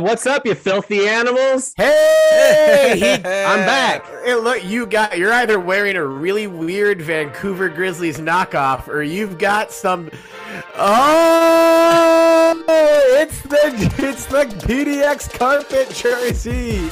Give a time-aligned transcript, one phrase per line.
[0.00, 1.74] What's up, you filthy animals?
[1.76, 3.20] Hey, he, I'm
[3.66, 4.06] back.
[4.24, 9.36] Hey, look, you got you're either wearing a really weird Vancouver Grizzlies knockoff or you've
[9.36, 10.10] got some
[10.74, 12.64] Oh,
[13.20, 13.58] it's the
[13.98, 16.88] it's the PDX carpet jersey.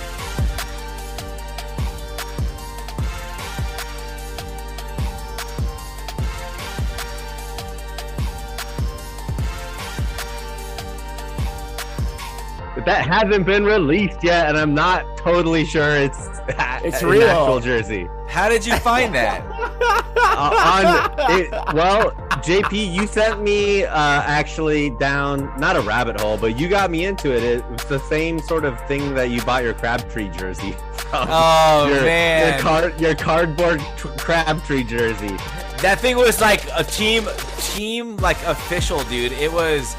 [12.89, 16.27] That hasn't been released yet, and I'm not totally sure it's
[16.83, 17.29] It's an real.
[17.29, 18.09] actual jersey.
[18.29, 19.45] How did you find that?
[20.41, 22.11] Uh, on it, well,
[22.43, 27.07] JP, you sent me uh, actually down not a rabbit hole, but you got me
[27.07, 27.43] into it.
[27.43, 30.73] It was the same sort of thing that you bought your Crabtree jersey.
[30.93, 31.27] From.
[31.31, 35.37] Oh your, man, your, card, your cardboard tr- Crabtree jersey.
[35.79, 37.27] that thing was like a team,
[37.59, 39.33] team like official, dude.
[39.33, 39.97] It was.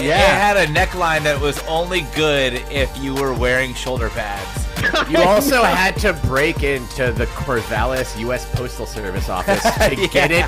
[0.00, 0.18] Yeah.
[0.18, 4.65] it had a neckline that was only good if you were wearing shoulder pads.
[5.08, 8.52] You also had to break into the Corvallis U.S.
[8.54, 10.46] Postal Service office to get it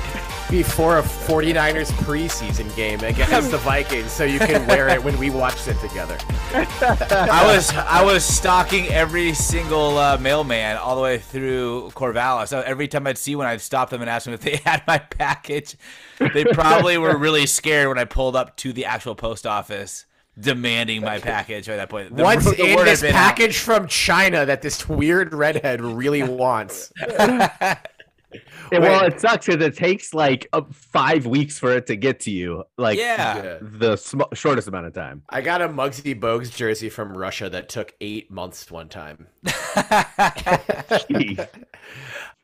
[0.49, 5.29] before a 49ers preseason game against the Vikings so you can wear it when we
[5.29, 6.17] watched it together.
[6.51, 12.47] I was I was stalking every single uh, mailman all the way through Corvallis.
[12.49, 14.83] So every time I'd see one, I'd stop them and ask them if they had
[14.87, 15.77] my package.
[16.17, 20.05] They probably were really scared when I pulled up to the actual post office
[20.39, 22.15] demanding my package at that point.
[22.15, 23.17] The- What's the in this been out.
[23.17, 26.91] package from China that this weird redhead really wants?
[28.71, 32.19] Yeah, well, it sucks because it takes like uh, five weeks for it to get
[32.21, 32.63] to you.
[32.77, 33.57] Like, Yeah.
[33.59, 35.23] the sm- shortest amount of time.
[35.29, 39.25] I got a Muggsy Bogues jersey from Russia that took eight months one time.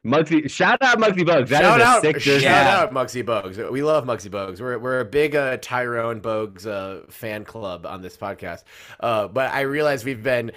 [0.05, 0.11] Jeez.
[0.43, 1.49] Muggsy, shout out Muggsy Bogues.
[1.49, 2.45] That is shout a out, sick jersey.
[2.45, 2.77] shout Yeah.
[2.79, 3.71] out Muggsy Bogues.
[3.71, 4.61] We love Muggsy Bogues.
[4.61, 8.63] We're, we're a big uh, Tyrone Bogues uh, fan club on this podcast.
[8.99, 10.51] Uh, but I realize we've been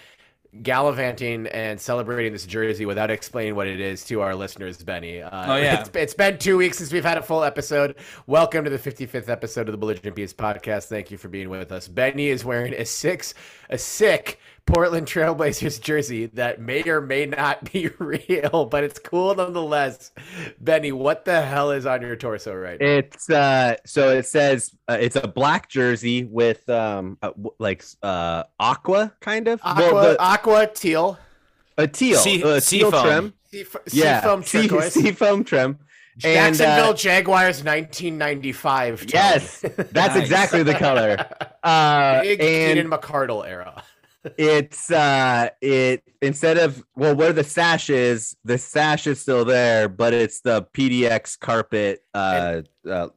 [0.62, 5.20] gallivanting and celebrating this jersey without explaining what it is to our listeners, Benny.
[5.22, 5.80] Uh, Oh, yeah.
[5.80, 7.96] It's, it's been two weeks since we've had a full episode.
[8.26, 10.84] Welcome to the 55th episode of the Belligerent Beavs podcast.
[10.86, 11.86] Thank you for being with us.
[11.86, 13.34] Benny is wearing a six,
[13.68, 19.34] a sick Portland Trailblazers jersey that may or may not be real, but it's cool
[19.34, 20.12] nonetheless.
[20.60, 22.86] Benny, what the hell is on your torso right now?
[22.86, 28.44] It's uh, so it says uh, it's a black jersey with um, uh, like uh,
[28.60, 31.18] aqua kind of Aqua, Well, the- aqua teal,
[31.76, 33.04] a teal, Sea- uh, sea teal foam.
[33.04, 33.34] trim.
[33.50, 34.92] sea, Yeah, seafoam sea, turquoise.
[34.94, 35.78] sea foam trim.
[36.24, 39.00] And, Jacksonville uh, Jaguars 1995.
[39.02, 39.08] tone.
[39.14, 40.16] yes, that's Nice.
[40.16, 41.16] exactly the color.
[41.62, 43.82] Uh, Big and Keenan McCardell era.
[44.36, 49.88] It's uh it instead of well where the sash is the sash is still there
[49.88, 53.08] but it's the pdx carpet uh, uh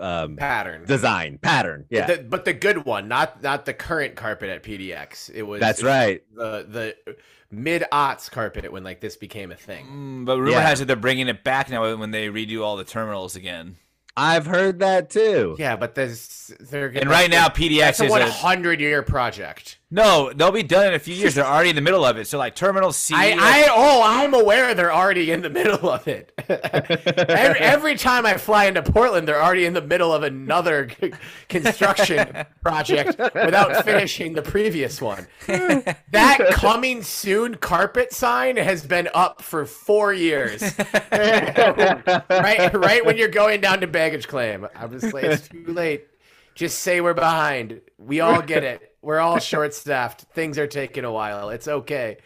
[0.00, 0.84] um Pattern.
[0.84, 5.30] design pattern yeah The- but the good one, not not the current carpet at PDX.
[5.32, 6.66] It was that's right the
[7.06, 7.16] the
[7.50, 9.86] mid aughts carpet when like this became a thing.
[9.86, 10.60] Mm, but rumor Yeah.
[10.60, 13.76] has it they're bringing it back now when they redo all the terminals again.
[14.16, 18.10] i've heard that too Yeah, but there's they're And right now, PDX that's a is
[18.10, 19.78] one a, hundred year project.
[19.90, 20.32] No.
[20.32, 21.34] They'll be done in a few years.
[21.34, 22.26] They're already in the middle of it.
[22.26, 23.14] So like Terminal C.
[23.14, 26.32] I, I oh I'm aware they're already in the middle of it.
[26.48, 30.90] every, every time I fly into Portland, they're already in the middle of another
[31.48, 35.26] construction project without finishing the previous one.
[35.46, 40.62] That coming soon carpet sign has been up for four years.
[41.12, 46.06] right, right when you're going down to baggage claim, I'm just like, it's too late.
[46.54, 47.80] Just say we're behind.
[47.98, 48.87] We all get it.
[49.02, 50.22] We're all short staffed.
[50.34, 51.50] Things are taking a while.
[51.50, 52.18] It's okay.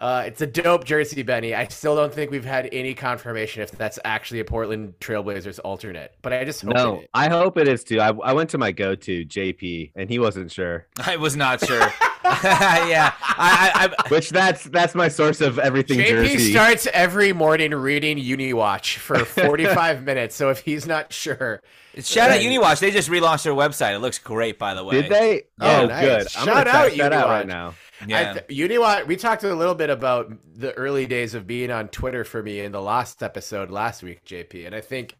[0.00, 1.54] Uh, it's a dope jersey, Benny.
[1.54, 6.14] I still don't think we've had any confirmation if that's actually a Portland Trailblazers alternate,
[6.22, 7.08] but I just hope no it is.
[7.12, 10.50] i hope it is too I, I went to my go-to jp and he wasn't
[10.50, 11.80] sure I was not sure.
[12.44, 17.32] yeah, I, I, I which that's that's my source of everything JP jersey starts every
[17.32, 21.62] morning reading Uniwatch for 45 minutes, so if he's not sure,
[21.98, 22.78] shout out Uniwatch.
[22.80, 23.94] They just relaunched their website.
[23.94, 25.02] It looks great, by the way.
[25.02, 26.04] did they Oh, oh, nice.
[26.04, 27.30] good i'm Shout out check that out Uniwatch.
[27.30, 27.74] right now
[28.06, 28.34] Yeah.
[28.36, 29.06] I th- Uniwatch.
[29.06, 32.60] We talked a little bit about the early days of being on Twitter for me
[32.60, 35.18] in the last episode last week, JP, and I think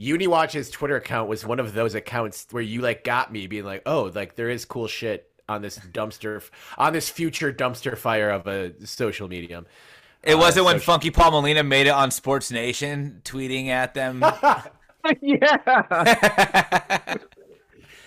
[0.00, 3.82] Uniwatch's Twitter account was one of those accounts where you like got me being like,
[3.86, 6.42] oh, like there is cool shit on this dumpster,
[6.78, 9.66] on this future dumpster fire of a social medium.
[10.22, 14.24] it uh, wasn't when Funky Paul Molina made it on Sports Nation, tweeting at them.
[15.20, 15.56] yeah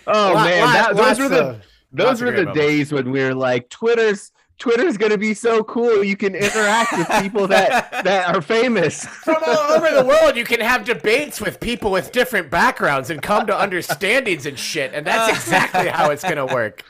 [0.08, 2.60] oh Lot- man lot- that, those were the of- lots uh, those were the moments.
[2.60, 7.08] days when we were like twitter's twitter's gonna be so cool you can interact with
[7.22, 11.60] people that that are famous From all over the world, you can have debates with
[11.60, 16.24] people with different backgrounds and come to understandings and shit, and that's exactly how it's
[16.24, 16.84] gonna work.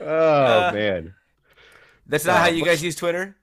[0.00, 1.14] oh man
[2.06, 3.34] That's not Uh, how you guys use Twitter.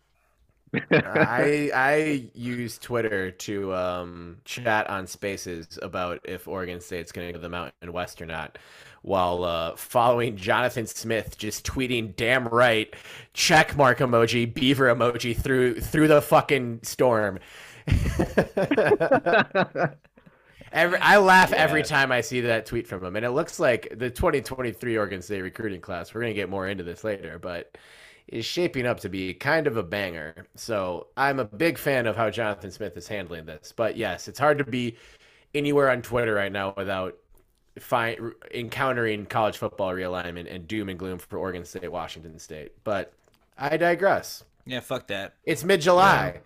[0.91, 7.33] I I use Twitter to um, chat on Spaces about if Oregon State's going to
[7.33, 8.57] go to the Mountain West or not,
[9.05, 12.93] while uh, following Jonathan Smith just tweeting "damn right,"
[13.33, 17.39] check mark emoji, beaver emoji through through the fucking storm.
[20.71, 23.97] Every, I laugh every time I see that tweet from him, and it looks like
[23.97, 26.13] the 2023 Oregon State recruiting class.
[26.13, 27.77] We're gonna get more into this later, but
[28.27, 30.47] is shaping up to be kind of a banger.
[30.55, 33.73] So I'm a big fan of how Jonathan Smith is handling this.
[33.73, 34.97] But yes, it's hard to be
[35.53, 37.15] anywhere on Twitter right now without
[37.79, 42.71] find, encountering college football realignment and doom and gloom for Oregon State, Washington State.
[42.83, 43.13] But
[43.57, 44.43] I digress.
[44.65, 45.35] Yeah, fuck that.
[45.43, 46.41] It's mid July.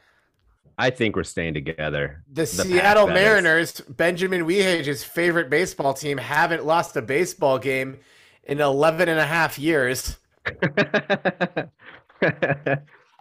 [0.78, 2.24] I think we're staying together.
[2.32, 3.22] The, path, Seattle that is.
[3.22, 8.00] Mariners, Benjamin Weehage's favorite baseball team, haven't lost a baseball game
[8.46, 10.18] in 11 and a half years.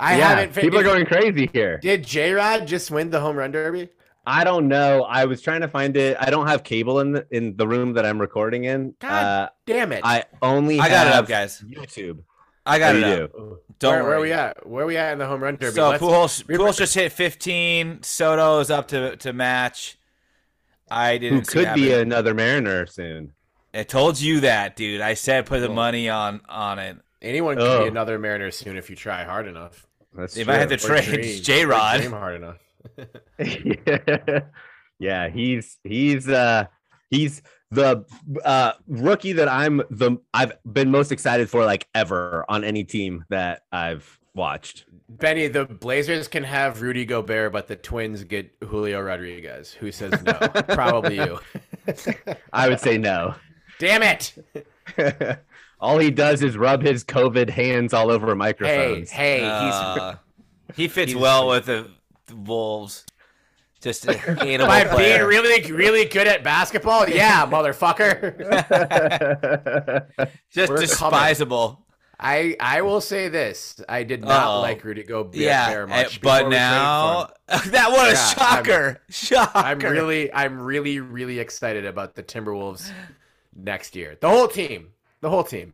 [0.00, 0.52] I yeah, haven't.
[0.52, 1.78] fi- people are going crazy here.
[1.78, 3.88] Did J Rod just win the home run derby?
[4.30, 5.04] I don't know.
[5.04, 6.16] I was trying to find it.
[6.20, 8.94] I don't have cable in the in the room that I'm recording in.
[9.00, 10.02] God Uh, Damn it!
[10.04, 11.62] I only I got it up, guys.
[11.66, 12.18] YouTube.
[12.66, 13.32] I got Oh, it you up.
[13.32, 13.58] do?
[13.78, 14.66] Don't where, where are we at?
[14.66, 15.74] Where are we at in the home run derby?
[15.74, 18.02] So Let's- Pujols, Pujols just hit 15.
[18.02, 19.96] Soto is up to to match.
[20.90, 21.46] I didn't.
[21.46, 22.02] see could be happen.
[22.12, 23.32] another Mariner soon?
[23.72, 25.00] I told you that, dude.
[25.00, 26.96] I said put the Well- money on on it.
[27.22, 27.82] anyone could Oh.
[27.84, 29.86] be another Mariner soon if you try hard enough.
[30.14, 30.96] That's They might have to true.
[30.96, 31.98] Or trade J Rod.
[32.00, 32.56] dream hard enough.
[33.38, 34.40] Yeah.
[34.98, 36.64] yeah, he's he's uh
[37.10, 38.04] he's the
[38.44, 43.24] uh rookie that I'm the I've been most excited for like ever on any team
[43.28, 44.86] that I've watched.
[45.08, 49.72] Benny, the Blazers can have Rudy Gobert, but the Twins get Julio Rodriguez.
[49.72, 50.32] Who says no?
[50.68, 51.38] Probably you.
[52.52, 53.34] I would say no.
[53.78, 54.34] Damn it!
[55.80, 59.10] all he does is rub his COVID hands all over microphones.
[59.10, 60.16] hey, he's Uh,
[60.74, 61.97] he fits he's- well with the, the
[62.32, 63.04] Wolves.
[63.80, 67.08] Just a hateable by being really, really good at basketball.
[67.08, 68.34] Yeah, motherfucker.
[70.50, 71.84] Just We're despisable.
[72.20, 74.60] I I will say this: I did not Uh-oh.
[74.62, 76.20] like Rudy Gobert Yeah, very eh, much.
[76.20, 77.28] before but we traded for now
[77.70, 79.00] that was a Yeah, I'm- shocker.
[79.08, 79.50] shocker.
[79.58, 82.90] I'm really, I'm really, really excited about the Timberwolves
[83.54, 84.16] next year.
[84.20, 84.88] The whole team,
[85.20, 85.72] the whole team.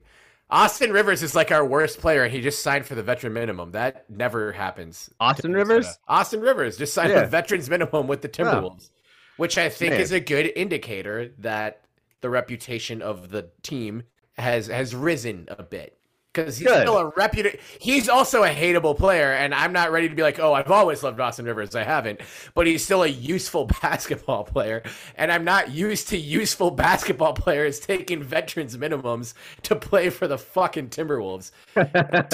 [0.50, 3.72] Austin Rivers is like our worst player, and he just signed for the veteran minimum.
[3.72, 5.10] That never happens.
[5.18, 5.86] Austin Rivers?
[6.06, 7.22] Austin Rivers just signed Yeah.
[7.24, 8.90] for veterans minimum with the Timberwolves,
[9.36, 10.00] which I think Man.
[10.00, 11.80] is a good indicator that
[12.20, 14.04] the reputation of the team
[14.36, 15.96] has has risen a bit.
[16.34, 16.82] Because he's Good.
[16.82, 17.60] still a reputed.
[17.78, 21.02] He's also a hateable player, and I'm not ready to be like, oh, I've always
[21.02, 21.76] loved Austin Rivers.
[21.76, 22.20] I haven't,
[22.54, 24.82] but he's still a useful basketball player,
[25.14, 30.38] and I'm not used to useful basketball players taking veterans minimums to play for the
[30.38, 31.52] fucking Timberwolves.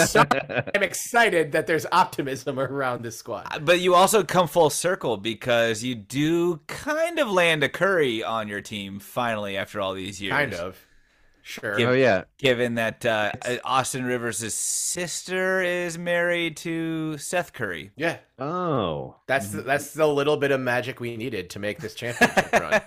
[0.08, 0.24] So
[0.74, 3.48] I'm excited that there's optimism around this squad.
[3.50, 8.24] Uh, but you also come full circle because you do kind of land a Curry
[8.24, 10.32] on your team finally after all these years.
[10.32, 10.78] Kind of,
[11.50, 11.76] sure.
[11.76, 12.24] Give- oh yeah.
[12.38, 13.32] Given that uh,
[13.64, 17.90] Austin Rivers' sister is married to Seth Curry.
[17.96, 19.16] yeah, Oh.
[19.26, 22.80] that's the, that's the little bit of magic we needed to make this championship run.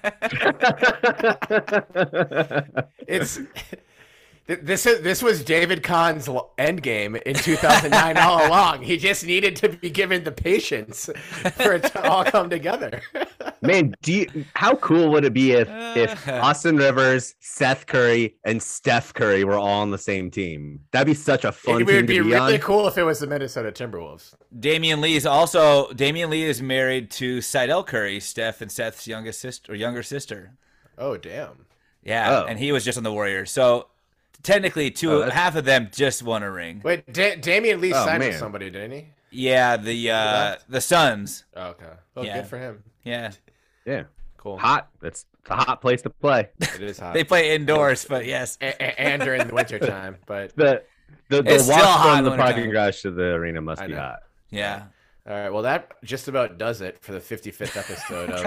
[3.08, 3.48] It's th-
[4.46, 8.82] this is this was David Kahn's l- end game in 2009 all along.
[8.84, 11.10] He just needed to be given the patience
[11.56, 13.02] for it to all come together.
[13.62, 16.28] Man, do you, how cool would it be if if.
[16.28, 20.82] Austin Rivers, Seth Curry, and Steph Curry were all on the same team?
[20.92, 22.60] That'd be such a fun it team would to be be really on.
[22.60, 24.34] cool if it was the Minnesota Timberwolves.
[24.60, 29.40] Damion Lee is also Damion Lee is married to Sydel Curry, Steph and Seth's youngest
[29.40, 30.56] sister or younger sister.
[30.98, 31.66] Oh damn!
[32.04, 32.46] Yeah, Oh.
[32.46, 33.50] and he was just on the Warriors.
[33.50, 33.88] So
[34.44, 36.82] technically, two Oh, half of them just won a ring.
[36.84, 39.08] Wait, da- Damion Lee Oh, signed with somebody, didn't he?
[39.32, 41.44] Yeah, the uh, the Suns.
[41.56, 41.86] Oh, okay.
[42.14, 42.36] Well, Yeah.
[42.42, 42.84] good for him.
[43.04, 43.32] Yeah,
[43.86, 44.04] Yeah,
[44.38, 44.58] Cool.
[44.60, 44.90] hot.
[45.02, 46.50] That's it's a hot place to play.
[46.60, 47.14] It is hot.
[47.16, 50.84] they play indoors, but yes, A- a- and during the winter time, but The
[51.30, 54.00] the, the It's walk from the parking garage to the arena must I be know.
[54.00, 54.20] hot.
[54.52, 54.84] yeah.
[55.28, 55.50] all right.
[55.50, 58.42] Well, that just about does it for the 55th episode of.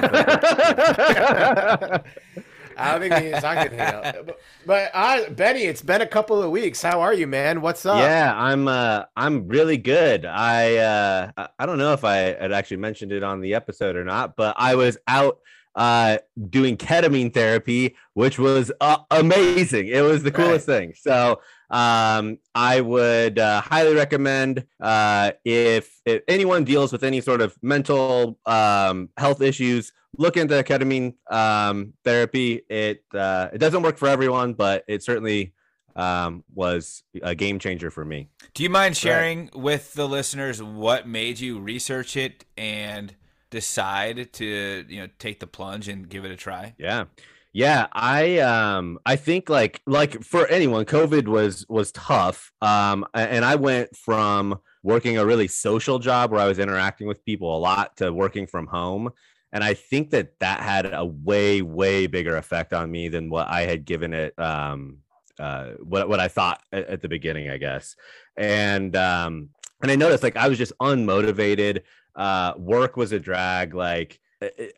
[2.77, 4.07] I don't think we need to talk anything else.
[4.27, 6.83] But, but uh, Benny, it's been a couple of weeks.
[6.83, 7.61] How are you, man?
[7.61, 7.99] What's up?
[7.99, 10.25] Yeah, I'm uh I'm really good.
[10.25, 13.97] I uh I- I don't know if I had actually mentioned it on the episode
[13.97, 15.39] or not, but I was out
[15.75, 16.19] uh
[16.51, 19.89] doing ketamine therapy, which was uh, amazing.
[19.89, 20.95] It was the coolest thing.
[20.97, 21.41] So
[21.71, 27.57] um I would uh, highly recommend uh if, if anyone deals with any sort of
[27.63, 32.63] mental um health issues, look into ketamine um therapy.
[32.69, 35.53] It uh it doesn't work for everyone, but it certainly
[35.97, 38.29] um, was a game changer for me.
[38.55, 43.15] Do you mind sharing with the listeners what made you research it and
[43.51, 46.75] decide to you know take the plunge and give it a try?
[46.79, 47.07] Yeah.
[47.53, 52.53] Yeah, I um I think like like for anyone COVID was was tough.
[52.61, 57.25] Um and I went from working a really social job where I was interacting with
[57.25, 59.11] people a lot to working from home
[59.53, 63.49] and I think that that had a way way bigger effect on me than what
[63.49, 64.99] I had given it um
[65.39, 67.97] uh what what I thought at, at the beginning, I guess.
[68.37, 69.51] And um
[69.83, 71.83] and I noticed like I was just unmotivated.
[72.15, 74.21] Uh work was a drag like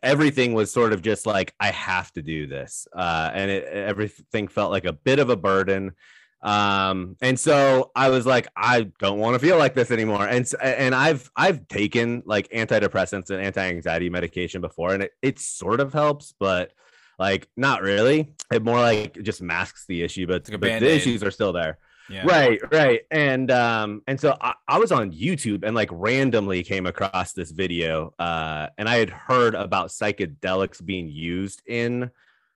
[0.01, 4.47] everything was sort of just like I have to do this, uh, and it, everything
[4.47, 5.91] felt like a bit of a burden.
[6.41, 10.25] Um, and so I was like, I don't want to feel like this anymore.
[10.25, 15.79] And and I've I've taken like antidepressants and anti-anxiety medication before, and it, it sort
[15.79, 16.71] of helps, but
[17.17, 18.33] like not really.
[18.51, 21.77] It more like just masks the issue, but, like but the issues are still there.
[22.09, 22.25] Yeah.
[22.25, 23.01] Right, right.
[23.11, 27.51] And um, and so I, I, was on YouTube and like randomly came across this
[27.51, 28.15] video.
[28.17, 32.09] Uh, and I had heard about psychedelics being used in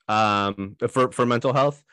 [0.09, 1.83] um for, for mental health.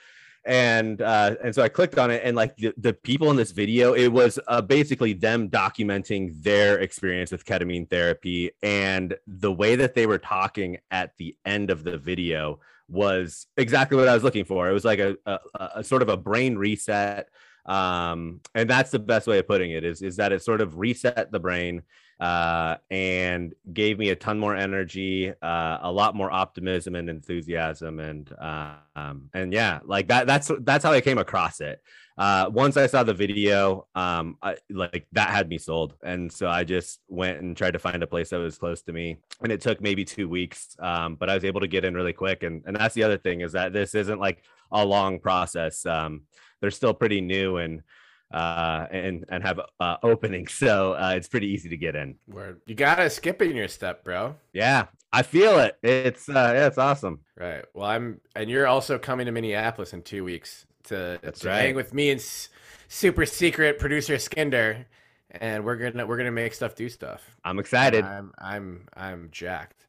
[0.45, 3.51] And uh, and so I clicked on it, and like the, the people in this
[3.51, 8.51] video, it was uh, basically them documenting their experience with ketamine therapy.
[8.63, 13.99] And the way that they were talking at the end of the video was exactly
[13.99, 14.69] what I was looking for.
[14.69, 15.39] It was like a, a,
[15.77, 17.29] a sort of a brain reset
[17.67, 20.79] um, and that's the best way of putting it is is that it sort of
[20.79, 21.83] reset the brain
[22.21, 27.99] uh, and gave me a ton more energy, uh, a lot more optimism and enthusiasm,
[27.99, 30.27] and um, and yeah, like that.
[30.27, 31.83] That's that's how I came across it.
[32.19, 36.47] Uh, once I saw the video, um, I, like that had me sold, and so
[36.49, 39.51] I just went and tried to find a place that was close to me, and
[39.51, 42.43] it took maybe two weeks, um, but I was able to get in really quick,
[42.43, 45.87] and and that's the other thing is that this isn't like a long process.
[45.87, 46.23] Um,
[46.61, 47.83] they're still pretty new and
[48.31, 52.17] uh, and and have uh, openings, so uh, it's pretty easy to get in.
[52.29, 52.61] Word.
[52.67, 54.37] You gotta skip in your step, bro.
[54.53, 55.77] Yeah, I feel it.
[55.83, 57.21] It's uh, yeah, it's awesome.
[57.37, 57.65] Right.
[57.75, 61.61] Well, I'm, and you're also coming to Minneapolis in two weeks to, That's to right.
[61.61, 62.49] hang with me and s-
[62.89, 64.87] super secret producer Skinder,
[65.31, 67.37] and we're gonna we're gonna make stuff do stuff.
[67.45, 68.05] I'm excited.
[68.05, 69.87] I'm I'm I'm jacked.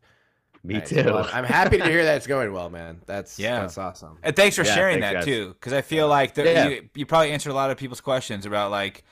[0.63, 0.89] Me Nice.
[0.89, 1.03] too.
[1.03, 3.01] Well, I'm happy to hear that it's going well, man.
[3.08, 3.62] That's Yeah.
[3.62, 4.18] that's awesome.
[4.22, 5.25] And thanks for Yeah, sharing thanks, that guys.
[5.25, 6.68] too, because I feel like the, Yeah.
[6.68, 9.03] you, you probably answered a lot of people's questions about like,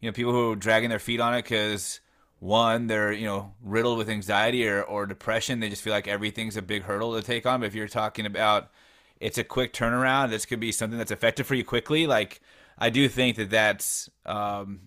[0.00, 2.00] you know, people who are dragging their feet on it because
[2.38, 5.60] one, they're you know riddled with anxiety or, or depression.
[5.60, 7.60] They just feel like everything's a big hurdle to take on.
[7.60, 8.70] But if you're talking about
[9.20, 12.06] it's a quick turnaround, this could be something that's effective for you quickly.
[12.06, 12.40] Like
[12.78, 14.80] I do think that that's um,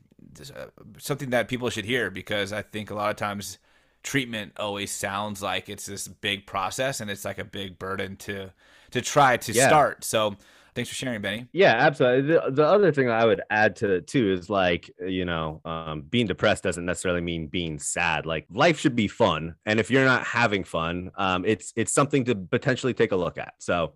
[0.56, 0.66] uh,
[0.98, 3.60] something that people should hear because I think a lot of times
[4.04, 8.52] treatment always sounds like it's this big process and it's like a big burden to
[8.92, 9.68] to try to Yeah.
[9.68, 10.04] start.
[10.04, 10.36] So
[10.76, 11.48] thanks for sharing, Benny.
[11.52, 12.34] Yeah, absolutely.
[12.34, 16.02] The, the other thing I would add to it too is like, you know, um,
[16.02, 18.26] being depressed doesn't necessarily mean being sad.
[18.26, 19.56] Like life should be fun.
[19.66, 23.38] And if you're not having fun, um, it's it's something to potentially take a look
[23.38, 23.54] at.
[23.58, 23.94] So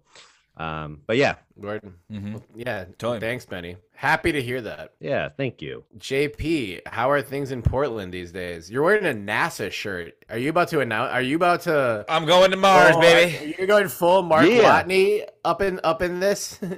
[0.57, 1.81] um, but yeah, Word.
[2.11, 2.37] Mm-hmm.
[2.55, 2.85] Yeah.
[2.97, 3.19] Totally.
[3.19, 3.77] Thanks, Benny.
[3.93, 4.93] Happy to hear that.
[4.99, 5.83] yeah, thank you.
[5.97, 8.69] JP, how are things in Portland these days?
[8.69, 10.13] You're wearing a NASA shirt.
[10.29, 11.11] Are you about to announce?
[11.13, 12.05] Are you about to?
[12.07, 13.55] I'm going to Mars, Oh, baby.
[13.57, 14.83] You're going full Mark Yeah.
[14.83, 16.59] Watney up in up in this.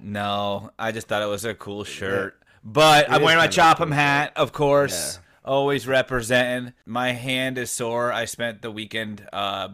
[0.00, 2.38] No, I just thought it was a cool shirt.
[2.62, 5.18] But It I'm wearing my kind a Chopham cool hat, of course.
[5.44, 6.72] Always representing.
[6.86, 8.12] My hand is sore.
[8.12, 9.68] I spent the weekend uh,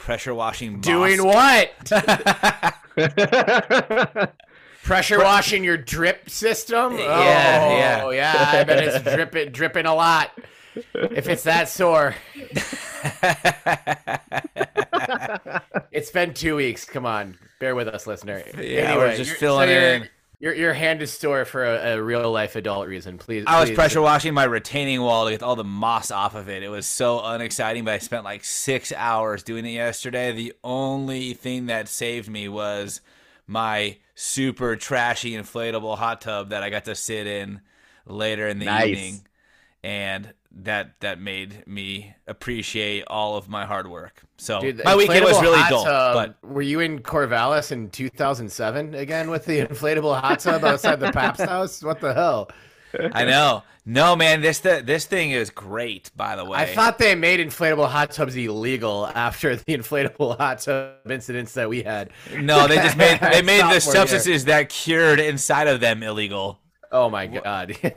[0.00, 0.80] pressure washing.
[0.80, 1.70] Doing what?
[4.82, 6.96] Pressure washing your drip system?
[6.98, 8.34] Yeah, oh, yeah.
[8.52, 10.30] I bet it's dripping, dripping a lot.
[10.94, 12.14] If it's that sore,
[15.92, 16.84] it's been two weeks.
[16.86, 18.42] Come on, bear with us, listener.
[18.58, 20.08] Yeah, we're just filling your- in.
[20.40, 23.18] Your your hand is sore for a, a real life adult reason.
[23.18, 23.44] Please.
[23.46, 23.74] I was please.
[23.74, 26.62] pressure washing my retaining wall to get all the moss off of it.
[26.62, 30.32] It was so unexciting, but I spent like six hours doing it yesterday.
[30.32, 33.02] The only thing that saved me was
[33.46, 37.60] my super trashy inflatable hot tub that I got to sit in
[38.06, 38.86] later in the Nice.
[38.88, 39.26] evening,
[39.82, 44.22] and that that made me appreciate all of my hard work.
[44.36, 48.94] So Dude, my weekend was really dull, tub- but were you in Corvallis in 2007
[48.94, 51.82] again with the inflatable hot tub outside the Pabst house?
[51.82, 52.50] What the hell?
[53.12, 53.62] I know.
[53.86, 56.10] No, man, this th- this thing is great.
[56.14, 60.60] By the way, I thought they made inflatable hot tubs illegal after the inflatable hot
[60.60, 62.10] tub incidents that we had.
[62.36, 66.59] No, they just made they made the substances that cured inside of them illegal.
[66.92, 67.76] Oh my god.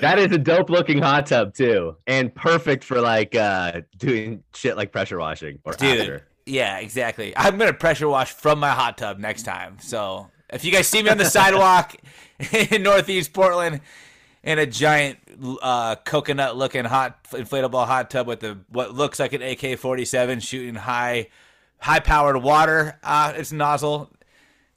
[0.00, 4.76] That is a dope looking hot tub too, and perfect for like uh doing shit
[4.76, 6.00] like pressure washing or Dude.
[6.00, 6.26] after.
[6.46, 7.36] Yeah, exactly.
[7.36, 9.78] I'm gonna pressure wash from my hot tub next time.
[9.80, 11.96] So if you guys see me on the sidewalk
[12.70, 13.80] in Northeast Portland
[14.42, 15.18] in a giant
[15.62, 21.28] uh, coconut-looking hot inflatable hot tub with the what looks like an AK-47 shooting high,
[21.78, 24.10] high-powered water, uh, its nozzle,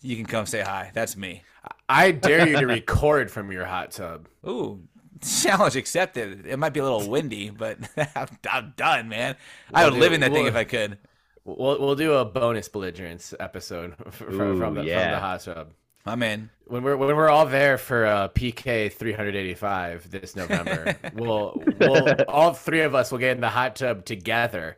[0.02, 0.92] you can come say hi.
[0.94, 1.44] That's me.
[1.88, 4.28] I dare you to record from your hot tub.
[4.48, 4.82] Ooh,
[5.22, 6.46] challenge accepted.
[6.48, 7.78] It might be a little windy, but
[8.16, 9.36] I'm, I'm done, man.
[9.74, 10.98] I would We'll live in that thing we'll- if I could.
[11.44, 15.72] We'll we'll do a bonus belligerence episode from, Ooh, from, the, from the hot tub.
[16.06, 16.50] I'm in.
[16.66, 22.54] When we're when we're all there for uh, PK 385 this November, we'll we'll all
[22.54, 24.78] three of us will get in the hot tub together.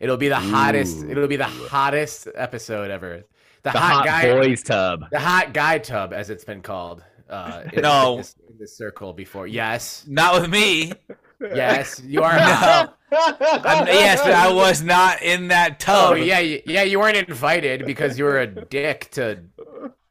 [0.00, 0.98] It'll be the hottest.
[0.98, 1.10] Ooh.
[1.10, 3.24] It'll be the hottest episode ever.
[3.62, 5.04] The, The hot, hot guy, boys tub.
[5.10, 7.02] the hot guy tub, as it's been called.
[7.28, 8.12] Uh, in, No.
[8.12, 9.46] in this, in this circle before.
[9.46, 10.92] Yes, Not with me.
[11.40, 12.32] yes, you are.
[13.12, 13.18] No.
[13.42, 16.12] I'm, yes, but I was not in that tub.
[16.12, 16.84] Oh yeah, y- yeah.
[16.84, 19.40] You weren't invited because you were a dick to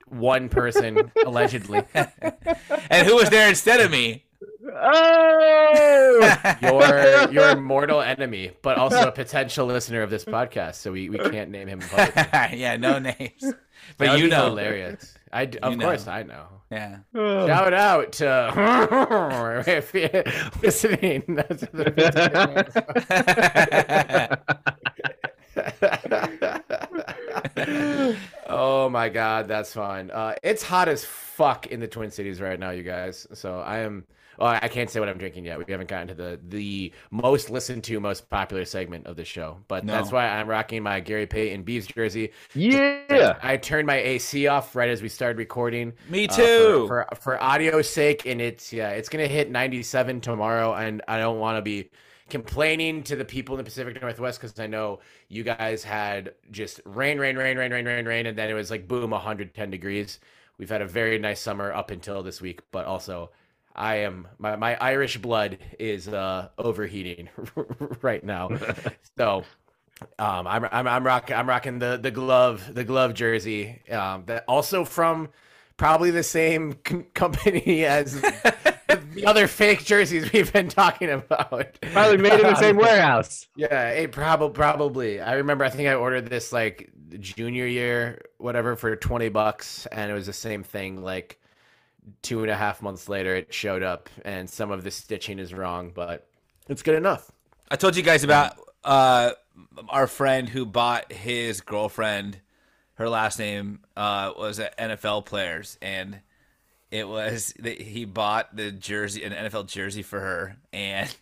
[0.08, 1.82] one person allegedly.
[2.92, 4.26] And who was there instead of me?
[4.82, 6.56] Oh!
[6.62, 10.76] Your your mortal enemy, but also a potential listener of this podcast.
[10.76, 11.82] So we, we can't name him.
[12.54, 13.54] Yeah, no names.
[13.98, 14.46] But would you know.
[14.46, 15.16] hilarious.
[15.32, 15.86] I d- of know.
[15.86, 16.48] course I know.
[16.72, 17.00] Yeah.
[17.14, 20.24] Shout out to if you're
[20.62, 21.24] listening.
[21.28, 21.64] That's
[28.48, 30.12] oh my god, that's fun.
[30.12, 33.28] Uh, it's hot as fuck in the Twin Cities right now, you guys.
[33.34, 34.06] So I am.
[34.46, 35.58] I can't say what I'm drinking yet.
[35.58, 39.58] We haven't gotten to the the most listened to, most popular segment of the show.
[39.68, 39.94] But No.
[39.94, 42.32] that's why I'm rocking my Gary Payton Beavs jersey.
[42.54, 43.38] yeah.
[43.42, 45.94] I turned my AC off right as we started recording.
[46.10, 46.88] Me uh, too.
[46.88, 51.18] for, for for audio's sake, and it's yeah, it's gonna hit 97 tomorrow, and I
[51.20, 51.90] don't want to be
[52.30, 56.80] complaining to the people in the Pacific Northwest because I know you guys had just
[56.86, 60.20] rain, rain, rain, rain, rain, rain, rain, and then it was like boom, 110 degrees.
[60.58, 63.32] We've had a very nice summer up until this week, but also
[63.80, 67.30] I am my, my Irish blood is uh overheating
[68.02, 68.50] right now.
[69.18, 69.44] so
[70.20, 74.44] um I'm I'm I'm rocking I'm rocking the the glove the glove jersey um that
[74.48, 75.30] also from
[75.78, 81.80] probably the same com- company as the other fake jerseys we've been talking about.
[81.94, 83.48] Probably made in the same warehouse.
[83.56, 85.22] Yeah, it probably probably.
[85.22, 85.64] I remember.
[85.64, 90.26] I think I ordered this like junior year, whatever, for twenty bucks, and it was
[90.26, 91.02] the same thing.
[91.02, 91.40] Like
[92.22, 95.54] two and a half months later, it showed up, and some of the stitching is
[95.54, 96.28] wrong, but
[96.68, 97.32] it's good enough.
[97.70, 99.32] I told you guys about uh,
[99.90, 102.40] our friend who bought his girlfriend.
[102.96, 106.20] Her last name uh, was NFL players, and
[106.92, 111.16] it was that he bought the jersey, an NFL jersey for her, and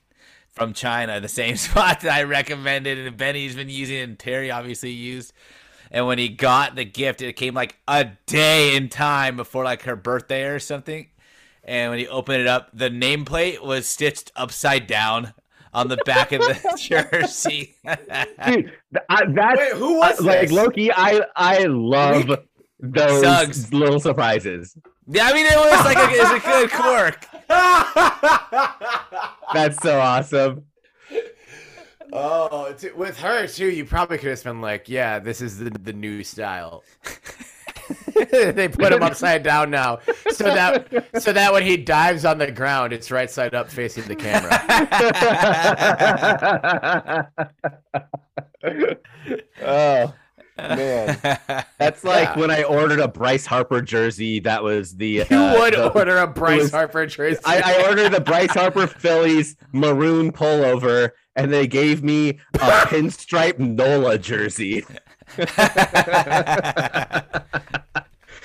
[0.58, 4.92] from China, the same spot that I recommended, and Benny's been using, and Terry obviously
[4.92, 5.34] used.
[5.92, 9.84] And when he got the gift, it came like a day in time before like
[9.84, 11.08] her birthday or something.
[11.64, 15.34] And when he opened it up, the nameplate was stitched upside down
[15.74, 16.78] on the back of the
[17.22, 17.76] jersey.
[17.86, 20.52] Dude, th- I, that's Wait, who was uh, like?
[20.52, 20.92] Loki.
[20.94, 22.30] I I love
[22.80, 23.74] those Suggs.
[23.74, 24.78] little surprises.
[25.08, 27.26] yeah, I mean it was like a, it was a good quirk.
[29.54, 30.66] That's so awesome.
[32.14, 35.70] Oh, t- with her too, you probably could have been like, "Yeah, this is the
[35.70, 36.84] the new style."
[38.32, 40.00] they put him upside down now,
[40.32, 40.88] so that
[41.22, 44.50] so that when he dives on the ground, it's right side up facing the camera.
[49.62, 50.14] oh
[50.58, 51.20] man,
[51.78, 52.40] that's like Yeah.
[52.40, 54.40] when I ordered a Bryce Harper jersey.
[54.40, 57.40] That was the You uh, would the- order a Bryce was- Harper jersey.
[57.46, 63.60] I, I ordered the Bryce Harper Phillies maroon pullover, and they gave me a pinstripe
[63.60, 64.84] Nola jersey.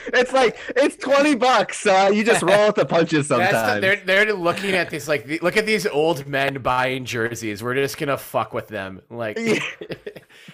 [0.07, 3.81] It's like it's twenty bucks, so you just roll with the punches That's the, sometimes.
[3.81, 7.63] they're they're looking at this like the, look at these old men buying jerseys.
[7.63, 9.39] We're just gonna fuck with them, like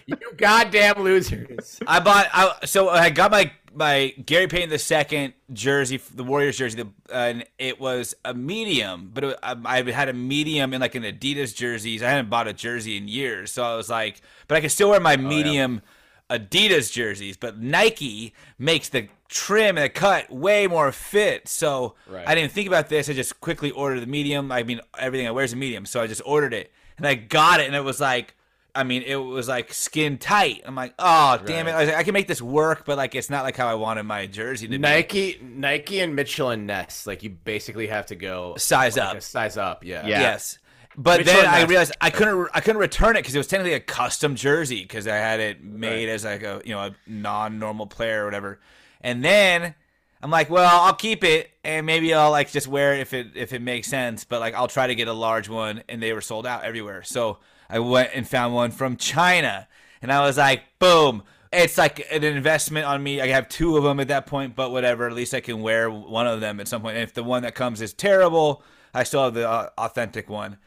[0.06, 1.80] you goddamn losers.
[1.86, 2.26] I bought.
[2.32, 7.14] I, so I got my my Gary Payton the second jersey, the Warriors jersey, the,
[7.14, 9.10] and it was a medium.
[9.14, 12.02] But it, I, I had a medium in like an Adidas jerseys.
[12.02, 14.90] I hadn't bought a jersey in years, so I was like, but I can still
[14.90, 15.82] wear my oh, medium
[16.28, 17.36] Adidas jerseys.
[17.36, 21.48] But Nike makes the trim and the cut way more fit.
[21.48, 22.26] So Right.
[22.26, 23.08] I didn't think about this.
[23.08, 24.50] I just quickly ordered the medium.
[24.50, 27.14] I mean, everything I wear is a medium, so I just ordered it and I
[27.14, 28.34] got it, and it was like.
[28.78, 30.62] I mean, it was like skin tight.
[30.64, 31.72] I'm like, oh, damn it!
[31.72, 33.74] I, was like, I can make this work, but like, it's not like how I
[33.74, 34.78] wanted my jersey to be.
[34.78, 39.16] Nike, Nike, and Mitchell and Ness, like you basically have to go Size like up.
[39.16, 39.84] a size up.
[39.84, 40.20] Yeah, Yeah.
[40.20, 40.58] Yes.
[40.96, 41.68] But Michelin then I mask.
[41.68, 45.06] realized I couldn't I couldn't return it because it was technically a custom jersey because
[45.06, 48.58] I had it made as like a you know a non normal player or whatever.
[49.00, 49.74] And then
[50.20, 53.28] I'm like, well, I'll keep it and maybe I'll like just wear it if it
[53.36, 54.24] if it makes sense.
[54.24, 57.04] But like I'll try to get a large one, and they were sold out everywhere.
[57.04, 59.68] So I went and found one from China,
[60.02, 61.22] and I was like, boom.
[61.50, 63.22] It's like an investment on me.
[63.22, 65.06] I have two of them at that point, but whatever.
[65.06, 66.96] At least I can wear one of them at some point.
[66.96, 70.58] And if the one that comes is terrible, I still have the uh, authentic one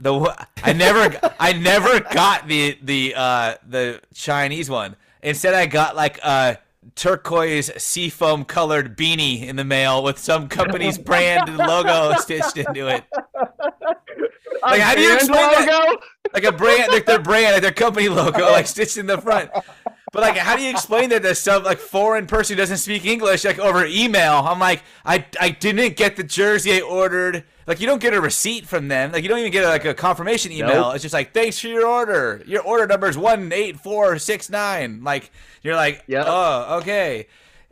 [0.00, 4.96] the I never I never got the the uh the Chinese one.
[5.22, 6.58] Instead, I got like a
[6.96, 12.88] turquoise seafoam colored beanie in the mail with some company's brand and logo stitched into
[12.88, 13.04] it.
[14.62, 15.96] Like, how do you explain that?
[16.32, 19.50] Like a brand, like their brand, like their company logo, like stitched in the front.
[20.12, 23.04] But like, how do you explain that to some like foreign person who doesn't speak
[23.04, 24.34] English, like over email?
[24.44, 27.44] I'm like, I I didn't get the jersey I ordered.
[27.66, 29.12] Like, you don't get a receipt from them.
[29.12, 30.82] Like, you don't even get like a confirmation email.
[30.82, 30.94] Nope.
[30.96, 32.42] It's just like, thanks for your order.
[32.44, 35.02] Your order number is one eight four six nine.
[35.04, 35.30] Like,
[35.62, 36.24] you're like, Yep.
[36.28, 37.26] oh, okay.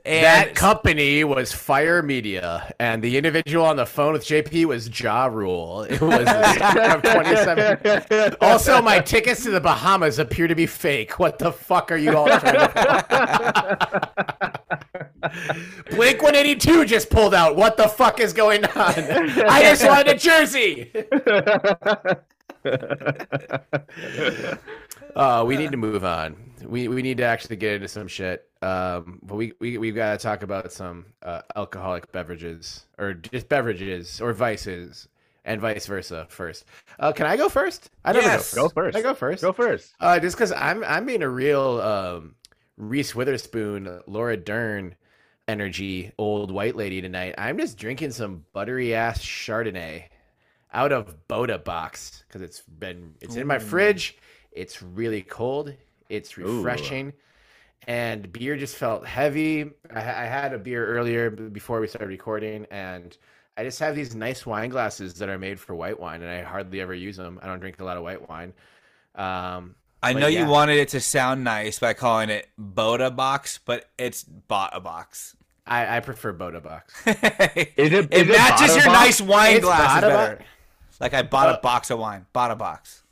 [0.05, 4.89] And That company was Fyre Media, and the individual on the phone with JP was
[5.01, 5.83] Ja Rule.
[5.83, 8.37] It was of 27.
[8.41, 11.19] Also, my tickets to the Bahamas appear to be fake.
[11.19, 14.51] What the fuck are you all trying to
[15.91, 17.57] Blink 182 just pulled out.
[17.57, 18.71] What the fuck is going on?
[18.75, 20.93] I just wanted a jersey.
[25.17, 26.37] Uh, we need to move on.
[26.63, 28.49] We we need to actually get into some shit.
[28.62, 33.49] Um, but we we we've got to talk about some uh, alcoholic beverages or just
[33.49, 35.09] beverages or vices
[35.44, 36.66] and vice versa first.
[36.99, 37.90] Uh, can I go first?
[38.05, 38.55] I never Yes.
[38.55, 38.75] go Go first.
[38.75, 38.96] first.
[38.96, 39.42] Can I go first.
[39.42, 39.94] Go first.
[39.99, 42.35] Uh, just because I'm I'm being a real um,
[42.77, 44.94] Reese Witherspoon, Laura Dern
[45.49, 47.35] energy old white lady tonight.
[47.38, 50.05] I'm just drinking some buttery ass Chardonnay
[50.73, 54.18] out of Bota box because it's been it's in my fridge.
[54.53, 55.75] It's really cold.
[56.11, 57.14] It's refreshing.
[57.87, 59.71] And beer just felt heavy.
[59.93, 63.16] I, I had a beer earlier before we started recording, and
[63.57, 66.43] I just have these nice wine glasses that are made for white wine, and I
[66.43, 67.38] hardly ever use them.
[67.43, 68.53] I don't drink a lot of white wine.
[69.14, 70.45] Um, I know yeah.
[70.45, 74.81] you wanted it to sound nice by calling it Bota Box, but it's Bought a
[74.81, 75.37] Box.
[75.66, 76.95] I, I prefer Bota box.
[77.07, 78.87] Is it, it is it matches your Box?
[78.87, 80.37] nice wine It's glasses better.
[80.37, 80.45] Box?
[81.01, 82.27] Like I bought Uh, a box of wine.
[82.33, 83.03] Bought a box.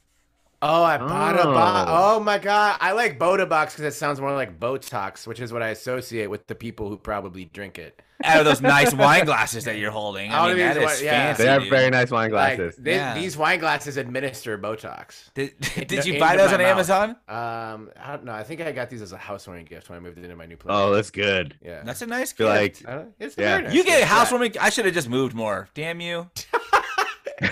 [0.61, 1.91] Oh, I bought a box.
[1.93, 2.17] Oh.
[2.17, 5.53] Oh my god, I like Bota box because it sounds more like Botox, which is
[5.53, 8.03] what I associate with the people who probably drink it.
[8.25, 10.33] Out of those nice wine glasses that you're holding.
[10.33, 11.27] Out I of mean, these that is wi- yeah.
[11.29, 11.43] fancy.
[11.45, 11.71] They have dude.
[11.71, 12.81] very nice wine Like glasses.
[12.85, 13.15] Yeah.
[13.15, 15.33] these wine glasses administer Botox.
[15.35, 15.55] Did,
[15.87, 16.67] did you buy those on mouth.
[16.67, 17.11] Amazon?
[17.29, 18.33] Um, I don't know.
[18.33, 20.57] I think I got these as a housewarming gift when I moved into my new
[20.57, 20.75] place.
[20.77, 21.57] oh, that's good.
[21.63, 21.83] yeah.
[21.85, 22.85] That's a nice feel gift.
[22.85, 23.45] like I don't- it's Yeah.
[23.59, 23.75] very nice.
[23.75, 24.07] you get Yeah.
[24.07, 24.55] housewarming.
[24.61, 25.69] I should have just moved more.
[25.75, 26.29] Damn you.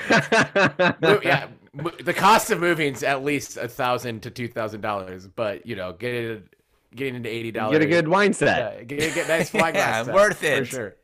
[0.08, 1.20] Yeah, mo-
[2.02, 5.76] the cost of moving is at least a thousand to two thousand dollars, but you
[5.76, 6.42] know, get getting
[6.94, 7.78] getting into eighty dollars.
[7.78, 8.76] get a good wine set.
[8.78, 10.06] Yeah, get, get nice wine Yeah, glass.
[10.06, 10.64] set, worth for it.
[10.66, 10.96] sure.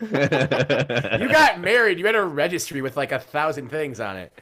[1.20, 1.98] You got married.
[1.98, 4.32] You had a registry with like a thousand things on it.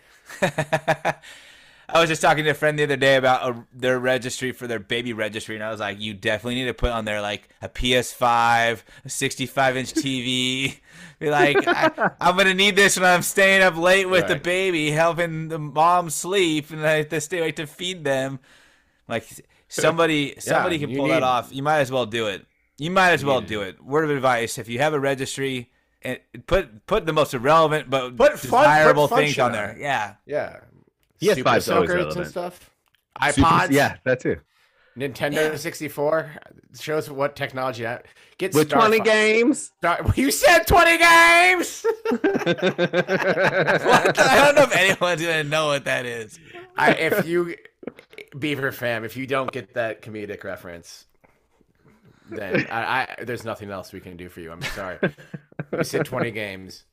[1.89, 4.67] I was just talking to a friend the other day about a, their registry for
[4.67, 7.49] their baby registry, and I was like, "You definitely need to put on there like
[7.63, 10.79] a PS5, a 65 inch TV.
[11.19, 14.91] Be like, I, I'm gonna need this when I'm staying up late with the baby,
[14.91, 18.41] helping the mom sleep, and I have to stay awake to feed them.
[19.09, 19.27] Like
[19.69, 21.51] somebody, somebody can you pull that off.
[21.53, 22.45] You might as well do it.
[22.79, 23.83] You might as well do it.
[23.83, 25.71] Word of advice: If you have a registry,
[26.03, 29.77] and put put the most irrelevant but Put fun- desirable fun things on there.
[29.79, 30.15] Yeah.
[30.27, 30.57] Yeah.
[31.21, 32.27] PS5 Super is always soakers and relevant.
[32.29, 32.71] stuff.
[33.33, 33.71] Super- iPods.
[33.71, 34.37] yeah, that too.
[34.99, 36.31] Nintendo 64
[36.81, 38.07] shows what technology that
[38.39, 39.73] get With Star 20 Fox- games.
[39.79, 41.87] Star- you said 20 games.
[42.97, 44.19] What?
[44.19, 46.39] I don't know if anyone's gonna know what that is.
[46.79, 47.55] I, if you
[48.39, 51.05] Beaver fam, if you don't get that comedic reference,
[52.31, 54.51] then I, I there's nothing else we can do for you.
[54.51, 54.99] I'm sorry.
[55.73, 56.85] You said 20 games.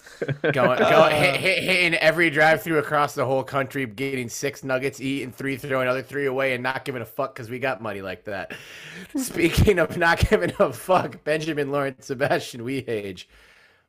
[0.52, 5.32] Going, going hit, hit, hitting every drive-through across the whole country, getting six nuggets, eating
[5.32, 8.24] three, throwing other three away, and not giving a fuck because we got money like
[8.24, 8.52] that.
[9.16, 13.24] Speaking of not giving a fuck, Benjamin Lawrence Sebastian Weehage.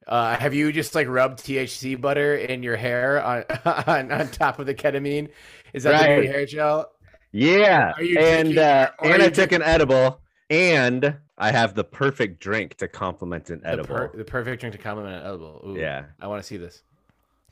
[0.08, 3.44] Uh, have you just like rubbed THC butter in your hair on
[3.88, 5.30] on, on top of the ketamine?
[5.74, 6.24] Is that the Right.
[6.24, 6.92] new hair gel?
[7.32, 12.76] Yeah, and drinking- uh, and I took an edible, and I have the perfect drink
[12.78, 13.88] to complement an The, edible.
[13.96, 15.62] per- the perfect drink to compliment an edible.
[15.65, 16.06] Ooh, Yeah.
[16.22, 16.84] I want to see this.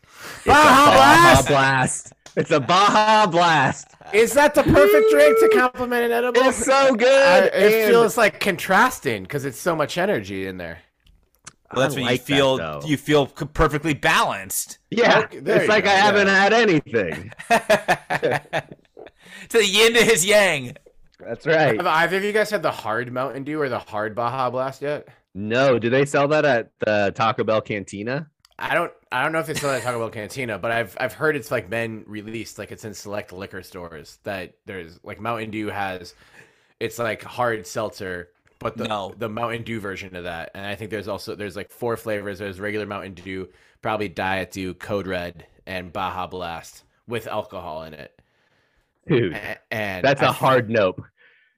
[0.03, 1.47] It's a Baja Blast!
[1.47, 2.13] Blast!
[2.35, 3.87] It's a Baja Blast.
[4.13, 6.41] Is that the perfect drink to compliment an edible?
[6.41, 7.07] It's so good.
[7.53, 10.79] I- it and, feels like contrasting because it's so much energy in there.
[11.73, 14.79] Well, that's I when like you feel that, you feel perfectly balanced.
[14.89, 16.35] Yeah, Okay, there it's like go, I haven't yeah.
[16.43, 17.31] had anything.
[19.49, 20.75] to the yin to his yang.
[21.25, 21.77] That's right.
[21.77, 24.81] Have either of you guys had the hard Mountain Dew or the hard Baja Blast
[24.81, 25.07] yet?
[25.33, 28.29] No, do they sell that at the Taco Bell Cantina?
[28.59, 31.13] I don't I don't know if they still at Taco Bell Cantina, but I've I've
[31.13, 35.51] heard it's like been released, like it's in select liquor stores that there's like Mountain
[35.51, 36.13] Dew has
[36.79, 38.29] it's like hard seltzer,
[38.59, 39.13] but the No.
[39.17, 40.51] the Mountain Dew version of that.
[40.53, 42.39] And I think there's also there's like four flavors.
[42.39, 43.49] There's regular Mountain Dew,
[43.81, 48.20] probably Diet Dew, Code Red, and Baja Blast with alcohol in it.
[49.11, 51.01] Dude, And that's a a hard nope.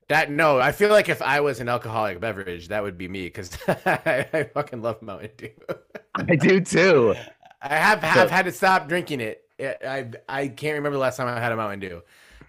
[0.10, 3.24] That no, I feel like if I was an alcoholic beverage, that would be me
[3.26, 5.50] because I, I fucking love Mountain Dew.
[6.16, 7.16] I do too.
[7.62, 9.44] I have have had to stop drinking it.
[9.60, 12.02] I I, I can't remember the last time I had a Mountain Dew,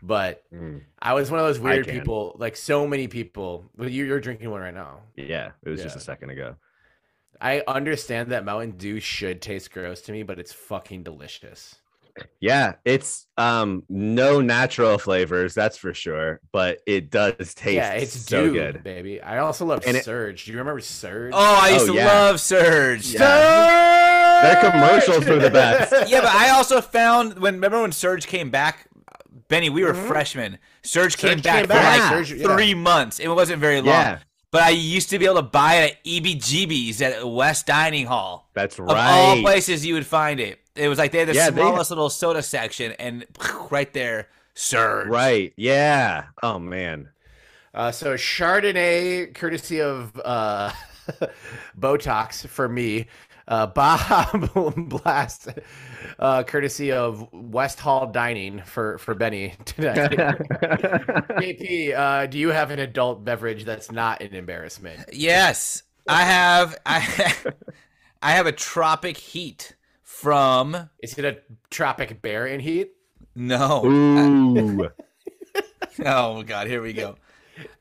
[0.02, 2.34] but Mm, I was one of those weird people.
[2.38, 3.70] Like so many people.
[3.76, 5.00] Well, you, you're drinking one right now.
[5.16, 6.56] yeah, it was just a second ago.
[7.40, 11.76] I understand that Mountain Dew should taste gross to me, but it's fucking delicious.
[12.40, 18.12] Yeah, it's um no natural flavors, that's for sure, but it does taste yeah, it's
[18.12, 18.84] so Dew, good.
[18.84, 19.20] baby.
[19.20, 20.44] I also love And it- Surge.
[20.44, 21.32] Do you remember Surge?
[21.34, 22.06] Oh, I used Oh, to yeah.
[22.06, 23.06] love Surge.
[23.14, 24.42] Yeah.
[24.42, 25.92] Their commercials were the best.
[26.10, 28.86] Yeah, but I also found when remember when Surge came back,
[29.48, 30.06] Benny, we were Mhm.
[30.06, 30.58] freshmen.
[30.82, 32.00] Surge came Surge back came for back.
[32.00, 32.54] like Surge- yeah.
[32.54, 33.18] three months.
[33.18, 33.86] It wasn't very long.
[33.88, 34.18] Yeah,
[34.54, 38.48] But I used to be able to buy it at EBGB's at West Dining Hall.
[38.54, 38.88] that's right.
[38.88, 39.42] Of all right.
[39.42, 40.60] places you would find it.
[40.76, 43.26] It was like they had the Yeah, they- smallest little soda section, and
[43.70, 45.08] right there, Surge.
[45.08, 45.52] Right.
[45.56, 46.26] Yeah.
[46.40, 47.08] Oh man.
[47.74, 50.70] Uh, so Chardonnay, courtesy of uh,
[51.76, 53.06] Botox for me.
[53.46, 54.30] Uh, Baja
[54.76, 55.48] Blast,
[56.18, 59.92] uh, courtesy of West Hall Dining for for Benny today.
[60.08, 65.04] JP, uh, do you have an adult beverage that's not an embarrassment?
[65.12, 66.78] Yes, I have.
[66.86, 67.34] I
[68.22, 71.38] I have a Tropic Heat from Is it a
[71.70, 72.92] Tropic Bear in Heat?
[73.34, 73.84] no.
[73.84, 74.90] Ooh.
[76.04, 77.16] Oh God, here we go.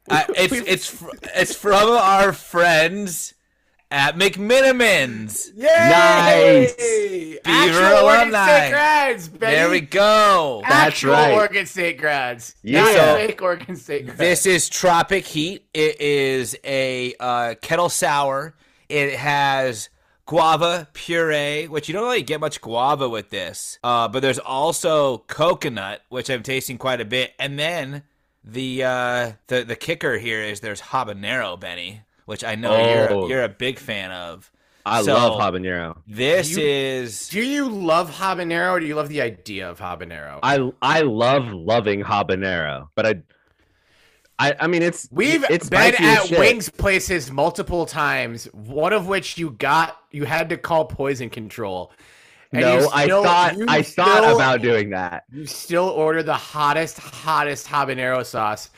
[0.09, 3.33] Uh, it's it's fr- it's from our friends
[3.93, 5.55] at McMenamins.
[5.55, 5.65] Yay!
[5.65, 6.73] Nice.
[6.75, 8.45] Beaver Actual Oregon alumni.
[8.45, 9.55] State grads, Benny.
[9.55, 10.61] There we go.
[10.63, 11.33] That's Actual right.
[11.33, 12.55] Oregon State grads.
[12.63, 12.81] Yeah.
[12.81, 14.17] Not fake Oregon State grads.
[14.17, 15.67] This is Tropic Heat.
[15.75, 18.55] It is a uh, kettle sour.
[18.89, 19.89] It has
[20.25, 23.77] guava puree, which you don't really get much guava with this.
[23.83, 28.01] Uh, but there's also coconut, which I'm tasting quite a bit, and then
[28.43, 33.27] the uh, the the kicker here is there's habanero, Benny, which I know you're Oh.
[33.27, 34.49] you're a big fan of.
[34.85, 35.97] I So- love habanero.
[36.07, 40.39] This You- is Do you love habanero or do you love the idea of habanero?
[40.43, 43.15] I I love loving habanero, but I
[44.39, 46.39] I I mean it's We've it's been at shit.
[46.39, 51.93] wings places multiple times, one of which you got you had to call poison control.
[52.51, 55.23] And No, you I thought you I thought about doing that.
[55.31, 58.77] You still order the hottest, hottest habanero sauce i-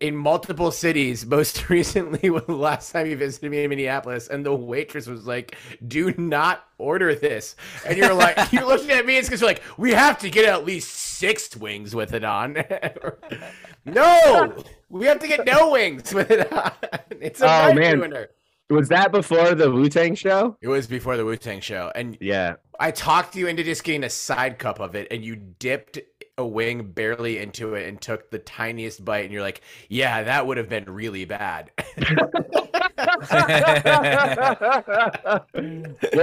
[0.00, 1.26] in multiple cities.
[1.26, 5.26] Most recently, was the last time you visited me in Minneapolis, and the waitress was
[5.26, 9.50] like, "Do not order this." And you're like, you're looking at me, it's because you're
[9.50, 12.54] like, "We have to get at least six wings with it on."
[13.84, 16.72] no, we have to get no wings with it on.
[17.20, 17.98] It's a Oh, man.
[18.00, 18.28] ruiner.
[18.68, 20.56] Was that before the Wu Tang show?
[20.60, 22.56] It was before the Wu Tang show, and Yeah.
[22.80, 25.98] I talked you into just getting a side cup of it, and you dipped
[26.38, 30.46] a wing barely into it and took the tiniest bite, and you're like, "Yeah, that
[30.46, 32.06] would have been really bad." well,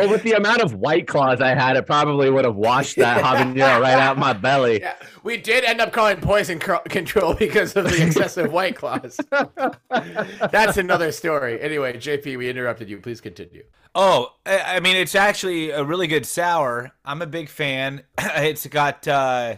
[0.09, 3.81] with the amount of white claws I had, it probably would have washed that habanero
[3.81, 4.79] right out my belly.
[4.81, 9.19] yeah, we did end up calling poison cr- control because of the excessive white claws.
[10.51, 11.59] That's another story.
[11.59, 12.99] Anyway, JP, we interrupted you.
[12.99, 13.63] Please continue.
[13.95, 16.91] Oh, I I mean, it's actually a really good sour.
[17.05, 18.03] I'm a big fan.
[18.19, 19.55] it's got, uh,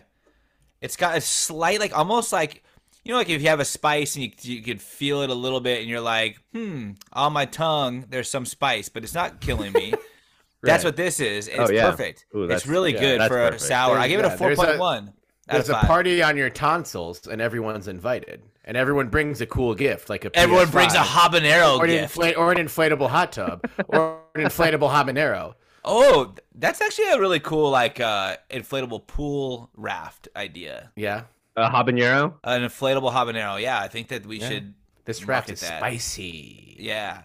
[0.85, 2.63] it's got a slight, like almost like,
[3.03, 5.33] you know, like if you have a spice and you you could feel it a
[5.33, 9.41] little bit, and you're like, hmm, on my tongue, there's some spice, but it's not
[9.41, 9.93] killing me.
[10.63, 11.47] That's what this is.
[11.55, 11.89] Oh, It's yeah.
[11.91, 12.25] perfect.
[12.35, 13.61] Ooh, it's really yeah, good for a perfect.
[13.61, 13.97] sour.
[13.99, 15.13] I There's- give it a yeah, there's a- 4.1.
[15.47, 20.09] There's a party on your tonsils, and everyone's invited, and everyone brings a cool gift,
[20.09, 22.17] like a Everyone brings a habanero or an, gift.
[22.17, 25.53] infla- or an inflatable hot tub, or an inflatable habanero.
[25.85, 30.91] Oh, that's actually a really cool, like, uh, inflatable pool raft idea.
[30.95, 31.23] Yeah,
[31.55, 32.33] A habanero?
[32.43, 33.61] An inflatable habanero.
[33.61, 34.49] Yeah, I think that we Yeah.
[34.49, 34.73] should.
[35.05, 35.77] this raft is that.
[35.79, 36.75] spicy.
[36.79, 37.21] Yeah,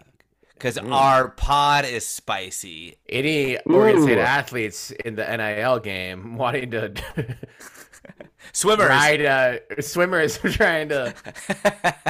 [0.52, 0.92] because Mm.
[0.92, 2.96] our pod is spicy.
[3.08, 4.20] Any Oregon State Ooh.
[4.20, 6.92] athletes in the NIL game wanting to
[8.52, 8.88] Swimmers.
[8.88, 11.14] ride uh, swimmers trying to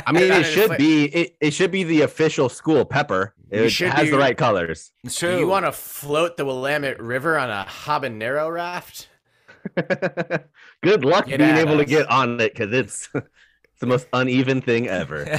[0.06, 3.34] I mean, it should infla- be it, it should be the official school pepper.
[3.50, 4.92] It should has be- the right colors.
[5.04, 5.38] It's true.
[5.38, 9.08] You want to float the Willamette River on a habanero raft?
[10.82, 13.26] Good luck Get being at able to get on it because it's it's
[13.80, 15.24] the most uneven thing ever.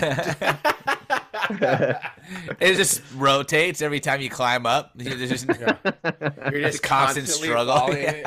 [2.60, 4.91] it just rotates every time you climb up.
[4.95, 7.76] There's just You're just constant constantly struggle.
[7.76, 8.24] falling.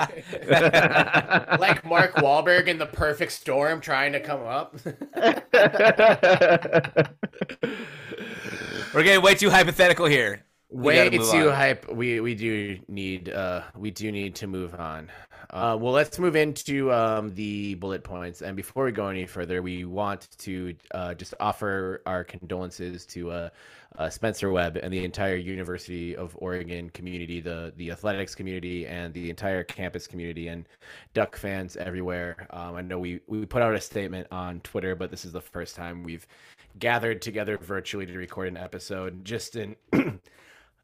[1.60, 4.76] like Mark Wahlberg in The Perfect Storm trying to come up.
[8.94, 10.44] We're getting way too hypothetical here.
[10.70, 11.54] We Way too on.
[11.54, 11.92] hype.
[11.92, 15.10] We we do need uh we do need to move on.
[15.50, 18.42] Uh, well, let's move into um, the bullet points.
[18.42, 23.30] And before we go any further, we want to uh, just offer our condolences to
[23.30, 23.48] uh,
[23.96, 29.14] uh, Spencer Webb and the entire University of Oregon community, the the athletics community, and
[29.14, 30.66] the entire campus community, and
[31.12, 32.48] Duck fans everywhere.
[32.50, 35.40] Um, I know we we put out a statement on Twitter, but this is the
[35.40, 36.26] first time we've
[36.78, 39.24] gathered together virtually to record an episode.
[39.24, 39.76] Just in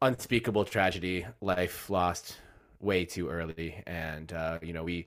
[0.03, 2.37] unspeakable tragedy, life lost
[2.81, 5.07] way too early, and uh, you know we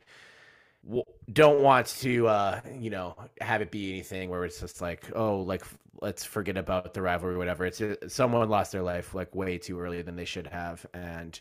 [0.85, 5.11] w- don't want to uh, you know have it be anything where it's just like
[5.15, 5.63] oh like
[6.01, 7.65] let's forget about the rivalry whatever.
[7.65, 11.39] It's uh, someone lost their life like way too early than they should have, and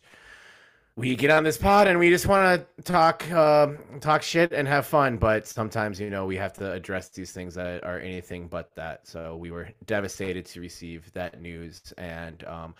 [0.94, 4.68] we get on this pod and we just want to talk um talk shit and
[4.68, 8.46] have fun but sometimes you know we have to address these things that are anything
[8.46, 12.74] but that so we were devastated to receive that news and um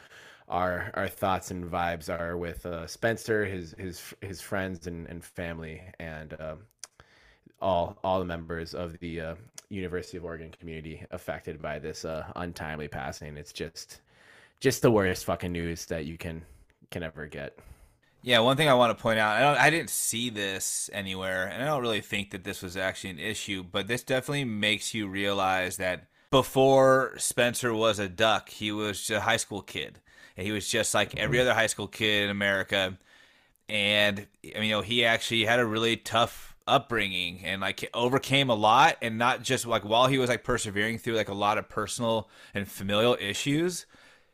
[0.53, 5.25] our our thoughts and vibes are with uh, Spencer, his his his friends and, and
[5.25, 6.59] family, and um,
[7.61, 9.35] all all the members of the uh,
[9.71, 13.37] University of Oregon community affected by this uh, untimely passing.
[13.37, 14.03] It's just
[14.61, 16.45] just the worst fucking news that you can
[16.91, 17.59] can ever get.
[18.25, 21.47] Yeah, one thing I want to point out, I don't, I didn't see this anywhere,
[21.47, 24.95] and I don't really think that this was actually an issue, but this definitely makes
[24.95, 30.01] you realize that before Spencer was a duck, he was a high school kid,
[30.37, 31.49] and he was just like every mm-hmm.
[31.49, 32.97] other high school kid in America,
[33.69, 38.51] and I mean, you know, he actually had a really tough upbringing and like overcame
[38.51, 41.59] a lot, and not just like while he was like persevering through like a lot
[41.59, 43.85] of personal and familial issues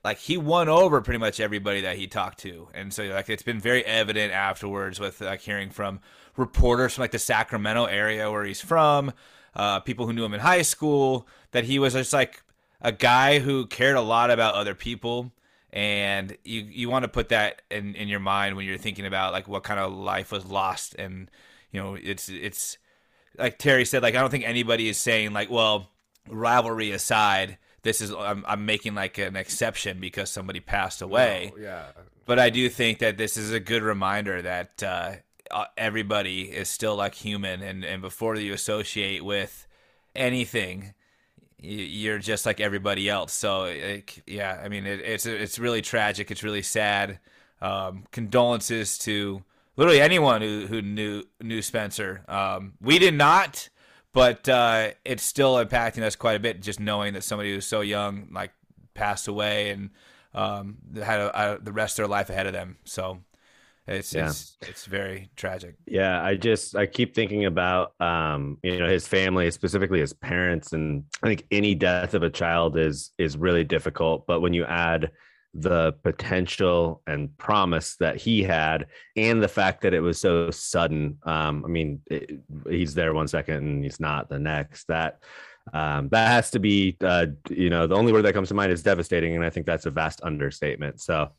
[0.08, 2.68] like he won over pretty much everybody that he talked to.
[2.72, 6.00] And so like it's been very evident afterwards with like hearing from
[6.34, 9.12] reporters from like the sacramento area where he's from
[9.54, 12.42] uh, people who knew him in high school that he was just like
[12.80, 15.30] a guy who cared a lot about other people.
[15.74, 19.34] And you you want to put that in in your mind when you're thinking about
[19.34, 20.94] like what kind of life was lost.
[20.94, 21.30] And
[21.70, 22.78] you know it's it's
[23.36, 25.90] like Terry said like I don't think anybody is saying like well
[26.26, 31.84] rivalry aside this is I'm, I'm making like an exception because somebody passed away yeah.
[32.26, 35.12] but I do think that this is a good reminder that uh,
[35.50, 39.66] uh, everybody is still like human, and, and before you associate with
[40.14, 40.94] anything,
[41.58, 43.32] you're just like everybody else.
[43.32, 46.30] So, like, yeah, I mean, it, it's it's really tragic.
[46.30, 47.18] It's really sad.
[47.60, 49.42] Um, condolences to
[49.76, 52.24] literally anyone who, who knew knew Spencer.
[52.28, 53.68] Um, we did not,
[54.12, 56.60] but uh, it's still impacting us quite a bit.
[56.60, 58.52] Just knowing that somebody who's so young like
[58.94, 59.90] passed away and
[60.34, 62.78] um, had a, a, the rest of their life ahead of them.
[62.84, 63.20] So
[63.86, 64.28] it's Yeah.
[64.28, 65.76] it's it's very tragic.
[65.86, 70.72] Yeah, I just I keep thinking about um, you know, his family, specifically his parents,
[70.72, 74.26] and I think any death of a child is is really difficult.
[74.26, 75.10] But when you add
[75.54, 81.18] the potential and promise that he had, and the fact that it was so sudden,
[81.24, 84.86] um, I mean, it, he's there one second and he's not the next.
[84.88, 85.22] That
[85.72, 88.72] um, that has to be, uh, you know, the only word that comes to mind
[88.72, 91.00] is devastating, and I think that's a vast understatement.
[91.00, 91.30] So.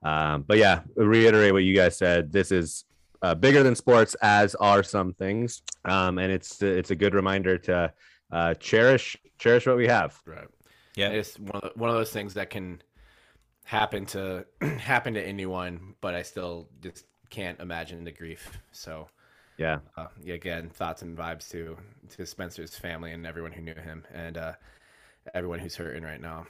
[0.00, 2.30] Um, but yeah, reiterate what you guys said.
[2.30, 2.84] This is
[3.20, 7.58] uh, bigger than sports, as are some things, um, and it's it's a good reminder
[7.58, 7.92] to
[8.30, 10.20] uh, cherish cherish what we have.
[10.24, 10.46] Right.
[10.94, 11.08] Yeah.
[11.08, 12.80] It's one of, the, one of those things that can
[13.68, 14.46] happen to
[14.78, 18.58] happen to anyone, but I still just can't imagine the grief.
[18.72, 19.08] So,
[19.58, 21.76] Yeah, uh, yeah, again, thoughts and vibes to
[22.16, 24.52] to Spencer's family and everyone who knew him, and uh,
[25.34, 26.46] everyone who's hurting right now.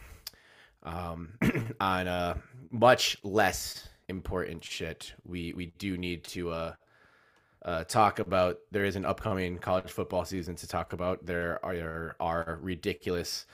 [0.84, 1.30] Um,
[1.80, 2.38] on uh,
[2.70, 6.72] much less important shit, we we do need to uh,
[7.64, 8.58] uh, talk about.
[8.70, 11.26] There is an upcoming college football season to talk about.
[11.26, 13.46] There are there are ridiculous,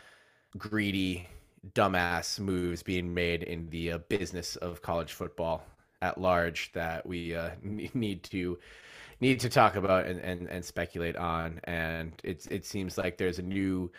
[0.59, 1.29] greedy,
[1.73, 5.65] dumbass moves being made in the uh, business of college football
[6.03, 8.59] at large that we uh, need to
[9.21, 11.61] need to talk about and, and, and speculate on.
[11.65, 13.91] And it's it seems like there's a new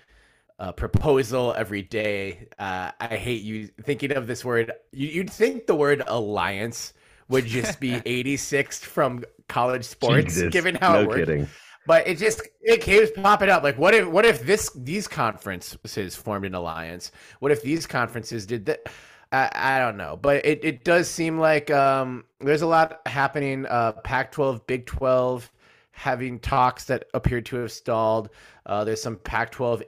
[0.60, 2.48] uh, proposal every day.
[2.60, 4.72] Uh, I hate you thinking of this word.
[4.92, 6.94] You, you'd think the word alliance
[7.28, 11.20] would just be 86th from college sports, Jesus, given how no it works.
[11.20, 11.48] kidding.
[11.88, 13.64] But it just it keeps popping up.
[13.64, 17.12] Like, what if what if this these conferences formed an alliance?
[17.40, 18.88] What if these conferences did that?
[19.32, 23.66] I, I don't know, but it, it does seem like um, there's a lot happening.
[23.66, 25.52] Uh, Pac-12, Big 12
[25.92, 28.30] having talks that appear to have stalled.
[28.66, 29.82] Uh, there's some Pac-12,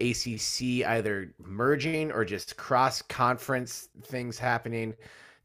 [0.81, 4.93] ACC either merging or just cross-conference things happening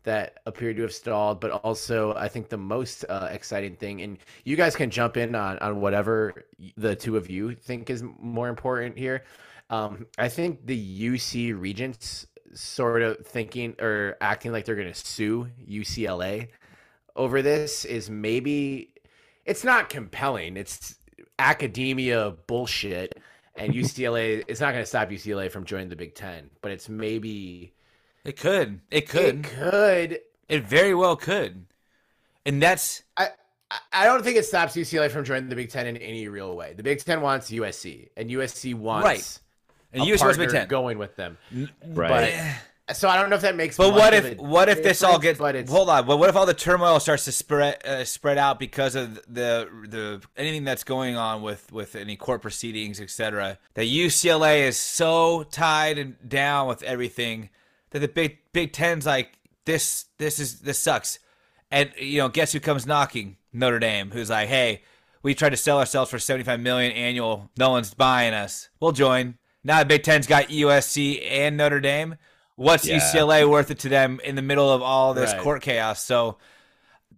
[0.05, 1.40] that appear to have stalled.
[1.40, 5.34] But also, I think the most uh, exciting thing, and you guys can jump in
[5.34, 6.44] on on whatever
[6.76, 9.24] the two of you think is more important here.
[9.70, 14.94] Um, I think the UC Regents sort of thinking or acting like they're going to
[14.94, 16.48] sue UCLA
[17.16, 18.94] over this is maybe
[19.44, 20.57] it's not compelling.
[20.57, 20.96] It's
[21.38, 23.18] academia bullshit,
[23.57, 26.88] and UCLA it's not going to stop UCLA from joining the Big Ten, but it's
[26.88, 27.72] maybe
[28.24, 28.80] It could.
[28.90, 29.38] It could.
[29.38, 30.20] it could.
[30.48, 31.66] It very well could.
[32.46, 33.28] And that's I
[33.70, 36.54] I- I don't think it stops UCLA from joining the Big Ten in any real
[36.54, 36.74] way.
[36.74, 39.38] The Big Ten wants USC, and USC wants Right.
[39.94, 40.68] and a USC was Big Ten.
[40.68, 41.38] going with them.
[41.86, 42.34] Right.
[42.86, 43.76] But, So I don't know if that makes.
[43.78, 46.04] But what if what if this all gets But hold on?
[46.06, 49.68] But what if all the turmoil starts to spread uh, spread out because of the
[49.88, 53.56] the anything that's going on with with any court proceedings, etc.
[53.74, 57.48] That UCLA is so tied and down with everything
[57.93, 59.32] that the Big Big Ten's like
[59.64, 61.18] this this is this sucks,
[61.70, 63.36] and you know guess who comes knocking?
[63.53, 64.82] Notre Dame, who's like, hey,
[65.22, 68.68] we tried to sell ourselves for seventy five million annual, no one's buying us.
[68.80, 69.36] We'll join.
[69.62, 72.16] Now the Big Ten's got USC and Notre Dame.
[72.57, 72.99] What's Yeah.
[72.99, 75.40] UCLA worth it to them in the middle of all this Right.
[75.43, 76.03] court chaos?
[76.03, 76.38] So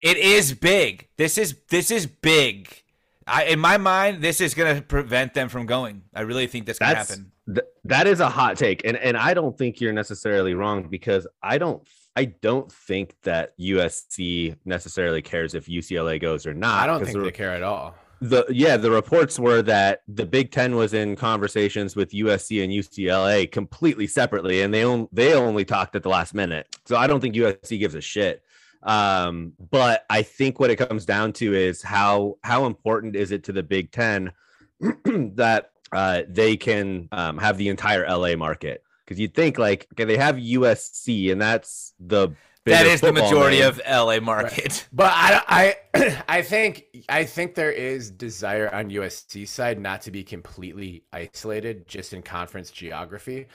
[0.02, 1.08] it is big.
[1.16, 2.82] This is this is big.
[3.26, 6.02] I, in my mind, this is going to prevent them from going.
[6.14, 7.32] I really think this can That's happen.
[7.46, 11.26] Th- that is a hot take, and and I don't think you're necessarily wrong because
[11.42, 11.86] I don't
[12.16, 16.80] I don't think that USC necessarily cares if UCLA goes or not.
[16.82, 17.94] I don't think the, they care at all.
[18.20, 22.72] the yeah the reports were that the Big Ten was in conversations with USC and
[22.72, 26.66] UCLA completely separately, and they only they only talked at the last minute.
[26.86, 28.42] So I don't think USC gives a shit.
[28.84, 33.44] Um, but I think what it comes down to is how how important is it
[33.44, 34.32] to the Big Ten
[35.04, 38.82] that uh, they can um, have the entire LA market?
[39.04, 42.30] Because you'd think like okay, they have USC, and that's the
[42.66, 43.68] that is the majority name.
[43.68, 44.88] of LA market.
[44.92, 50.10] But I, I, I think I think there is desire on USC side not to
[50.10, 53.46] be completely isolated just in conference geography.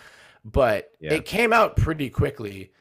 [0.46, 1.14] But Yeah.
[1.16, 2.72] it came out pretty quickly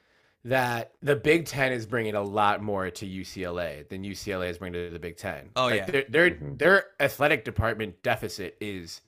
[0.44, 4.84] that the Big Ten is bringing a lot more to UCLA than UCLA is bringing
[4.84, 5.48] to the Big Ten.
[5.56, 5.86] Oh, Like, yeah.
[5.86, 6.59] their their, Mhm.
[6.59, 9.00] their athletic department deficit is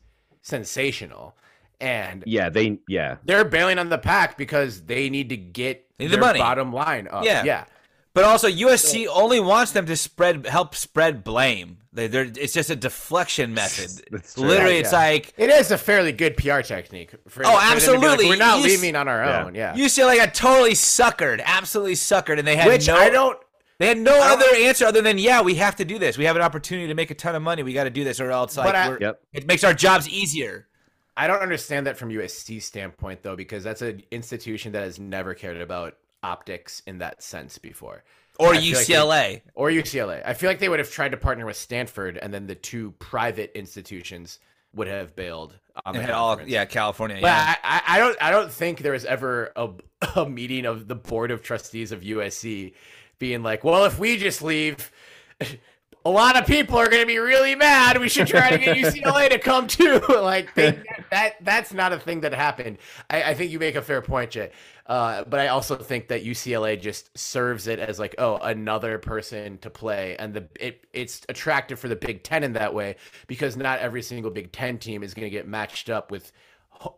[0.42, 1.36] sensational,
[1.80, 6.04] and yeah they yeah they're bailing on the pack because they need to get They
[6.06, 6.38] need the money.
[6.38, 7.24] bottom line up.
[7.24, 7.44] Yeah.
[7.44, 7.64] yeah.
[8.12, 11.76] But also, USC only wants them to spread help spread blame.
[11.92, 14.04] They, they're, it's just a deflection method.
[14.36, 14.98] Literally, Yeah, it's yeah.
[14.98, 17.10] like It is a fairly good PR technique.
[17.28, 18.28] For, Oh, for them like, absolutely.
[18.28, 19.54] We're not You leaving on our own.
[19.54, 19.70] Yeah.
[19.72, 19.76] own.
[19.78, 19.84] Yeah.
[19.86, 22.96] UCLA got totally suckered, absolutely suckered, and they had Which no.
[22.96, 23.38] I don't.
[23.80, 26.18] They had no I other answer other than, yeah, we have to do this.
[26.18, 27.62] We have an opportunity to make a ton of money.
[27.62, 29.20] We got to do this, or else like I- we're, Yep.
[29.32, 30.68] it makes our jobs easier.
[31.16, 35.32] I don't understand that from USC standpoint though, because that's an institution that has never
[35.32, 38.04] cared about optics in that sense before.
[38.38, 39.42] Or I feel like they- UCLA.
[39.54, 40.22] Or UCLA.
[40.26, 42.90] I feel like they would have tried to partner with Stanford, and then the two
[42.98, 44.40] private institutions
[44.74, 45.54] would have bailed
[45.86, 47.16] on the and had all, yeah, California.
[47.16, 47.56] But yeah.
[47.64, 49.70] I, I, I don't I don't think there was ever a,
[50.16, 52.74] a meeting of the board of trustees of USC
[53.20, 54.90] being like, well, if we just leave,
[56.04, 58.00] a lot of people are going to be really mad.
[58.00, 60.00] We should try to get UCLA to come too.
[60.08, 62.78] like they, that that's not a thing that happened.
[63.08, 64.50] I, I think you make a fair point, Jay.
[64.86, 69.58] Uh, but I also think that UCLA just serves it as like, oh, another person
[69.58, 72.96] to play, and the it it's attractive for the Big Ten in that way
[73.28, 76.32] because not every single Big Ten team is going to get matched up with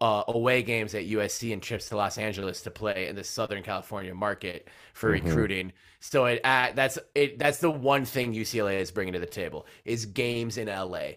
[0.00, 3.62] uh, away games at USC and trips to Los Angeles to play in the Southern
[3.62, 5.72] California market for recruiting.
[6.00, 7.38] So it uh, that's it.
[7.38, 11.12] That's the one thing UCLA is bringing to the table is games in LA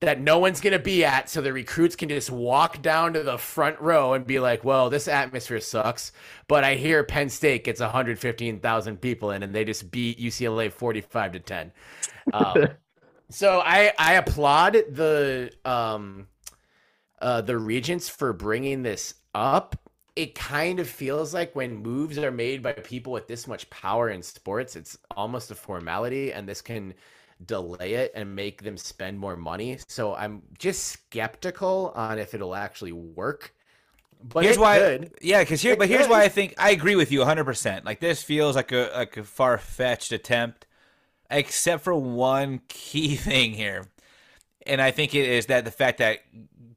[0.00, 3.38] that no one's gonna be at, so the recruits can just walk down to the
[3.38, 6.12] front row and be like, "Well, this atmosphere sucks,
[6.48, 11.32] but I hear Penn State gets 115,000 people in, and they just beat UCLA 45
[11.32, 11.72] to 10."
[12.32, 12.68] Um,
[13.30, 16.26] so I I applaud the um
[17.22, 19.76] uh, the regents for bringing this up.
[20.16, 24.10] It kind of feels like when moves are made by people with this much power
[24.10, 26.94] in sports, it's almost a formality, and this can
[27.46, 29.78] delay it and make them spend more money.
[29.88, 33.54] So I'm just skeptical on if it'll actually work.
[34.22, 35.12] But here's why could.
[35.20, 36.08] yeah because here It but here's could.
[36.08, 39.24] why i think i agree with you 100% like this feels like a like a
[39.24, 40.66] far-fetched attempt
[41.30, 43.86] except for one key thing here
[44.66, 46.20] and i think it is that the fact that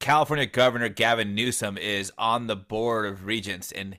[0.06, 3.98] california governor gavin newsom is on the board of regents and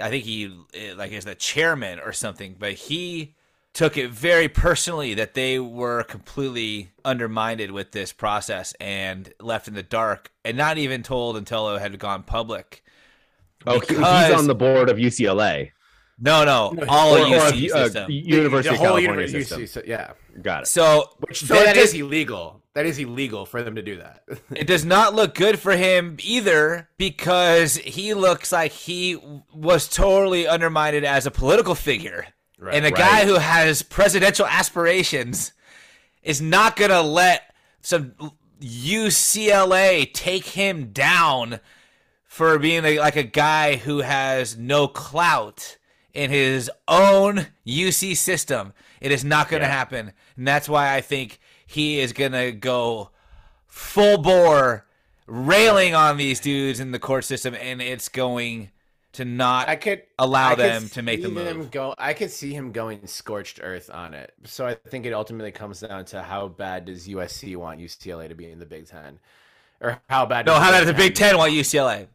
[0.00, 0.44] I think he
[0.74, 3.34] eh, like is the chairman or something, but he
[3.72, 9.74] took it very personally that they were completely undermined with this process and left in
[9.74, 12.84] the dark and not even told until it had gone public.
[13.66, 13.98] Oh, he- he's
[14.38, 15.72] on the board of UCLA,
[16.20, 18.06] No, no, all or, of or UC uh.
[18.08, 19.66] University the of whole California university, system.
[19.66, 20.12] so- yeah.
[20.42, 20.66] Got it.
[20.66, 22.62] so Which so that that is just- illegal.
[22.74, 24.22] That is illegal for them to do that.
[24.54, 29.16] it does not look good for him either because he looks like he
[29.52, 32.26] was totally undermined as a political figure.
[32.60, 32.74] Right.
[32.74, 32.96] and a Right.
[32.98, 35.52] guy who has presidential aspirations
[36.24, 38.14] is not going to let some
[38.60, 41.60] UCLA take him down
[42.24, 45.77] for being a, like a guy who has no clout
[46.14, 48.72] in his own UC system.
[49.00, 49.72] It is not going to Yeah.
[49.72, 50.12] happen.
[50.36, 53.10] And that's why I think he is going to go
[53.66, 54.86] full bore
[55.26, 58.70] railing on these dudes in the court system and it's going
[59.12, 61.70] to not I could allow I could them to make the move.
[61.70, 64.32] Go, I could see him going scorched earth on it.
[64.44, 68.34] So I think it ultimately comes down to how bad does USC want UCLA to
[68.34, 69.18] be in the Big Ten,
[69.80, 70.46] or how bad?
[70.46, 72.06] No, does how about the Big Ten want UCLA?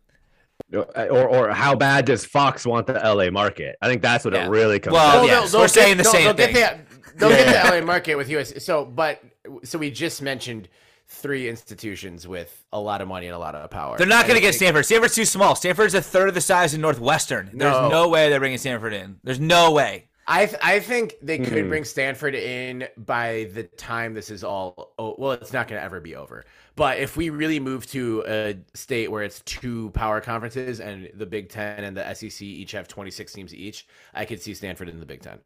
[0.74, 3.76] Or, or how bad does Fox want the LA market?
[3.82, 4.46] I think that's what Yeah.
[4.46, 5.52] it really comes Well, down to.
[5.52, 5.60] yeah.
[5.62, 6.54] we're saying the they'll- same they'll thing.
[6.56, 8.64] Get the, they'll get the LA market with US.
[8.64, 9.22] So, but
[9.64, 10.70] so we just mentioned
[11.08, 13.98] three institutions with a lot of money and a lot of power.
[13.98, 14.86] They're not going to get Stanford.
[14.86, 15.54] Stanford's too small.
[15.54, 17.52] Stanford's a third of the size of Northwestern.
[17.54, 17.90] There's No.
[17.90, 19.18] no way they're bringing Stanford in.
[19.24, 20.08] There's no way.
[20.26, 21.70] I th- I think they could Hmm.
[21.70, 24.94] bring Stanford in by the time this is all.
[24.98, 26.46] Oh, well, it's not going to ever be over.
[26.76, 31.26] But if we really move to a state where it's two power conferences and the
[31.26, 35.00] Big Ten and the SEC each have 26 teams each, I could see Stanford in
[35.00, 35.40] the Big Ten,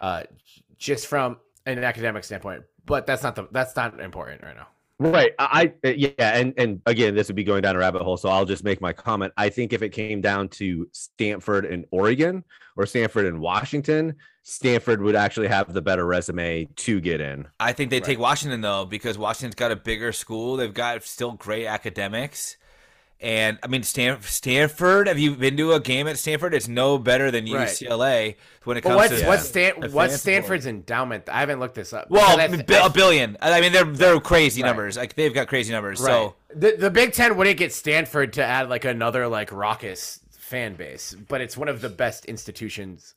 [0.00, 0.24] uh,
[0.78, 2.64] just from an academic standpoint.
[2.86, 4.68] But that's not the that's not important right now.
[5.00, 5.32] Right.
[5.38, 8.16] I, I eh, yeah, and and again, this would be going down a rabbit hole,
[8.16, 9.32] so I'll just make my comment.
[9.36, 12.42] I think if it came down to Stanford and Oregon
[12.76, 17.46] or Stanford and Washington, Stanford would actually have the better resume to get in.
[17.60, 20.56] I think they take Washington though because Washington's got a bigger school.
[20.56, 22.56] They've got still great academics.
[23.20, 25.08] And I mean, Stan- Stanford.
[25.08, 26.54] Have you been to a game at Stanford?
[26.54, 27.66] It's no better than Right.
[27.68, 30.08] UCLA when it But comes what's to what's a Stan what's ball.
[30.10, 31.28] Stanford's endowment?
[31.28, 32.08] I haven't looked this up.
[32.10, 33.36] well, Because I th- bi- billion.
[33.42, 34.68] I mean, they're they're crazy Right.
[34.68, 34.96] numbers.
[34.96, 36.00] Like they've got crazy numbers.
[36.00, 36.10] Right.
[36.10, 40.74] So the the Big Ten wouldn't get Stanford to add like another like raucous fan
[40.76, 43.14] base, but it's one of the best institutions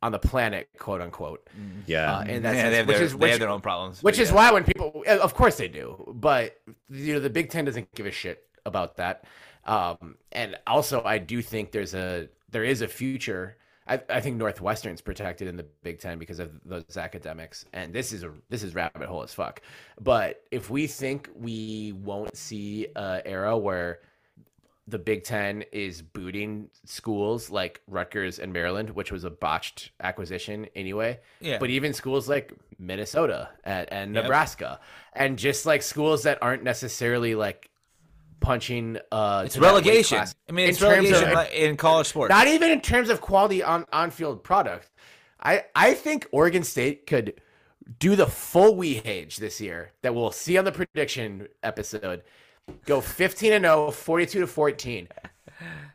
[0.00, 1.44] on the planet, quote unquote.
[1.86, 2.18] Yeah.
[2.18, 4.00] Uh, and that's yeah, they have, which their, is they have their own problems.
[4.02, 4.34] which but is yeah.
[4.36, 6.56] why when people, of course they do, but
[6.88, 9.24] you know the Big Ten doesn't give a shit about that.
[9.64, 13.56] Um, and also, I do think there's a there is a future.
[13.86, 18.12] I, I think Northwestern's protected in the Big Ten because of those academics, and this
[18.12, 19.60] is a this is rabbit hole as fuck.
[20.00, 24.00] But if we think we won't see a era where
[24.88, 30.66] the Big Ten is booting schools like Rutgers and Maryland, which was a botched acquisition
[30.74, 31.20] anyway.
[31.40, 31.58] Yeah.
[31.58, 34.24] But even schools like Minnesota and, and Yep.
[34.24, 34.80] Nebraska,
[35.12, 37.70] and just like schools that aren't necessarily like
[38.42, 38.98] punching.
[39.10, 40.18] Uh, It's to that weight relegation.
[40.48, 42.30] I mean, it's In terms relegation of- in college sports.
[42.30, 44.90] Not even in terms of quality on on field product.
[45.42, 47.40] I I think Oregon State could
[47.98, 52.22] do the full Weehage this year that we'll see on the prediction episode.
[52.86, 55.08] Go 15 and 0, 42 to 14.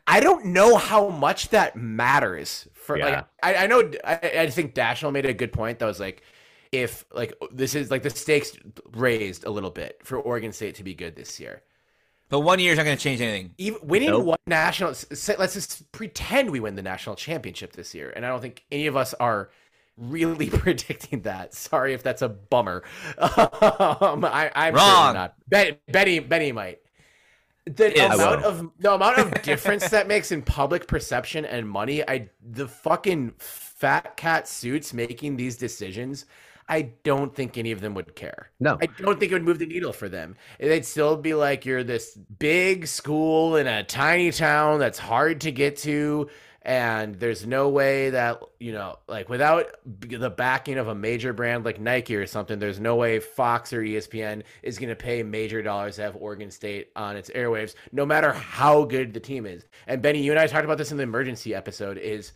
[0.06, 3.04] I don't know how much that matters for Yeah.
[3.06, 6.22] like I, I know I, I think Dashiell made a good point that was like
[6.72, 8.52] if like this is like the stakes
[8.92, 11.62] raised a little bit for Oregon State to be good this year.
[12.28, 13.54] But one year is not going to change anything.
[13.58, 14.24] Even winning Nope.
[14.24, 14.90] one national,
[15.38, 18.86] let's just pretend we win the national championship this year, and I don't think any
[18.86, 19.50] of us are
[19.96, 21.54] really predicting that.
[21.54, 22.82] Sorry if that's a bummer.
[23.18, 24.84] Um, I, I'm Wrong.
[24.86, 25.34] certainly not.
[25.48, 26.78] Bet, Betty, Betty might.
[27.66, 28.14] The Is.
[28.14, 32.66] Amount of the amount of difference that makes in public perception and money, I the
[32.66, 36.24] fucking fat cat suits making these decisions.
[36.68, 38.50] I don't think any of them would care.
[38.60, 38.78] No.
[38.80, 40.36] I don't think it would move the needle for them.
[40.60, 45.52] They'd still be like, you're this big school in a tiny town that's hard to
[45.52, 46.28] get to.
[46.60, 51.64] And there's no way that, you know, like without the backing of a major brand
[51.64, 55.62] like Nike or something, there's no way Fox or ESPN is going to pay major
[55.62, 59.64] dollars to have Oregon State on its airwaves, no matter how good the team is.
[59.86, 62.32] And Benny, you and I talked about this in the emergency episode is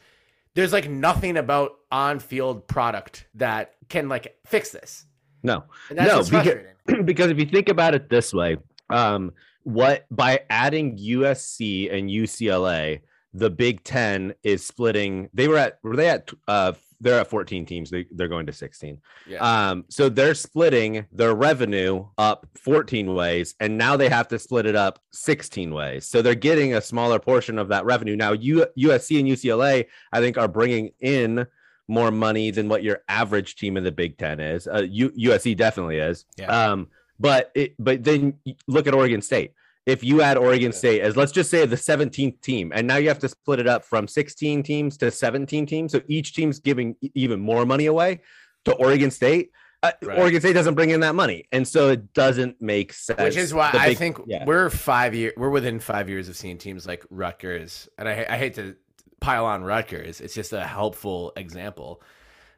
[0.55, 5.05] there's like nothing about on-field product that can like fix this.
[5.43, 5.65] No.
[5.91, 8.57] And that's No, because- because if you think about it this way,
[8.91, 9.33] um,
[9.63, 13.01] what by adding USC and UCLA,
[13.35, 15.29] the Big Ten is splitting.
[15.33, 17.91] They were at were they at uh they're at 14 teams.
[17.91, 18.99] They they're going to 16.
[19.29, 19.39] Yeah.
[19.39, 24.67] Um, so they're splitting their revenue up 14 ways, and now they have to split
[24.67, 26.07] it up 16 ways.
[26.07, 28.17] So they're getting a smaller portion of that revenue.
[28.17, 31.47] Now, U- USC and UCLA, I think, are bringing in
[31.93, 34.67] more money than what your average team in the Big Ten is.
[34.67, 36.25] Uh, U- USC definitely is.
[36.37, 36.47] Yeah.
[36.47, 36.89] Um,
[37.21, 38.35] but it, but then
[38.67, 39.53] look at Oregon State.
[39.85, 43.09] If you add Oregon State as let's just say the 17th team, and now you
[43.09, 46.97] have to split it up from 16 teams to 17 teams, so each team's giving
[47.15, 48.21] even more money away
[48.65, 49.51] to Oregon State.
[49.83, 50.17] Uh, Right.
[50.19, 53.21] Oregon State doesn't bring in that money, and so it doesn't make sense.
[53.21, 54.45] Which is why The I think yeah.
[54.45, 58.37] we're five year we're within five years of seeing teams like Rutgers, and I, I
[58.39, 58.77] hate to
[59.23, 60.21] pile on Rutgers.
[60.21, 62.03] It's just a helpful example.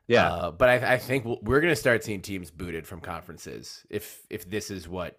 [0.06, 3.84] yeah, Uh, but I, I think we're going to start seeing teams booted from conferences
[3.90, 5.18] if if this is what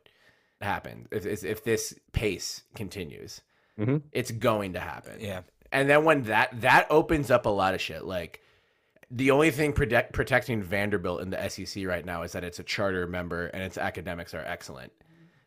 [0.62, 1.08] happens.
[1.12, 3.41] If if, if this pace continues,
[3.80, 4.02] Mhm.
[4.12, 5.20] it's going to happen.
[5.20, 5.41] Yeah.
[5.72, 8.04] And then when that that opens up a lot of shit.
[8.06, 8.41] Like
[9.12, 12.64] the only thing protect, protecting Vanderbilt in the SEC right now is that it's a
[12.64, 14.91] charter member and its academics are excellent.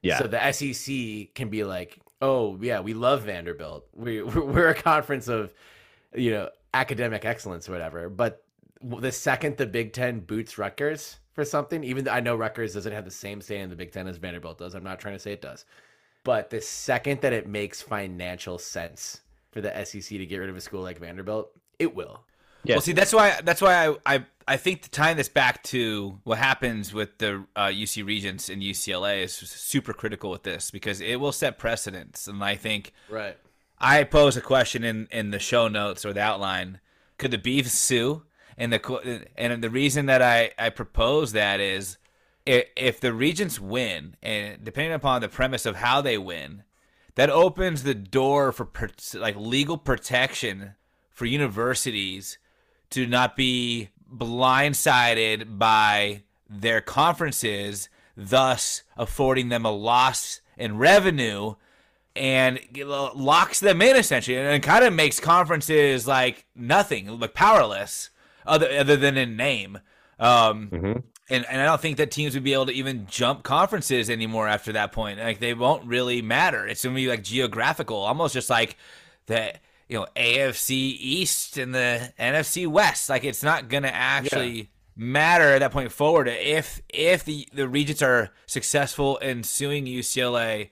[0.03, 0.19] yeah.
[0.19, 3.87] So the SEC can be like, oh yeah, we love Vanderbilt.
[3.95, 4.23] We
[4.55, 5.53] we're a conference of,
[6.15, 8.09] you know, academic excellence or whatever.
[8.09, 8.45] But
[8.83, 12.93] the second the Big Ten boots Rutgers for something, even though I know Rutgers doesn't
[12.93, 14.75] have the same say in the Big Ten as Vanderbilt does.
[14.75, 15.65] I'm not trying to say it does.
[16.25, 20.57] But the second that it makes financial sense for the SEC to get rid of
[20.57, 22.25] a school like Vanderbilt, it will.
[22.65, 22.75] Yeah.
[22.75, 26.19] Well, see, that's why that's why I, I I think to tying this back to
[26.25, 31.01] what happens with the uh, UC Regents and UCLA is super critical with this because
[31.01, 33.37] it will set precedents, and I think Right.
[33.81, 36.81] I pose a question in in the show notes or the outline:
[37.17, 38.23] Could the beef sue?
[38.57, 41.99] And the and the reason that I I propose that is
[42.49, 46.63] if, the Regents win, and depending upon the premise of how they win,
[47.15, 50.75] that opens the door for per, like legal protection
[51.11, 52.39] for universities
[52.91, 61.55] to not be blindsided by their conferences, thus affording them a loss in revenue
[62.19, 62.59] and
[63.15, 68.11] locks them in essentially and kind of makes conferences like nothing, like powerless
[68.47, 69.79] other other than in name.
[70.19, 71.03] Um, Mhm.
[71.31, 74.49] and, and I don't think that teams would be able to even jump conferences anymore
[74.49, 75.19] after that point.
[75.21, 76.67] Like they won't really matter.
[76.67, 78.77] It's gonna be like geographical, almost just like
[79.27, 79.53] the
[79.89, 83.09] you know AFC East and the NFC West.
[83.09, 88.03] Like it's not gonna actually matter at that point forward if if the the regents
[88.03, 90.71] are successful in suing UCLA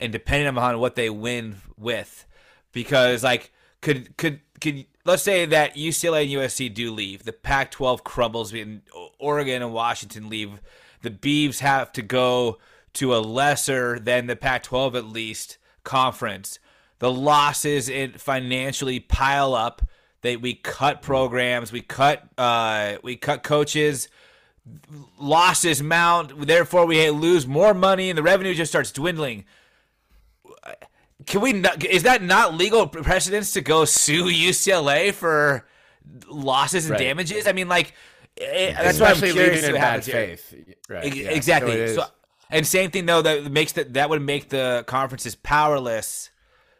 [0.00, 2.26] and depending upon what they win with,
[2.72, 8.04] because like could could could let's say that UCLA and USC do leave, the Pac-12
[8.04, 8.82] crumbles, and
[9.18, 10.60] Oregon and Washington leave,
[11.02, 12.58] the Beavs have to go
[12.94, 16.58] to a lesser than the Pac-12 at least conference.
[16.98, 19.82] The losses it financially pile up.
[20.22, 24.08] They we cut programs, we cut uh we cut coaches
[25.18, 29.44] losses mount therefore we lose more money and the revenue just starts dwindling
[31.26, 35.66] can we not is that not legal precedence to go sue UCLA for
[36.28, 37.00] losses and Right.
[37.00, 37.92] damages i mean like
[38.40, 40.54] eh, that's why i'm Especially curious leaving in bad faith.
[40.88, 41.04] Right.
[41.04, 41.30] Ex- yeah.
[41.30, 41.88] Exactly.
[41.88, 42.04] So So,
[42.50, 46.30] and same thing though that makes that that would make the conferences powerless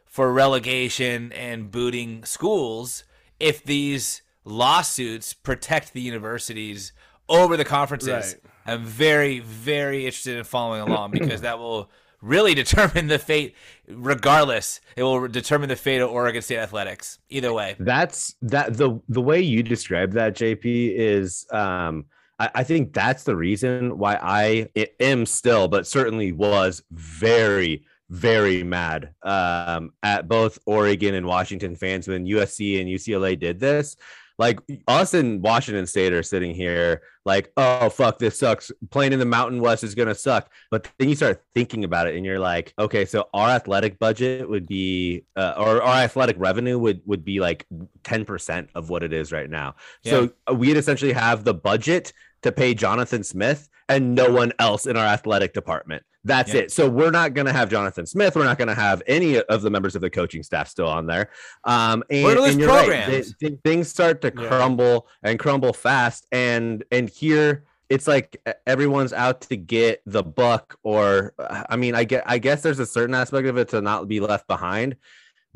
[0.05, 3.03] for relegation and booting schools
[3.39, 6.91] if these lawsuits protect the universities
[7.27, 8.09] over the conferences.
[8.09, 8.35] Right.
[8.65, 11.91] I'm very very interested in following along because that will
[12.21, 13.55] really determine the fate
[13.87, 17.75] regardless it will determine the fate of Oregon State athletics either way.
[17.79, 22.05] That's that the the way you describe that, JP, is um
[22.37, 28.63] I, I think that's the reason why I am still, but certainly was very, very
[28.63, 33.95] mad um at both Oregon and Washington fans when USC and UCLA did this.
[34.39, 38.71] Like us and Washington State are sitting here like, oh fuck, this sucks.
[38.89, 40.49] Playing in the Mountain West is gonna suck.
[40.71, 44.49] But then you start thinking about it, and you're like, okay, so our athletic budget
[44.49, 47.67] would be, uh, or our athletic revenue would would be like
[48.03, 49.75] ten percent of what it is right now.
[50.05, 52.13] So uh, we'd essentially have the budget
[52.43, 56.03] to pay Jonathan Smith and no one else in our athletic department.
[56.25, 56.61] That's Yeah.
[56.61, 56.71] it.
[56.71, 58.35] So we're not going to have Jonathan Smith.
[58.35, 61.07] We're not going to have any of the members of the coaching staff still on
[61.07, 61.29] there.
[61.63, 62.85] Um, and, and you're right.
[62.87, 63.07] programs.
[63.09, 64.47] Th- th- things start to Yeah.
[64.47, 66.27] crumble and crumble fast.
[66.31, 70.77] And and here it's like everyone's out to get the buck.
[70.83, 74.07] Or I mean, I get I guess there's a certain aspect of it to not
[74.07, 74.97] be left behind.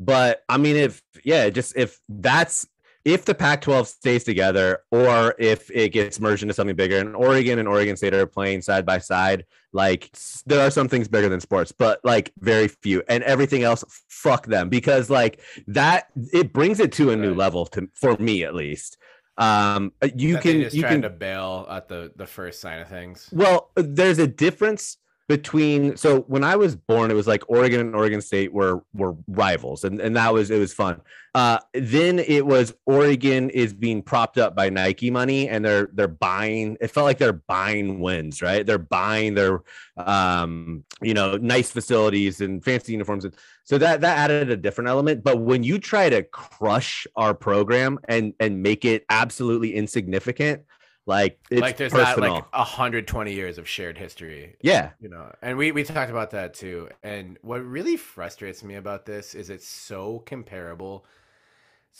[0.00, 2.66] But I mean, if yeah, just if that's
[3.04, 7.14] if the Pac 12 stays together or if it gets merged into something bigger, and
[7.14, 10.10] Oregon and Oregon State are playing side by side, like
[10.46, 14.46] there are some things bigger than sports, but like very few, and everything else, fuck
[14.46, 17.36] them because like that it brings it to a new Right.
[17.38, 18.96] level to for me at least.
[19.36, 22.78] Um, you That can just you trying can to bail at the the first sign
[22.80, 23.28] of things.
[23.32, 24.96] Well, there's a difference
[25.26, 29.14] between so when I was born, it was like Oregon and Oregon State were were
[29.26, 31.00] rivals, and, and that was it was fun.
[31.34, 36.08] Uh, then it was Oregon is being propped up by Nike money, and they're they're
[36.08, 36.76] buying.
[36.80, 38.66] It felt like they're buying wins, right?
[38.66, 39.62] They're buying their
[39.96, 44.88] um, you know nice facilities and fancy uniforms, and so that that added a different
[44.88, 45.24] element.
[45.24, 50.64] But when you try to crush our program and and make it absolutely insignificant.
[51.06, 52.34] Like it's like there's personal.
[52.34, 56.30] not like 120 years of shared history yeah, you know and we we talked about
[56.30, 56.88] that too.
[57.02, 61.04] And what really frustrates me about this is it's so comparable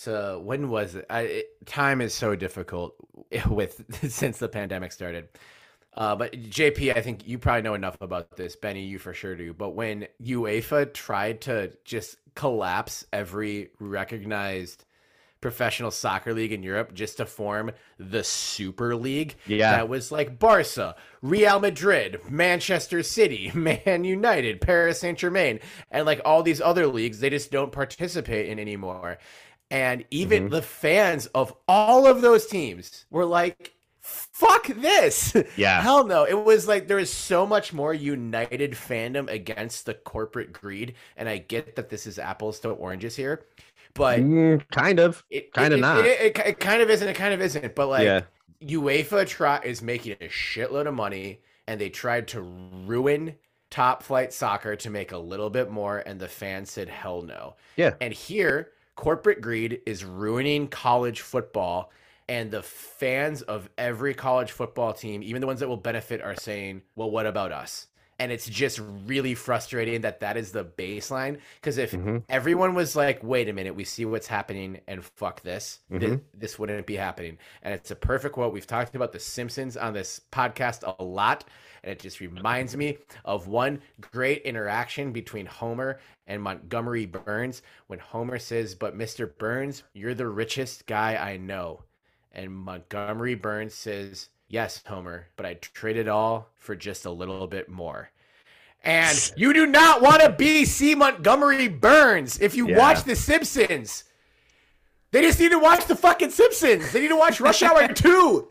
[0.03, 2.95] to when was it, I, it time is so difficult
[3.49, 5.29] with since the pandemic started.
[5.97, 8.57] Uh, but jp i think you probably know enough about this.
[8.57, 9.53] Benny you for sure do.
[9.53, 14.87] But when uefa tried to just collapse every recognized
[15.45, 19.37] professional soccer league in Europe just to form the Super League.
[19.47, 19.73] Yeah.
[19.77, 26.23] That was like Barca, Real Madrid, Manchester City, Man United, Paris Saint Germain, and like
[26.25, 29.19] all these other leagues they just don't participate in anymore.
[29.71, 30.51] And even Mhm.
[30.53, 35.35] the fans of all of those teams were like, fuck this.
[35.57, 35.83] Yeah.
[35.83, 36.25] Hell no.
[36.25, 40.95] It was like there is so much more united fandom against the corporate greed.
[41.17, 43.47] And I get that this is apples to oranges here.
[43.95, 45.25] But Mm, kind of.
[45.31, 46.05] it Kinda it- not.
[46.05, 47.09] It, it, it kind of isn't.
[47.09, 47.75] It kind of isn't.
[47.75, 48.23] But like Yeah.
[48.63, 53.37] UEFA try is making a shitload of money, and they tried to ruin
[53.71, 57.57] top flight soccer to make a little bit more, and the fans said hell no.
[57.77, 57.95] Yeah.
[58.01, 61.91] And here, corporate greed is ruining college football.
[62.27, 66.35] And the fans of every college football team, even the ones that will benefit, are
[66.35, 67.89] saying, well, what about us?
[68.19, 71.39] And it's just really frustrating that that is the baseline.
[71.57, 72.23] Because if Mhm.
[72.29, 76.21] everyone was like, wait a minute, we see what's happening and fuck this, thi- Mhm.
[76.33, 77.39] this, wouldn't be happening.
[77.63, 78.53] And it's a perfect quote.
[78.53, 81.45] We've talked about The Simpsons on this podcast a lot.
[81.83, 87.99] And it just reminds me of one great interaction between Homer and Montgomery Burns when
[87.99, 89.37] Homer says, But Mr.
[89.37, 91.83] Burns, you're the richest guy I know.
[92.33, 97.49] And Montgomery Burns says, Yes, Homer, but I'd trade it all for just a little
[97.49, 98.11] bit more.
[98.85, 100.95] And you do not want to be C.
[100.95, 102.79] Montgomery Burns if you Yeah.
[102.79, 104.05] watch The Simpsons.
[105.11, 106.93] They just need to watch the fucking Simpsons.
[106.93, 108.49] They need to watch Rush Hour 2.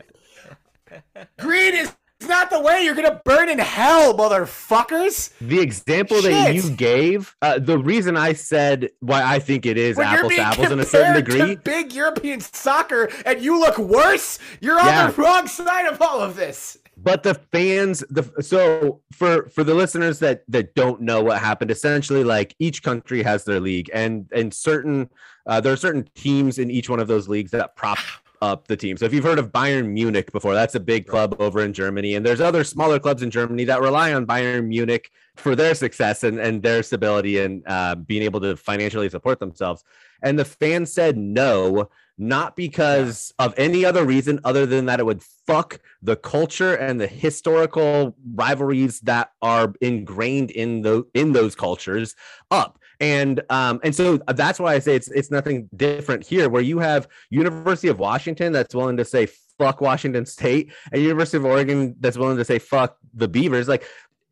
[1.38, 1.90] Green is
[2.26, 5.30] not the way you're to burn in hell, motherfuckers.
[5.40, 9.96] The example that you gave, uh, the reason I said why I think it is
[9.96, 11.56] When apples to apples in a certain degree.
[11.56, 15.10] big European soccer and you look worse, you're on Yeah.
[15.10, 16.78] the wrong side of all of this.
[16.96, 21.68] but the fans the so for for the listeners that that don't know what happened
[21.72, 25.10] essentially like each country has their league and and certain
[25.46, 27.98] uh, there are certain teams in each one of those leagues that prop
[28.44, 28.96] up the team.
[28.96, 32.14] So if you've heard of bayern munich before that's a big club over in germany.
[32.14, 36.22] And there's other smaller clubs in germany that rely on bayern munich for their success
[36.22, 39.82] and, and their stability and uh, being able to financially support themselves.
[40.22, 45.06] And the fans said no not because of any other reason other than that it
[45.06, 51.54] would fuck the culture and the historical rivalries that are ingrained in the in those
[51.56, 52.14] cultures
[52.50, 56.62] up and um and so that's why i say it's it's nothing different here where
[56.62, 59.26] you have university of washington that's willing to say
[59.58, 63.68] fuck washington state and university of oregon that's willing to say fuck the beavers.
[63.68, 63.84] Like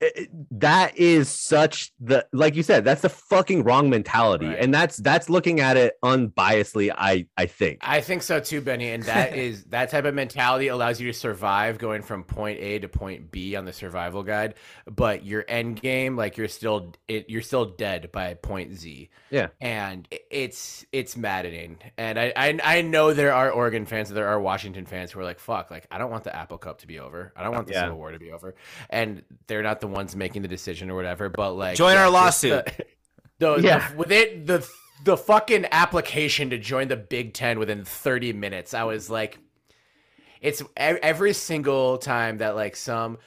[0.02, 4.58] Eh, eh, that is such the like you said that's the fucking wrong mentality Right.
[4.58, 8.90] and that's that's looking at it unbiasedly i i think I think so too, Benny.
[8.90, 12.78] And that is that type of mentality allows you to survive going from point A
[12.80, 14.54] to point B on the survival guide.
[14.86, 19.08] But your end game, like you're still it, you're still dead by point Z.
[19.30, 19.48] Yeah.
[19.60, 21.78] and it's it's maddening.
[21.96, 25.24] And I, I I know there are Oregon fans, there are Washington fans who are
[25.24, 27.32] like, "Fuck, like I don't want the Apple Cup to be over.
[27.36, 27.82] I don't want the Yeah.
[27.84, 28.54] Civil War to be over."
[28.90, 31.28] And they're not the ones making the decision or whatever.
[31.28, 32.64] But like, Join our lawsuit.
[33.38, 33.88] The, the, Yeah.
[33.88, 34.68] the, with it, the
[35.04, 39.36] the fucking application to join the Big Ten within 30 minutes, I was like,
[40.40, 43.18] it's e- every single time that like some,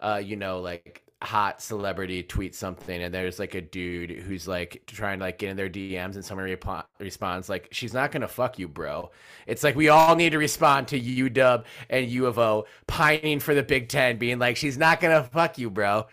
[0.00, 4.82] uh, you know, like hot celebrity tweets something and there's like a dude who's like
[4.86, 8.26] trying to like get in their DMs and someone repl- responds like she's not gonna
[8.28, 9.10] fuck you bro.
[9.46, 13.54] It's like we all need to respond to UW and U of O pining for
[13.54, 16.06] the Big Ten being like she's not gonna fuck you bro.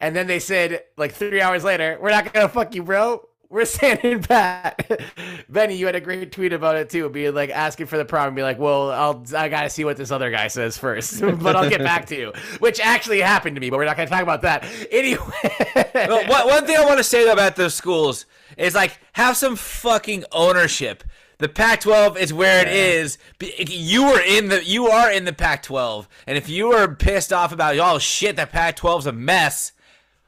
[0.00, 3.64] And then they said like three hours later we're not gonna fuck you bro we're
[3.64, 4.90] standing pat
[5.48, 8.34] Benny you had a great tweet about it too being like asking for the problem
[8.34, 11.68] be like well I'll I gotta see what this other guy says first but I'll
[11.68, 14.42] get back to you which actually happened to me but we're not gonna talk about
[14.42, 15.20] that anyway
[15.94, 18.26] Well, one, one thing I want to say though about those schools
[18.56, 21.04] is like have some fucking ownership.
[21.38, 23.18] The Pac-12 is where it is.
[23.40, 27.52] You were in the you are in the Pac-12, and if you are pissed off
[27.52, 29.72] about oh shit, that Pac-12's a mess,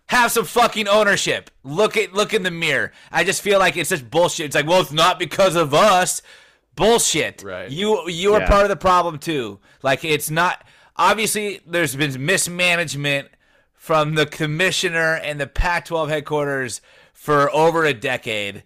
[0.07, 1.51] have some fucking ownership.
[1.63, 2.93] Look at look in the mirror.
[3.11, 4.47] I just feel like it's just bullshit.
[4.47, 6.23] It's like, well, it's not because of us.
[6.77, 7.43] Bullshit.
[7.43, 7.71] Right.
[7.71, 8.49] You you are Yeah.
[8.49, 9.61] part of the problem too.
[9.83, 10.65] Like it's not
[10.97, 13.29] obviously there's been mismanagement
[13.75, 16.81] from the commissioner and the Pac-12 headquarters
[17.13, 18.63] for over a decade.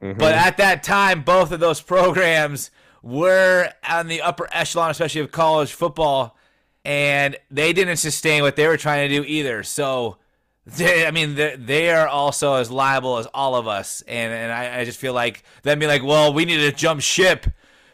[0.00, 0.18] Mm-hmm.
[0.18, 2.70] But at that time, both of those programs
[3.02, 6.36] were on the upper echelon, especially of college football,
[6.84, 9.62] and they didn't sustain what they were trying to do either.
[9.62, 10.18] So,
[10.66, 14.02] they, I mean, they, are also as liable as all of us.
[14.06, 17.00] And and I, I just feel like them being like, well, we need to jump
[17.00, 17.46] ship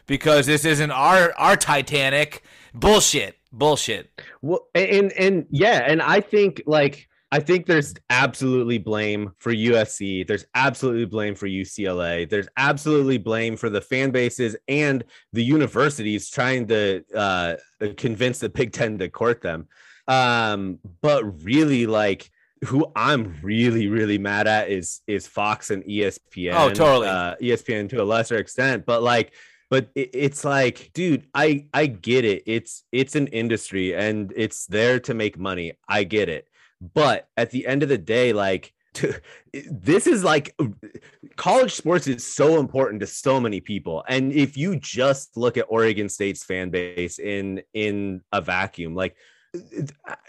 [0.05, 2.43] because this isn't our our Titanic.
[2.73, 3.37] Bullshit.
[3.51, 4.21] Bullshit.
[4.41, 10.27] Well, and and yeah, and I think like I think there's absolutely blame for USC.
[10.27, 12.27] There's absolutely blame for UCLA.
[12.27, 15.03] There's absolutely blame for the fan bases and
[15.33, 17.55] the universities trying to uh,
[17.97, 19.67] convince the Big Ten to court them.
[20.07, 22.31] Um, but really, like
[22.65, 26.53] who I'm really really mad at is is Fox and ESPN.
[26.55, 27.07] Oh, totally.
[27.07, 29.33] Uh, ESPN to a lesser extent, but like
[29.69, 34.65] but it, it's like dude i i get it it's it's an industry and it's
[34.65, 36.47] there to make money i get it
[36.93, 39.13] but at the end of the day like to,
[39.71, 40.55] this is like
[41.35, 45.65] college sports is so important to so many people and if you just look at
[45.69, 49.15] oregon state's fan base in in a vacuum like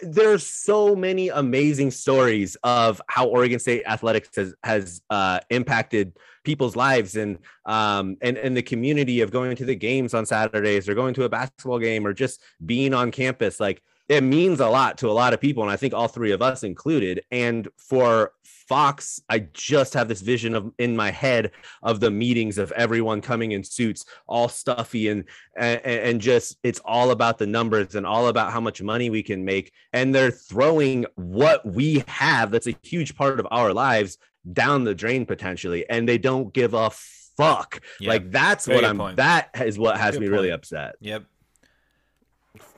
[0.03, 6.75] there's so many amazing stories of how Oregon State athletics has has uh, impacted people's
[6.75, 10.95] lives and um and and the community of going to the games on Saturdays or
[10.95, 13.61] going to a basketball game or just being on campus.
[13.61, 16.33] Like it means a lot to a lot of people and I think all three
[16.33, 21.53] of us included and for Fox I just have this vision of in my head
[21.83, 25.25] of the meetings of everyone coming in suits all stuffy and
[25.57, 29.23] and, and just it's all about the numbers and all about how much money we
[29.23, 34.19] can make and they're throwing what we have that's a huge part of our lives
[34.53, 38.11] down the drain potentially and they don't give a fuck Yeah.
[38.11, 39.17] like that's Very what i'm point.
[39.19, 41.25] that is what has Good me really upset Yep.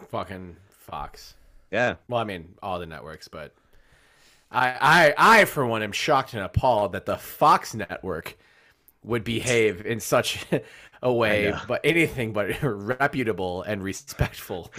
[0.08, 1.34] Fucking Fox.
[1.70, 3.54] yeah Well, I mean, all the networks, but
[4.50, 8.36] I, I, I for one, am shocked and appalled that the Fox network
[9.02, 10.44] would behave in such
[11.02, 14.70] a way, but anything but reputable and respectful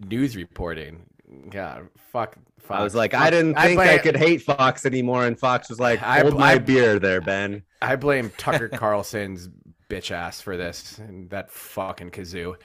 [0.00, 1.02] news reporting.
[1.50, 2.36] God, fuck.
[2.60, 2.80] Fox.
[2.80, 5.80] i was like i didn't think I, blame, could hate fox anymore and fox was
[5.80, 9.48] like I- hold my I- beer there ben I blame Tucker Carlson's
[9.88, 12.56] bitch ass for this and that fucking kazoo.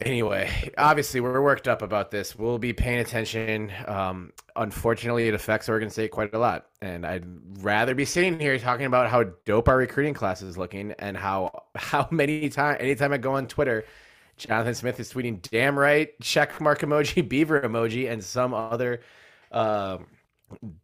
[0.00, 2.36] Anyway, obviously we're worked up about this.
[2.36, 3.72] We'll be paying attention.
[3.86, 7.24] Um, unfortunately, it affects Oregon State quite a lot, and I'd
[7.62, 11.64] rather be sitting here talking about how dope our recruiting class is looking and how
[11.74, 13.84] how many time anytime I go on Twitter,
[14.36, 19.00] Jonathan Smith is tweeting "damn right" check mark emoji, beaver emoji, and some other.
[19.50, 20.06] Um,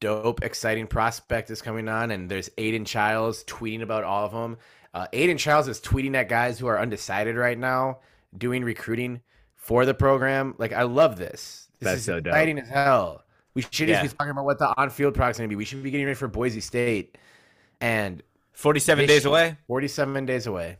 [0.01, 4.59] dope, exciting prospect is coming on, and there's Aidan Chiles tweeting about all of them.
[4.93, 7.99] Uh, Aidan Chiles is tweeting at guys who are undecided right now,
[8.37, 9.21] doing recruiting
[9.57, 10.55] for the program.
[10.59, 11.69] Like, I love this.
[11.81, 12.33] This That's is so dope.
[12.33, 13.25] exciting as hell.
[13.55, 14.03] We should Yeah.
[14.03, 15.57] just be talking about what the on-field product's going to be.
[15.57, 17.17] We should be getting ready for Boise State,
[17.81, 18.23] and
[18.53, 19.57] 47 days away.
[19.67, 20.79] 47 days away.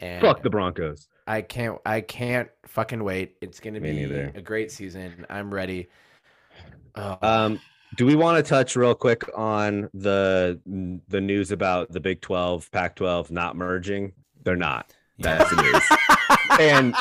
[0.00, 1.78] And fuck the broncos I can't.
[1.86, 3.36] I can't fucking wait.
[3.40, 4.32] It's going to be neither.
[4.34, 5.24] a great season.
[5.30, 5.88] I'm ready.
[6.96, 7.60] Oh, Um,
[7.96, 10.58] do we want to touch real quick on the
[11.08, 14.12] the news about the Big 12, Pac 12 not merging?
[14.42, 14.92] They're not.
[15.18, 15.82] That's the news.
[16.58, 16.94] and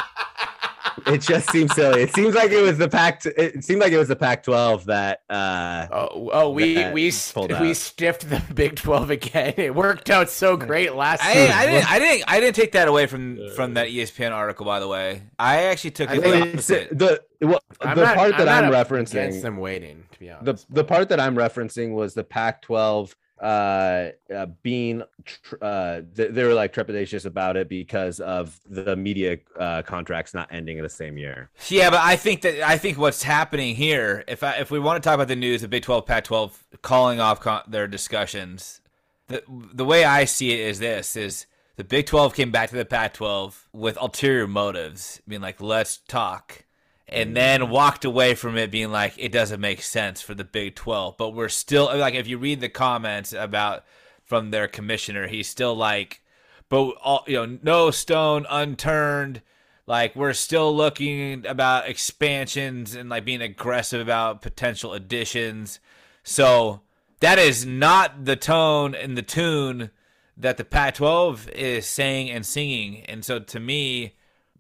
[1.08, 2.02] it just seems silly.
[2.02, 3.26] It seems like it was the Pac.
[3.26, 5.22] It seemed like it was the Pac 12 that.
[5.30, 9.54] uh Oh, oh, we that we pulled we stiffed the Big Twelve again.
[9.58, 11.32] It worked out so great last I.
[11.32, 11.92] I didn't.
[11.92, 12.24] I didn't.
[12.28, 14.66] I didn't take that away from from that ESPN article.
[14.66, 18.38] By the way, I actually took I it the the well, I'm the not- part
[18.38, 20.04] that I'm, not referencing against them waiting.
[20.12, 25.02] To be the honest, the part that I'm referencing was the Pac-12 uh, uh being
[25.26, 30.34] tr- uh th- they were like trepidatious about it because of the media uh contracts
[30.34, 31.50] not ending in the same year.
[31.68, 35.02] Yeah, but I think that I think what's happening here, if I, if we want
[35.02, 38.82] to talk about the news of Big 12, Pac-12 calling off con- their discussions,
[39.28, 42.76] the the way I see it is this: is the Big 12 came back to
[42.76, 46.66] the Pac-12 with ulterior motives, being like, "Let's talk,"
[47.12, 47.34] and mm-hmm.
[47.36, 51.18] then walked away from it, being like, "It doesn't make sense for the Big 12."
[51.18, 53.84] But we're still like, if you read the comments about
[54.24, 56.22] from their commissioner, he's still like,
[56.70, 59.42] "But all you know, no stone unturned."
[59.88, 65.80] like we're still looking about expansions and like being aggressive about potential additions
[66.24, 66.82] so
[67.20, 69.90] that is not the tone and the tune
[70.38, 74.16] that the Pac-12 is saying and singing, and so to me,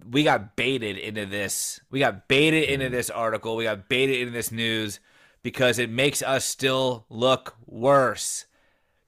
[0.09, 1.81] we got baited into this.
[1.89, 2.95] We got baited into mm-hmm.
[2.95, 3.55] this article.
[3.55, 4.99] We got baited into this news
[5.43, 8.45] because it makes us still look worse.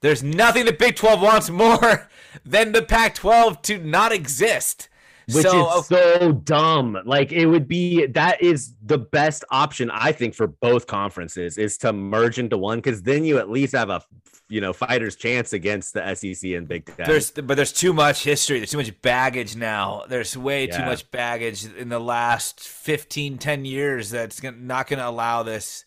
[0.02, 2.10] There's nothing the Big 12 wants more
[2.46, 4.90] than the Pac 12 to not exist.
[5.32, 6.98] Which so, is so dumb.
[7.06, 11.78] Like it would be that is the best option I think for both conferences is
[11.80, 14.04] to merge into one because then you at least have a
[14.50, 17.08] you know fighter's chance against the SEC and Big Ten.
[17.08, 18.60] There's but there's too much history.
[18.60, 20.04] There's too much baggage now.
[20.08, 25.08] There's way too much baggage in the last 15, 10 years that's not going to
[25.08, 25.86] allow this.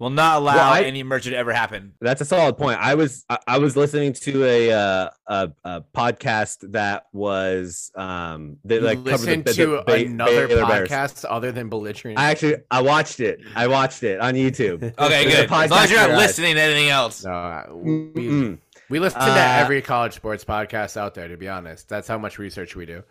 [0.00, 1.92] Will not allow Well, I- any merger to ever happen.
[2.00, 2.80] That's a solid point.
[2.80, 8.56] I was I, I was listening to a, uh, a a podcast that was um
[8.64, 10.88] they You like covered listen the, the, to Ba- another Baylor Bears.
[10.88, 12.18] podcast other than belligerent.
[12.18, 13.40] I actually I watched it.
[13.54, 14.82] I watched it on YouTube.
[14.98, 15.50] Okay, good.
[15.52, 17.22] As long as you're not listening to anything else.
[17.24, 18.58] no, we, Mm-mm.
[18.88, 21.28] we listen to Uh, every college sports podcast out there.
[21.28, 23.02] To be honest, that's how much research we do.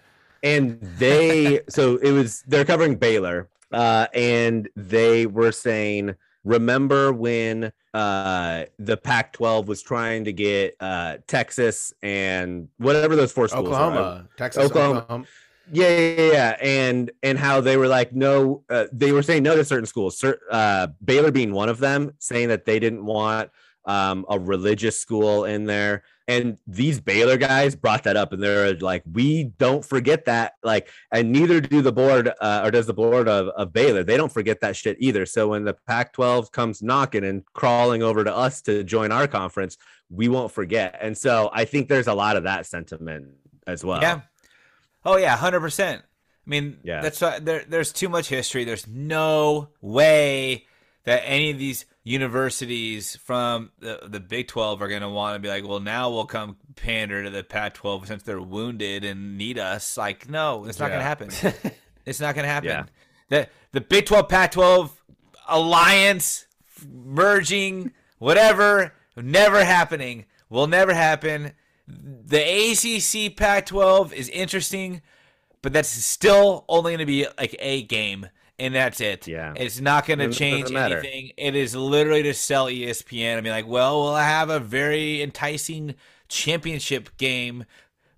[0.42, 7.72] and they so it was they're covering Baylor uh and they were saying remember when
[7.94, 13.92] uh the Pac-12 was trying to get uh Texas and whatever those four schools are.
[13.92, 15.00] Oklahoma, Texas, Oklahoma.
[15.00, 15.26] Oklahoma.
[15.72, 19.56] Yeah, yeah, yeah, and and how they were like no, uh, they were saying no
[19.56, 20.18] to certain schools.
[20.18, 23.52] Cer- uh, Baylor being one of them, saying that they didn't want
[23.86, 26.04] um, a religious school in there.
[26.30, 30.88] And these Baylor guys brought that up, and they're like, "We don't forget that." Like,
[31.12, 34.04] and neither do the board, uh, or does the board of, of Baylor.
[34.04, 35.26] They don't forget that shit either.
[35.26, 39.76] So when the Pac-12 comes knocking and crawling over to us to join our conference,
[40.12, 41.00] we won't forget.
[41.02, 43.30] And so I think there's a lot of that sentiment
[43.66, 44.00] as well.
[44.00, 44.22] Yeah.
[45.04, 46.04] Oh yeah, hundred percent.
[46.46, 47.02] I mean, Yeah.
[47.02, 48.66] that's why there, there's too much history.
[48.66, 50.66] There's no way
[51.04, 55.40] that any of these universities from the, the Big 12 are going to want to
[55.40, 59.38] be like, well, now we'll come pander to the Pac 12 since they're wounded and
[59.38, 59.98] need us.
[59.98, 61.30] Like, no, it's not going to happen.
[62.06, 62.70] It's not going to happen.
[62.70, 62.86] Yeah.
[63.28, 65.04] The, the Big 12 Pac 12
[65.48, 66.48] alliance
[66.88, 70.26] merging, whatever, never happening.
[70.50, 71.54] Will never happen.
[71.88, 75.02] The ACC Pac 12 is interesting,
[75.62, 78.28] but that's still only going to be like a game,
[78.60, 79.28] and that's it.
[79.28, 79.54] Yeah.
[79.56, 81.32] It's not going to change anything.
[81.38, 85.96] It is literally to sell ESPN and be like, well, we'll have a very enticing
[86.28, 87.66] championship game,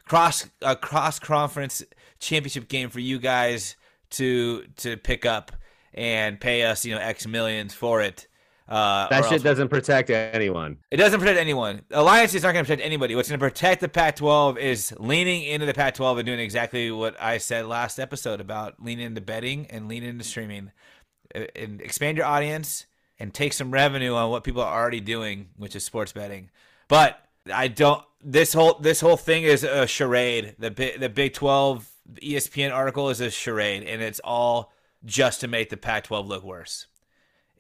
[0.06, 1.84] cross a cross conference
[2.20, 3.76] championship game for you guys
[4.12, 5.52] to to pick up
[5.94, 8.28] and pay us, you know, X millions for it.
[8.72, 10.78] Uh, That shit doesn't protect anyone.
[10.90, 11.82] it doesn't protect anyone.
[11.92, 13.16] Alliance is not going to protect anybody.
[13.16, 17.22] What's going to protect the Pac-12 is leaning into the Pac-12 and doing exactly what
[17.22, 20.72] I said last episode about leaning into betting and leaning into streaming,
[21.36, 22.86] Uh, and expand your audience
[23.20, 26.50] and take some revenue on what people are already doing, which is sports betting.
[26.88, 27.20] But
[27.54, 28.04] I don't.
[28.24, 30.56] This whole this whole thing is a charade.
[30.60, 31.90] The the Big 12
[32.22, 34.72] ESPN article is a charade, and it's all
[35.04, 36.88] just to make the Pac-12 look worse.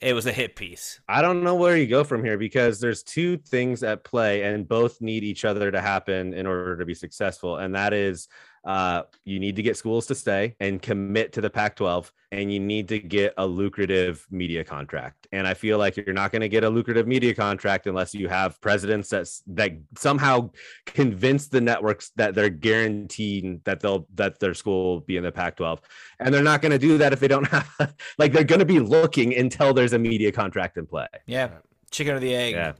[0.01, 0.99] It was a hit piece.
[1.07, 4.67] I don't know where you go from here because there's two things at play and
[4.67, 7.57] both need each other to happen in order to be successful.
[7.57, 8.27] And that is
[8.63, 12.53] uh, you need to get schools to stay and commit to the Pac 12, and
[12.53, 15.27] you need to get a lucrative media contract.
[15.31, 18.27] And I feel like you're not going to get a lucrative media contract unless you
[18.27, 20.51] have presidents that's, that somehow
[20.85, 25.31] convince the networks that they're guaranteeing that they'll that their school will be in the
[25.31, 25.81] Pac 12.
[26.19, 28.65] And they're not going to do that if they don't have like they're going to
[28.65, 31.07] be looking until there's a media contract in play.
[31.25, 31.49] Yeah,
[31.89, 32.53] chicken or the egg.
[32.53, 32.73] Yeah.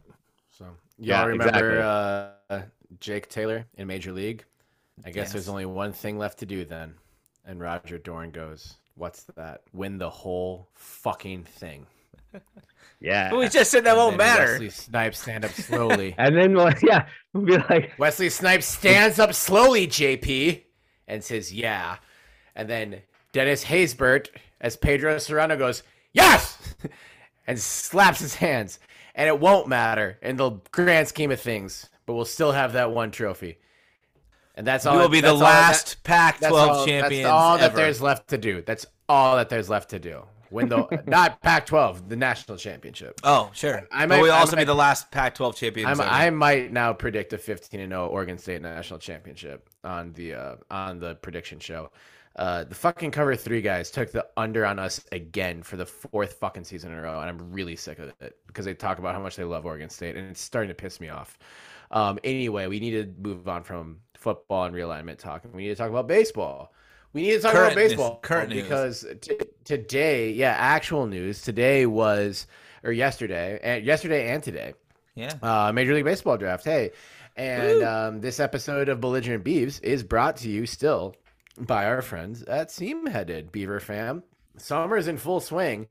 [0.52, 2.62] So y'all Yeah, remember uh,
[3.00, 4.46] Jake Taylor in Major League?
[5.06, 5.32] I guess Yes.
[5.34, 6.96] there's only one thing left to do then.
[7.46, 9.62] And Roger Dorn goes, "What's that?
[9.74, 11.88] Win the whole fucking thing."
[13.00, 13.32] Yeah.
[13.32, 14.52] But we just said that And won't matter.
[14.52, 16.14] Wesley Snipes stand up slowly.
[16.20, 20.62] and then well, yeah, we'll be like, Wesley Snipes stands up slowly, JP,
[21.08, 21.98] and says, "Yeah."
[22.56, 23.02] And then
[23.34, 24.28] Dennis Haysbert,
[24.60, 25.82] as Pedro Cerrano goes,
[26.14, 26.76] "Yes,"
[27.48, 28.78] and slaps his hands.
[29.16, 32.92] And it won't matter in the grand scheme of things, but we'll still have that
[32.92, 33.58] one trophy.
[34.56, 34.96] And that's all.
[34.98, 37.76] We will be the all that- last Pac-12 that's all, champions That's all that ever.
[37.78, 38.62] there's left to do.
[38.62, 40.24] That's all that there's left to do.
[40.50, 43.22] Win the not Pac-12, the national championship.
[43.24, 43.88] Oh, sure.
[43.92, 46.00] I I might- but we'll I also might- be the last Pac-12 champions.
[46.02, 50.56] I might now predict a 15 and 0 Oregon State national championship on the uh,
[50.70, 51.90] on the prediction show.
[52.36, 56.34] Uh, the fucking cover three guys took the under on us again for the fourth
[56.34, 59.14] fucking season in a row, and I'm really sick of it because they talk about
[59.16, 61.38] how much they love Oregon State, and it's starting to piss me off.
[61.92, 65.70] Um, anyway, we need to move on from football and realignment talk, and we need
[65.70, 66.72] to talk about baseball.
[67.14, 68.64] We need to talk Current about baseball current news.
[68.64, 72.48] because t- today, yeah, actual news today was
[72.84, 74.74] or yesterday, and yesterday and today
[75.16, 75.34] yeah.
[75.42, 76.64] uh, Major League Baseball draft.
[76.64, 76.92] Hey,
[77.36, 81.16] And um, this episode of Belligerent Beavs is brought to you still
[81.58, 84.24] by our friends at Seam Headed Beaver Fam.
[84.58, 85.88] Summer's in full swing,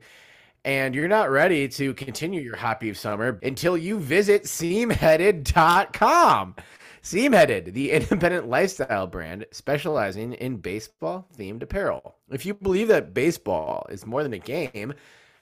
[0.64, 6.56] and you're not ready to continue your hot beef summer until you visit seamheaded.com.
[7.02, 12.16] Seamheaded, the independent lifestyle brand specializing in baseball themed apparel.
[12.30, 14.94] If you believe that baseball is more than a game,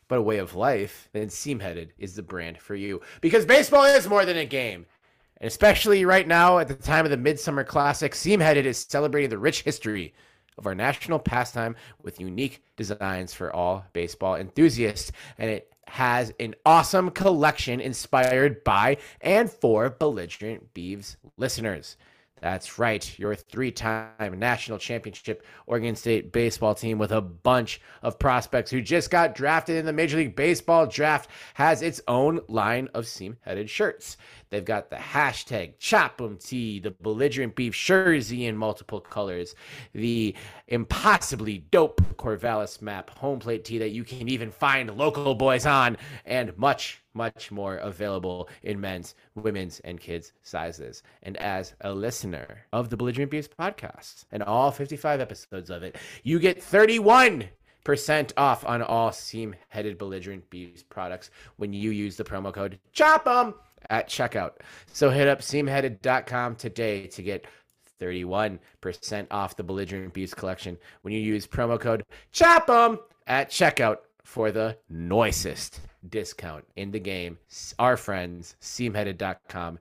[0.08, 3.00] but a way of life, then Seamheaded is the brand for you.
[3.20, 4.86] Because baseball is more than a game.
[5.40, 9.38] And especially right now, at the time of the Midsummer Classic, Seamheaded is celebrating the
[9.38, 10.14] rich history
[10.56, 15.12] of our national pastime with unique designs for all baseball enthusiasts.
[15.38, 21.96] And it has an awesome collection inspired by and for Belligerent Beavs listeners.
[22.40, 28.18] That's right, your three time national championship Oregon State baseball team with a bunch of
[28.18, 32.88] prospects who just got drafted in the Major League Baseball draft has its own line
[32.94, 34.16] of seam headed shirts.
[34.50, 39.54] They've got the hashtag ChopEm tee, the Belligerent Beavs jersey in multiple colors,
[39.92, 40.34] the
[40.68, 45.96] impossibly dope Corvallis map home plate tee that you can even find local boys on,
[46.24, 51.02] and much, much more available in men's, women's, and kids' sizes.
[51.22, 55.96] And as a listener of the Belligerent Beavs podcast and all 55 episodes of it,
[56.22, 57.48] you get 31
[57.84, 62.78] percent off on all seam headed Belligerent Beavs products when you use the promo code
[62.92, 63.54] CHOP'EM
[63.90, 64.52] at checkout.
[64.92, 67.46] So hit up seamheaded.com today to get
[68.00, 68.58] 31%
[69.30, 74.76] off the Belligerent Beavs collection when you use promo code CHOP'EM at checkout for the
[74.88, 77.38] noisest discount in the game.
[77.78, 79.78] Our friends, seamheaded.com.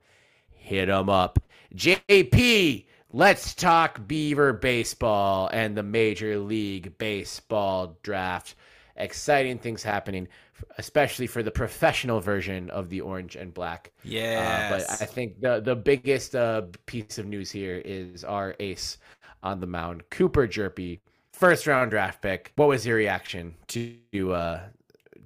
[0.50, 1.38] Hit them up.
[1.74, 8.54] JP, let's talk Beaver baseball and the Major League Baseball draft.
[8.98, 10.28] Exciting things happening,
[10.76, 13.92] especially for the professional version of the orange and black.
[14.02, 14.70] Yeah.
[14.72, 18.98] Uh, but I think the the biggest uh, piece of news here is our ace
[19.42, 21.00] on the mound, Cooper Hjerpe,
[21.32, 22.52] first round draft pick.
[22.56, 24.60] What was your reaction to uh,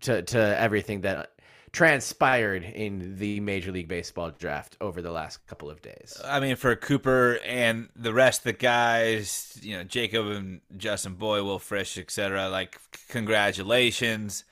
[0.00, 1.31] to to everything that
[1.72, 6.20] transpired in the Major League Baseball draft over the last couple of days?
[6.24, 11.14] I mean, for Cooper and the rest of the guys, you know, Jacob and Justin
[11.14, 12.48] Boyd, Will Frisch, etc.
[12.48, 14.44] Like, congratulations.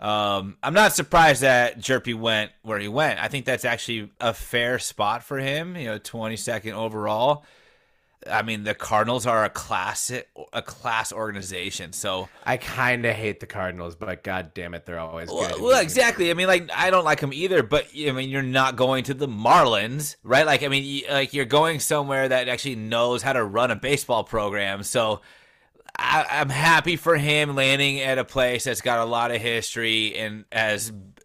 [0.00, 3.22] Um, I'm not surprised that Hjerpe went where he went.
[3.22, 5.76] I think that's actually a fair spot for him.
[5.76, 7.44] You know, 22nd overall.
[8.30, 10.10] I mean, the Cardinals are a class
[10.52, 11.92] a class organization.
[11.92, 15.36] So I kind of hate the Cardinals, but god damn it, they're always good.
[15.36, 16.30] Well, well, exactly.
[16.30, 19.14] I mean, like I don't like them either, but I mean, you're not going to
[19.14, 20.46] the Marlins, right?
[20.46, 24.24] Like, I mean, like you're going somewhere that actually knows how to run a baseball
[24.24, 24.82] program.
[24.82, 25.20] So
[25.98, 30.16] I, I'm happy for him landing at a place that's got a lot of history
[30.16, 30.44] and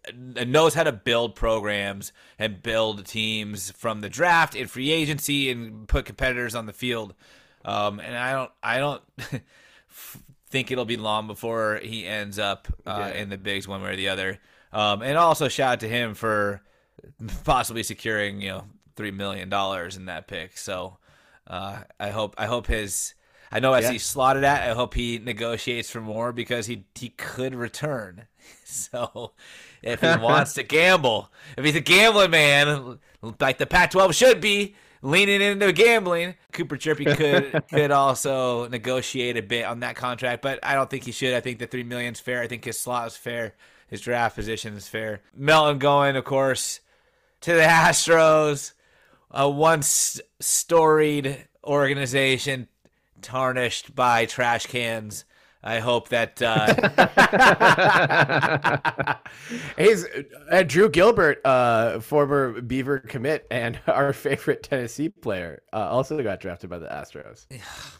[0.06, 5.50] has knows how to build programs and build teams from the draft and free agency
[5.50, 7.14] and put competitors on the field.
[7.64, 9.02] Um, and I don't, I don't
[10.48, 13.20] think it'll be long before he ends up uh, yeah.
[13.20, 14.38] in the bigs one way or the other.
[14.72, 16.62] Um, and also shout out to him for
[17.44, 18.64] possibly securing you know
[18.96, 20.56] three million dollars in that pick.
[20.56, 20.98] So
[21.46, 23.14] uh, I hope I hope his
[23.50, 23.92] I know as yeah.
[23.92, 28.26] he's slotted at, I hope he negotiates for more because he he could return.
[28.64, 29.32] So
[29.82, 32.98] if he wants to gamble, if he's a gambling man,
[33.40, 39.42] like the Pac-12 should be, leaning into gambling, Cooper Hjerpe could could also negotiate a
[39.42, 41.34] bit on that contract, but I don't think he should.
[41.34, 42.40] I think the three million is fair.
[42.40, 43.54] I think his slot is fair.
[43.88, 45.20] His draft position is fair.
[45.36, 46.80] Melton going, of course,
[47.42, 48.72] to the Astros,
[49.30, 52.68] a once storied organization
[53.20, 55.24] tarnished by trash cans.
[55.64, 56.74] I hope that uh...
[59.78, 60.06] he's
[60.50, 66.40] uh, Drew Gilbert, uh, former Beaver commit and our favorite Tennessee player, uh, also got
[66.40, 67.46] drafted by the Astros.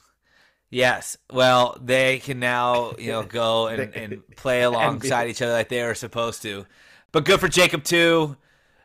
[0.75, 1.19] Yes.
[1.31, 5.83] Well, they can now you know go and, and play alongside each other like they
[5.83, 6.65] were supposed to.
[7.13, 8.39] But good for Jacob too.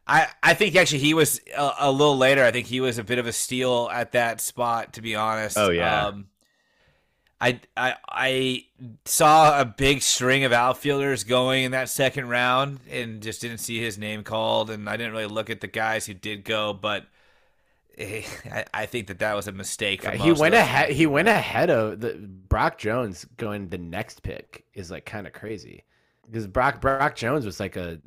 [0.06, 2.44] I, I think actually he was a, a, little later.
[2.44, 5.58] I think he was a bit of a steal at that spot, to be honest.
[5.58, 6.08] Oh yeah.
[6.08, 6.28] Um,
[7.40, 8.66] I, I I
[9.06, 13.80] saw a big string of outfielders going in that second round and just didn't see
[13.80, 17.06] his name called and I didn't really look at the guys who did go but
[17.98, 20.04] eh, I, I think that that was a mistake.
[20.04, 20.90] Yeah, he went ahead.
[20.92, 25.34] He went ahead of the Brock Jones going the next pick is like kind of
[25.34, 25.84] crazy
[26.26, 28.00] because Brock Brock Jones was like a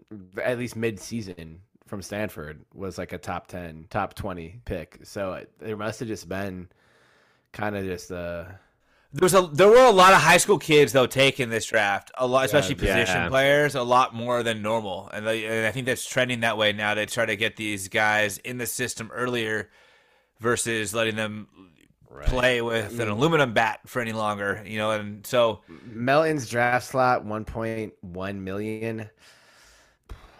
[0.43, 4.98] at least mid season from Stanford was like a top ten, top twenty pick.
[5.05, 6.69] So it, there must have just been
[7.52, 8.59] kind of just a There
[9.19, 12.27] was a there were a lot of high school kids though taking this draft, a
[12.27, 12.95] lot, especially Yeah.
[12.95, 13.28] position Yeah.
[13.28, 16.73] players, a lot more than normal, and, they, and I think that's trending that way
[16.73, 19.69] now to try to get these guys in the system earlier
[20.39, 21.49] versus letting them
[22.27, 24.91] play with an aluminum bat for any longer, you know.
[24.93, 29.11] And so Melton's draft slot, 1.1 million.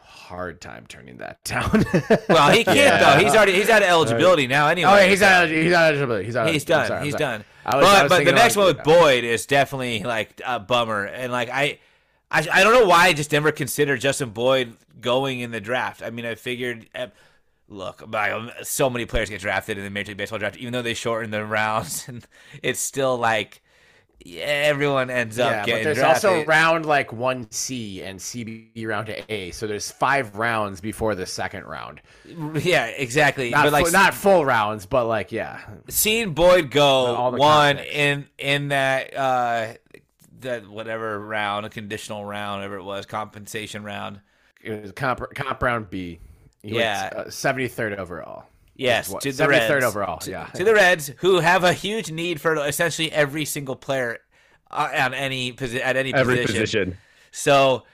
[0.05, 1.85] Hard time turning that down.
[2.29, 3.15] well, he can't Yeah.
[3.17, 3.25] though.
[3.25, 4.91] He's already he's oh, out of eligibility now anyway.
[4.91, 5.49] Oh, yeah, he's out.
[5.49, 5.57] not.
[5.57, 6.17] He's not eligible.
[6.19, 6.49] He's not.
[6.51, 6.87] He's done.
[6.87, 7.45] sorry, he's done.
[7.77, 11.05] Was- but but the next about one with Boyd is definitely like a bummer.
[11.05, 11.78] And like I,
[12.31, 16.03] I, I don't know why I just never considered Justin Boyd going in the draft.
[16.03, 16.89] I mean, I figured.
[16.95, 17.09] eh,
[17.73, 18.03] Look,
[18.65, 21.31] so many players get drafted in the Major League Baseball draft, even though they shorten
[21.31, 22.27] the rounds, and
[22.65, 23.62] it's still like
[24.27, 26.31] everyone ends up Yeah, but there's drafted.
[26.31, 29.51] also round like one C and CB round to A.
[29.53, 32.01] So there's five rounds before the second round.
[32.55, 33.51] yeah, exactly.
[33.51, 35.61] Not but like fu- not full rounds, but like yeah.
[35.89, 37.93] seeing Boyd go one context.
[37.95, 39.73] in in that uh
[40.41, 44.21] that whatever round, a conditional round, whatever it was, compensation round.
[44.63, 46.19] It was comp, comp round B.
[46.63, 47.15] He Yeah.
[47.15, 48.45] went, uh, 73rd overall.
[48.81, 49.85] Yes, What, to the 73rd Reds.
[49.85, 50.47] overall, To, yeah.
[50.47, 54.19] to the Reds, who have a huge need for essentially every single player
[54.70, 55.51] uh, on any
[55.82, 56.61] at any Every position.
[56.61, 56.97] position.
[57.31, 57.85] So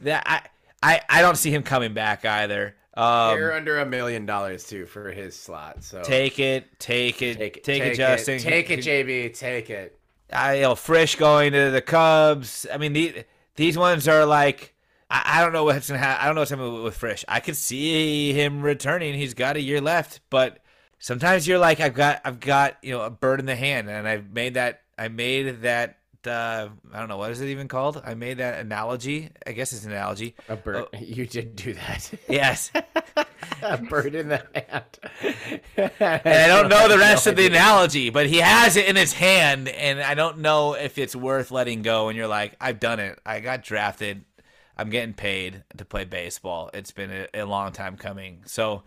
[0.00, 0.42] that I,
[0.82, 2.74] I I don't see him coming back either.
[2.94, 5.84] Um, They're under a million dollars too for his slot.
[5.84, 8.38] So take it, take it, take take, it, it, Justin.
[8.40, 9.36] Take it, JB.
[9.38, 9.98] Take it.
[10.32, 12.66] I, you know, Frisch going to the Cubs.
[12.72, 13.24] I mean, the,
[13.56, 14.69] these ones are like,
[15.10, 16.22] I, I don't know what's gonna happen.
[16.22, 17.24] I don't know what's happening with, with Frisch.
[17.28, 19.14] I could see him returning.
[19.14, 20.60] He's got a year left, but
[20.98, 24.06] sometimes you're like, I've got, I've got, you know, a bird in the hand, and
[24.06, 25.96] I've made that, I made that.
[26.26, 28.02] Uh, I don't know what is it even called.
[28.04, 29.30] I made that analogy.
[29.46, 30.34] I guess it's an analogy.
[30.50, 30.84] A bird.
[31.00, 32.10] You did do that.
[32.28, 32.70] Yes,
[33.62, 35.62] a bird in the hand.
[35.98, 39.14] and I don't know the rest of the analogy, but he has it in his
[39.14, 42.08] hand, and I don't know if it's worth letting go.
[42.08, 43.18] And you're like, I've done it.
[43.24, 44.26] I got drafted.
[44.80, 46.70] I'm getting paid to play baseball.
[46.72, 48.42] It's been a, a long time coming.
[48.46, 48.82] So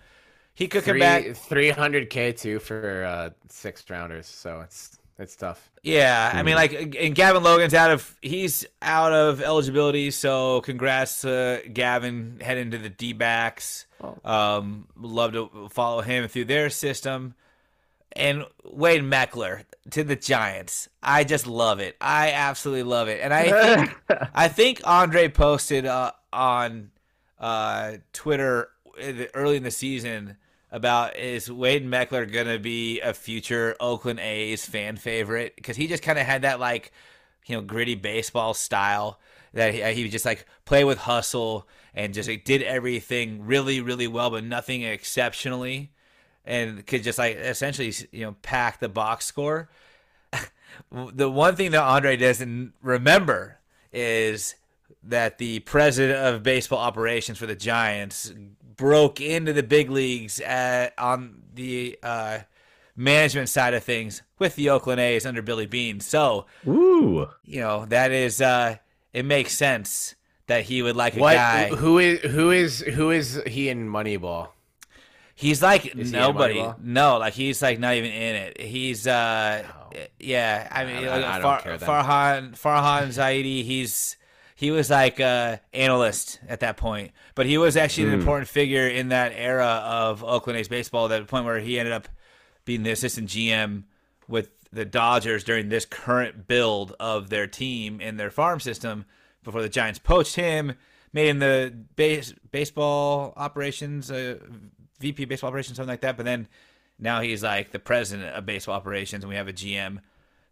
[0.55, 1.35] he could come back.
[1.35, 4.25] three hundred k too for uh, sixth rounders.
[4.25, 5.71] So it's it's tough.
[5.83, 10.09] Yeah, I mean, like, and Gavin Logan's out of he's out of eligibility.
[10.09, 13.85] So congrats to Gavin heading to the D backs.
[14.25, 17.35] Um, love to follow him through their system.
[18.15, 20.87] And Wade Meckler to the Giants.
[21.01, 21.95] I just love it.
[21.99, 23.21] I absolutely love it.
[23.21, 23.97] And I think,
[24.33, 26.91] I think Andre posted uh, on
[27.39, 28.69] uh, Twitter
[29.33, 30.37] early in the season
[30.71, 35.87] about is Wade Meckler going to be a future Oakland A's fan favorite because he
[35.87, 36.91] just kind of had that like
[37.45, 39.19] you know gritty baseball style
[39.53, 44.07] that he, he just like play with hustle and just like, did everything really really
[44.07, 45.91] well but nothing exceptionally
[46.45, 49.69] and could just like essentially you know pack the box score
[50.91, 53.59] the one thing that Andre doesn't remember
[53.91, 54.55] is
[55.03, 58.33] that the president of baseball operations for the Giants
[58.75, 62.39] broke into the big leagues at, on the uh,
[62.95, 65.99] management side of things with the Oakland A's under Billy Beane.
[65.99, 67.27] So, Ooh.
[67.43, 68.77] you know, that is uh,
[69.13, 70.15] it makes sense
[70.47, 71.35] that he would like a What?
[71.35, 71.67] guy.
[71.69, 74.49] Who is who is who is he in Moneyball?
[75.43, 76.55] He's like he in nobody.
[76.55, 76.79] Moneyball?
[76.81, 78.61] No, like he's like not even in it.
[78.61, 79.63] He's uh
[80.19, 82.03] yeah, I mean I- like, I don't Far.
[82.03, 84.17] Farhan Farhan Zaidi, he's
[84.55, 88.13] he was like a analyst at that point, but he was actually Hmm.
[88.13, 91.07] an important figure in that era of Oakland A's baseball.
[91.09, 92.07] That point where he ended up
[92.65, 93.83] being the assistant GM
[94.27, 99.05] with the Dodgers during this current build of their team and their farm system
[99.43, 100.73] before the Giants poached him,
[101.11, 104.39] made him the base, baseball operations, uh,
[105.03, 106.17] VP baseball operations, something like that.
[106.17, 106.47] But then
[106.97, 109.99] now he's like the president of baseball operations, and we have a GM,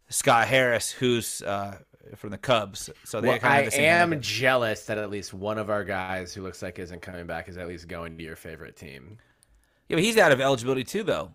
[0.10, 1.78] Scott Harris, who's uh,
[2.16, 2.90] from the Cubs.
[3.06, 4.22] So they Well, kind I of the same am thing.
[4.22, 7.58] jealous that at least one of our guys who looks like isn't coming back is
[7.58, 9.18] at least going to your favorite team.
[9.88, 11.32] Yeah, but he's out of eligibility too, though.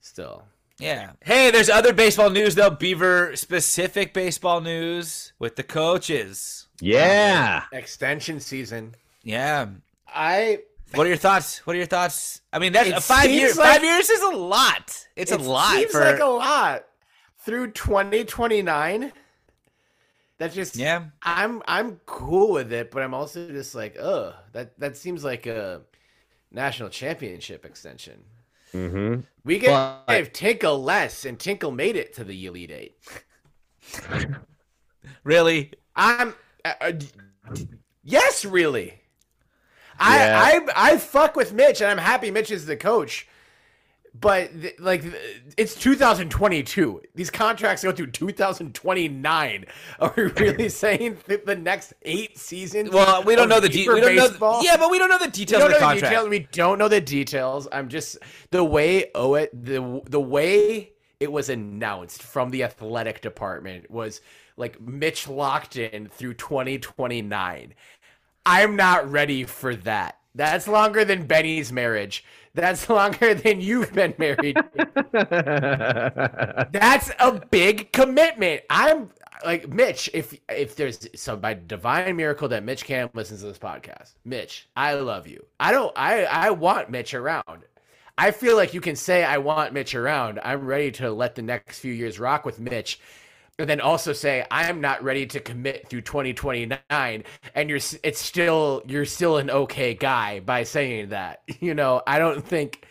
[0.00, 0.44] Still,
[0.78, 1.12] Yeah.
[1.22, 2.68] Hey, there's other baseball news though.
[2.70, 6.66] Beaver specific baseball news with the coaches.
[6.80, 7.64] Yeah.
[7.72, 8.94] extension season.
[9.22, 9.66] Yeah.
[10.06, 10.60] I
[10.96, 11.58] What are your thoughts?
[11.66, 12.40] What are your thoughts?
[12.52, 13.56] I mean, that's It five seems years.
[13.58, 15.06] like- five years is a lot.
[15.16, 16.00] It's a it lot Seems for.
[16.00, 16.84] like a lot
[17.38, 19.12] through 2029.
[20.38, 21.06] That just Yeah.
[21.22, 25.46] I'm I'm cool with it, but I'm also just like, oh, that that seems like
[25.46, 25.82] a
[26.50, 28.24] national championship extension.
[28.72, 29.20] Mm-hmm.
[29.44, 32.96] We gave But- Tinkle less, and Tinkle made it to the Elite Eight.
[35.24, 35.72] really?
[35.94, 36.34] I'm,
[36.64, 37.06] uh, uh, d-
[37.54, 37.68] d-
[38.02, 39.00] yes, really.
[39.98, 43.26] I, I I fuck with Mitch, and I'm happy Mitch is the coach.
[44.20, 45.14] but th- like th-
[45.56, 47.02] it's 2022.
[47.14, 49.64] These contracts go through 2029.
[50.00, 52.90] Are we really saying that the next eight seasons?
[52.90, 54.28] Well, we don't know the de- we don't know.
[54.28, 54.62] baseball?
[54.64, 56.10] Yeah, but we don't know the details of the the contract.
[56.12, 56.28] details.
[56.28, 57.66] We don't know the details.
[57.72, 58.18] I'm just
[58.50, 64.20] the way oh it the the way it was announced from the athletic department was
[64.56, 67.74] like Mitch locked in through 2029.
[68.46, 70.18] I'm not ready for that.
[70.34, 72.24] That's longer than Benny's marriage.
[72.54, 74.56] That's longer than you've been married.
[75.12, 78.62] That's a big commitment.
[78.70, 79.10] I'm
[79.44, 80.10] like Mitch.
[80.14, 84.68] If if there's some by divine miracle that Mitch Canham listens to this podcast, Mitch,
[84.76, 85.44] I love you.
[85.60, 85.92] I don't.
[85.96, 87.64] I I want Mitch around.
[88.16, 90.38] I feel like you can say I want Mitch around.
[90.44, 93.00] I'm ready to let the next few years rock with Mitch.
[93.58, 97.24] And then also say I'm not ready to commit through 2029,
[97.54, 101.42] and you're it's still you're still an okay guy by saying that.
[101.60, 102.84] You know, I don't think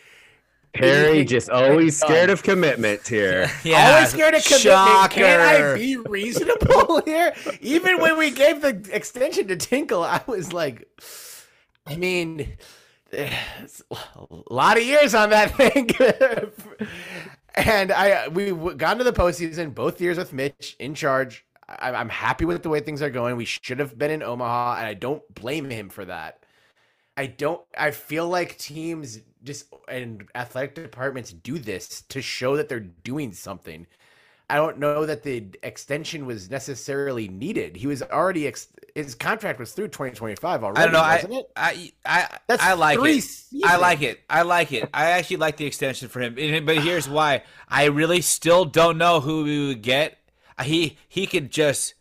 [0.74, 3.50] Harry just always scared of commitment here.
[3.64, 5.10] Yeah, always scared of commitment.
[5.12, 7.34] Can I be reasonable here?
[7.60, 10.88] Even when we gave the extension to Tinkle, I was like,
[11.86, 12.56] I mean,
[13.12, 13.30] a
[14.50, 15.90] lot of years on that thing.
[17.54, 21.44] And I we got into the postseason both years with Mitch in charge.
[21.68, 23.36] I, I'm happy with the way things are going.
[23.36, 26.44] We should have been in Omaha, and I don't blame him for that.
[27.16, 27.62] I don't.
[27.78, 33.32] I feel like teams just and athletic departments do this to show that they're doing
[33.32, 33.86] something.
[34.48, 37.76] I don't know that the extension was necessarily needed.
[37.76, 40.80] He was already ex- his contract was through 2025 already.
[40.80, 41.00] I don't know.
[41.00, 41.50] Wasn't it?
[41.56, 43.24] I, I, That's I like it.
[43.64, 44.20] I like it.
[44.28, 44.88] I like it.
[44.92, 46.64] I actually like the extension for him.
[46.66, 50.18] But here's why: I really still don't know who we would get.
[50.58, 51.94] Uh, he he could just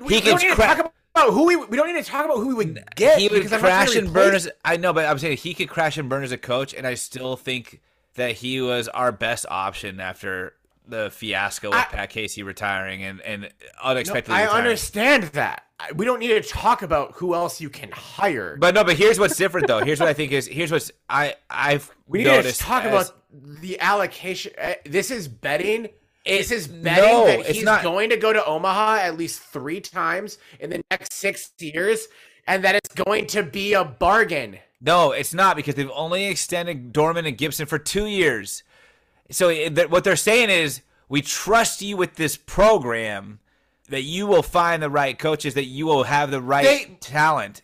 [0.00, 1.56] we, he we don't could need to talk about who we.
[1.56, 3.18] We don't need to talk about who we would get.
[3.18, 5.54] he would because I'm not crash and burn as I know, but I'm saying he
[5.54, 7.80] could crash and burn as a coach, and I still think
[8.14, 10.54] that he was our best option after
[10.88, 13.48] the fiasco with I- Pat Casey retiring and and No,
[13.82, 14.34] unexpectedly.
[14.36, 14.58] I retiring.
[14.64, 15.64] understand that.
[15.94, 18.56] We don't need to talk about who else you can hire.
[18.58, 19.80] But no, but here's what's different though.
[19.80, 22.92] Here's what I think is here's what's I I've we need noticed to talk as-
[23.10, 24.52] about the allocation.
[24.60, 25.88] Uh, This is betting.
[26.26, 27.82] This is no, betting that it's he's not.
[27.82, 32.08] going to go to Omaha at least three times in the next six years,
[32.46, 34.58] and that it's going to be a bargain.
[34.80, 38.62] No, it's not because they've only extended Dorman and Gipson for two years.
[39.30, 43.40] So eh, it- that- what they're saying is, we trust you with this program,
[43.88, 47.62] that you will find the right coaches, that you will have the right They- talent.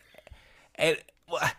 [0.76, 0.96] And
[1.40, 1.52] I,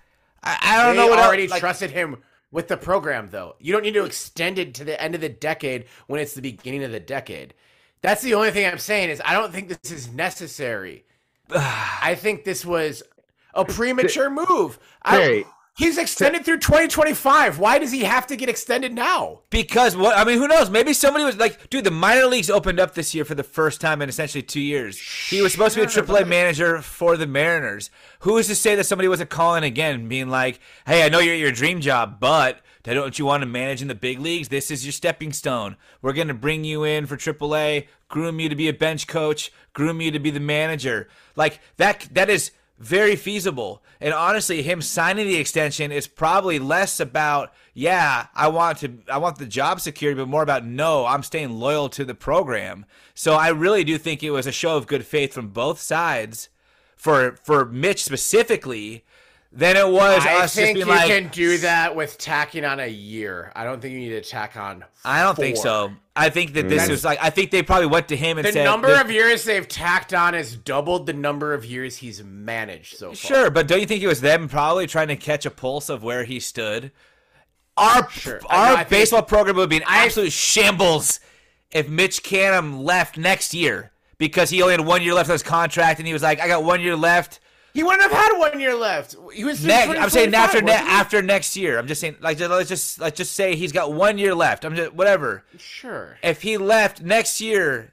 [0.44, 2.18] I don't They know what else- already like, trusted him
[2.52, 3.56] with the program, though.
[3.60, 6.42] You don't need to extend it to the end of the decade when it's the
[6.42, 7.54] beginning of the decade.
[8.02, 11.06] That's the only thing I'm saying is I don't think this is necessary.
[11.50, 13.04] I think this was
[13.54, 14.80] a premature move.
[15.04, 15.46] I, Terry.
[15.76, 17.60] He's extended through 2025.
[17.60, 19.42] Why does he have to get extended now?
[19.50, 20.70] Because what I mean, who knows?
[20.70, 23.82] Maybe somebody was like, dude, the minor leagues opened up this year for the first
[23.82, 25.00] time in essentially two years.
[25.30, 27.90] He was supposed to be a AAA manager for the Mariners.
[28.20, 31.36] Who is to say that somebody wasn't calling again, being like, hey, I know you're
[31.36, 34.50] at your dream job, but don't you want to manage in the big leagues?
[34.50, 35.76] This is your stepping stone.
[36.02, 39.52] We're going to bring you in for AAA, groom you to be a bench coach,
[39.74, 41.10] groom you to be the manager.
[41.36, 42.08] Like that.
[42.12, 43.84] That is very feasible.
[44.02, 49.18] And honestly, him signing the extension is probably less about, yeah, I want to I
[49.18, 52.86] want the job security, but more about no, I'm staying loyal to the program.
[53.14, 56.50] So I really do think it was a show of good faith from both sides
[56.96, 59.06] for for Mitch specifically
[59.56, 62.66] than it was I us just think being you like can do that with tacking
[62.66, 63.52] on a year.
[63.56, 64.84] I don't think you need to tack on.
[65.06, 65.94] I don't think so.
[66.16, 66.78] I think that this mm.
[66.78, 68.94] That's- was like I think they probably went to him and The said the number
[68.94, 73.16] of years they've tacked on has doubled the number of years he's managed so far.
[73.16, 76.04] Sure, but don't you think it was them probably trying to catch a pulse of
[76.04, 76.92] where he stood?
[77.78, 78.40] Our Sure.
[78.50, 81.20] our I know, think baseball program would be an I- absolute shambles
[81.72, 85.44] if Mitch Canham left next year because he only had one year left on his
[85.44, 87.40] contract and he was like, I got one year left.
[87.76, 89.16] He wouldn't have had one year left.
[89.34, 91.78] He was Next, I'm saying after ne- after next year.
[91.78, 94.64] I'm just saying like just- let's just let's just say he's got one year left.
[94.64, 95.44] I'm just whatever.
[95.58, 96.18] Sure.
[96.24, 97.92] If he left next year,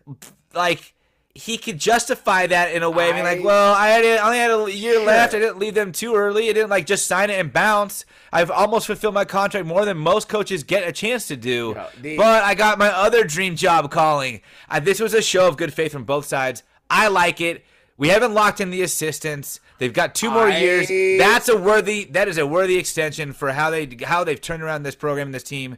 [0.54, 0.94] like
[1.34, 4.70] he could justify that in a way, being like, "Well, I had, only had a
[4.70, 5.04] year Sure.
[5.06, 5.34] left.
[5.34, 6.48] I didn't leave them too early.
[6.48, 8.04] I didn't like just sign it and bounce.
[8.32, 11.74] I've almost fulfilled my contract more than most coaches get a chance to do.
[12.00, 14.42] The- but I got my other dream job calling.
[14.70, 16.62] Uh, this was a show of good faith from both sides.
[16.88, 17.64] I like it.
[17.96, 19.58] We haven't locked in the assistants.
[19.78, 21.18] They've got two more I- years.
[21.18, 22.04] That's a worthy.
[22.04, 25.34] That is a worthy extension for how they how they've turned around this program and
[25.34, 25.76] this team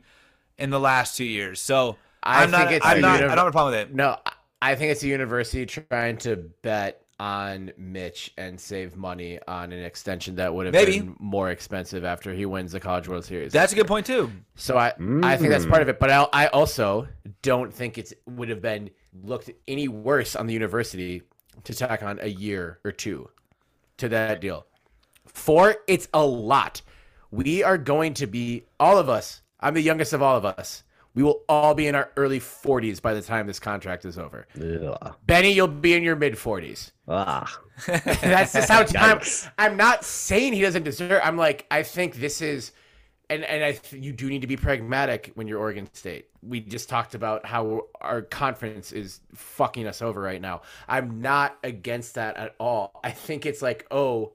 [0.59, 1.61] in the last two years.
[1.61, 2.69] So I I'm not.
[2.69, 3.21] think it's I'm not.
[3.21, 3.95] univ- I don't have a problem with it.
[3.95, 4.19] No,
[4.61, 9.85] I- think it's a university trying to bet on Mitch and save money on an
[9.85, 10.99] extension that would have Maybe.
[10.99, 13.53] been more expensive after he wins the College World Series.
[13.53, 14.33] That's a good point too.
[14.57, 14.89] So I,
[15.23, 16.01] I think that's part of it.
[16.01, 17.07] But I, I also
[17.43, 18.91] don't think it would have been
[19.23, 21.23] looked any worse on the university
[21.63, 23.29] to tack on a year or two
[23.99, 24.67] to that deal.
[25.27, 26.83] Four, it's a lot.
[27.31, 29.43] We are going to be all of us.
[29.61, 30.85] I'm the youngest of all of us.
[31.15, 34.49] We will all be in our early 40s by the time this contract is over.
[35.27, 36.91] Benny, you'll be in your mid 40s.
[37.07, 37.61] Ah.
[37.87, 39.19] That's just how time.
[39.21, 39.51] Yikes.
[39.57, 41.21] I'm not saying he doesn't deserve.
[41.23, 42.73] I'm like, I think this is,
[43.31, 46.29] and and I th- you do need to be pragmatic when you're Oregon State.
[46.43, 50.63] We just talked about how our conference is fucking us over right now.
[50.89, 53.01] I'm not against that at all.
[53.03, 54.33] I think it's like, oh,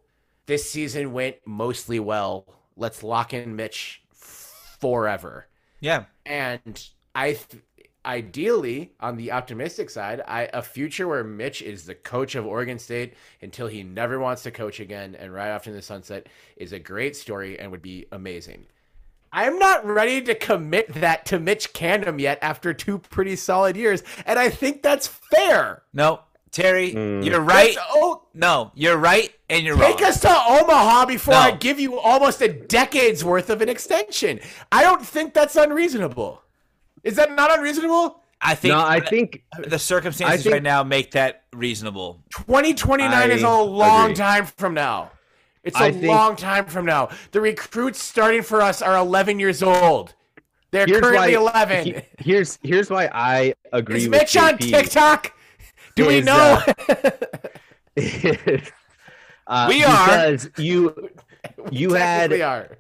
[0.48, 2.46] this season went mostly well.
[2.76, 5.48] Let's lock in Mitch forever.
[5.80, 6.06] Yeah.
[6.26, 6.84] And
[7.14, 7.64] I, th-
[8.06, 12.80] ideally, on the optimistic side, I a future where Mitch is the coach of Oregon
[12.80, 16.74] State until he never wants to coach again, and right off in the sunset is
[16.74, 18.66] a great story and would be amazing.
[19.32, 24.04] I'm not ready to commit that to Mitch Canham yet after two pretty solid years,
[24.26, 25.84] and I think that's fair.
[25.94, 27.24] No, Terry, Mm.
[27.24, 27.76] you're right.
[27.76, 29.92] That's- oh, No, you're right, and you're right.
[29.92, 30.10] Take wrong.
[30.10, 31.40] us to Omaha before No.
[31.42, 34.40] I give you almost a decade's worth of an extension.
[34.72, 36.42] I don't think that's unreasonable.
[37.04, 38.24] Is that not unreasonable?
[38.42, 38.74] I think.
[38.74, 42.24] No, I think the circumstances I think- right now make that reasonable.
[42.32, 44.16] 2029 is a long agree.
[44.16, 45.12] time from now.
[45.64, 47.10] It's a I think- long time from now.
[47.32, 50.14] The recruits starting for us are 11 years old.
[50.72, 51.86] They're here's currently why, 11.
[51.86, 55.34] he- here's here's why I agree is with Mitch on TikTok?
[55.96, 56.62] Do we know?
[59.48, 60.06] uh, We are.
[60.06, 61.10] because you
[61.72, 62.78] you had Technically are.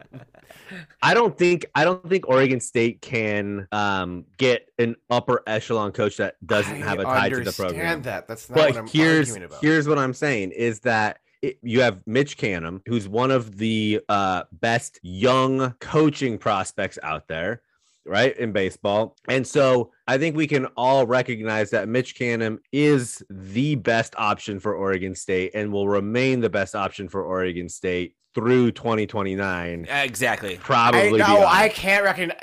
[1.01, 6.17] I don't think I don't think Oregon State can um, get an upper echelon coach
[6.17, 7.69] that doesn't have a tie to the program.
[7.79, 8.27] understand that.
[8.27, 12.01] That's not what I'm But here's here's what I'm saying is that it, you have
[12.05, 17.61] Mitch Canham, who's one of the uh, best young coaching prospects out there,
[18.05, 23.23] right in baseball, and so I think we can all recognize that Mitch Canham is
[23.29, 28.15] the best option for Oregon State and will remain the best option for Oregon State
[28.35, 29.87] through 2029.
[29.89, 30.55] Exactly.
[30.55, 31.19] I, Probably.
[31.19, 31.45] no.
[31.45, 32.39] I can't recognize,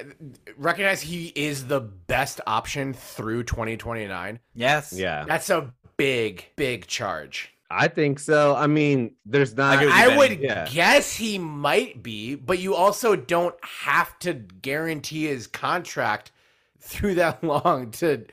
[0.56, 4.40] recognize he is the best option through 2029.
[4.54, 4.92] Yes.
[4.92, 7.55] Yeah, That's a big, big charge.
[7.70, 8.54] I think so.
[8.54, 9.74] I mean, there's not.
[9.74, 10.68] agree with you, I would Yeah.
[10.70, 16.30] guess he might be, but you also don't have to guarantee his contract
[16.80, 18.24] through that long to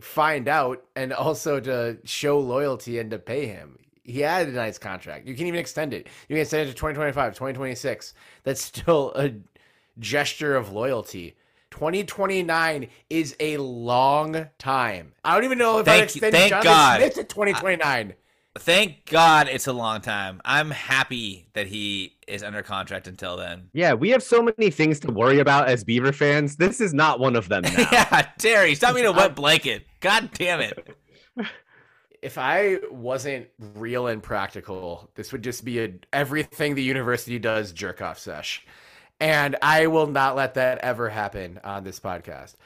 [0.00, 3.78] find out and also to show loyalty and to pay him.
[4.02, 5.26] He had a nice contract.
[5.28, 6.06] You can even extend it.
[6.28, 8.14] You can extend it to 2025, 2026.
[8.44, 9.32] That's still a
[9.98, 11.36] gesture of loyalty.
[11.70, 15.12] 2029 is a long time.
[15.24, 17.00] I don't even know if I'd Thank- extend thank Jonathan God.
[17.00, 18.14] Smith to 2029.
[18.58, 20.40] Thank God it's a long time.
[20.44, 23.68] I'm happy that he is under contract until then.
[23.72, 26.56] Yeah, we have so many things to worry about as Beaver fans.
[26.56, 27.88] This is not one of them now.
[27.92, 29.86] yeah, Terry, stop being a wet blanket.
[30.00, 30.96] God damn it.
[32.22, 37.72] if I wasn't real and practical, this would just be a everything the university does
[37.72, 38.66] jerk off sesh.
[39.20, 42.56] And I will not let that ever happen on this podcast.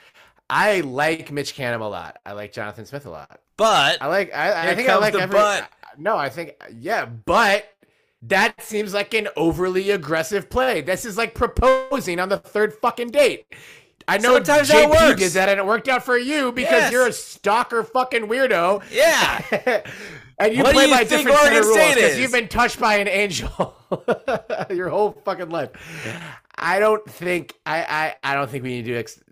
[0.49, 2.19] I like Mitch Canham a lot.
[2.25, 3.41] I like Jonathan Smith a lot.
[3.57, 5.69] But I like I, I think I like every but.
[5.97, 7.65] No, I think yeah, but
[8.23, 10.81] that seems like an overly aggressive play.
[10.81, 13.47] This is like proposing on the third fucking date.
[14.09, 15.21] I know Sometimes JP that works.
[15.21, 16.93] did that and it worked out for you because Yes.
[16.93, 18.83] you're a stalker fucking weirdo.
[18.91, 19.41] yeah,
[20.39, 22.79] and you what play you by different Oregon set of rules because you've been touched
[22.81, 23.75] by an angel
[24.71, 25.71] your whole fucking life.
[26.57, 29.23] I don't think I, I I don't think we need to ex-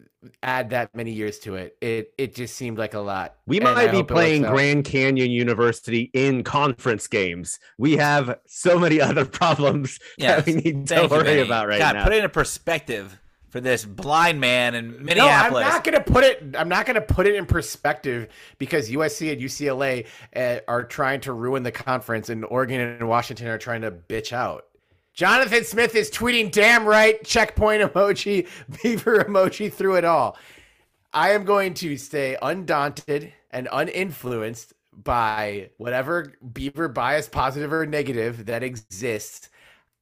[0.43, 1.77] add that many years to it.
[1.81, 3.36] It it just seemed like a lot.
[3.47, 4.43] We And I might be playing.
[4.43, 7.59] Grand Canyon University in conference games.
[7.78, 10.44] We have so many other problems Yes.
[10.44, 11.40] that we need to Thank you, worry Benny.
[11.43, 12.05] about right God, now.
[12.05, 13.19] put it in perspective
[13.51, 15.61] for this blind man in Minneapolis.
[15.62, 16.55] No, I'm not gonna put it.
[16.57, 18.28] I'm not gonna put it in perspective
[18.59, 23.49] because USC and UCLA uh, are trying to ruin the conference, and Oregon and Washington
[23.49, 24.65] are trying to bitch out.
[25.14, 28.48] Jonathan Smith is tweeting, "Damn right!" Checkpoint emoji,
[28.82, 30.36] beaver emoji through it all.
[31.12, 38.47] I am going to stay undaunted and uninfluenced by whatever beaver bias, positive or negative,
[38.47, 39.51] that exists.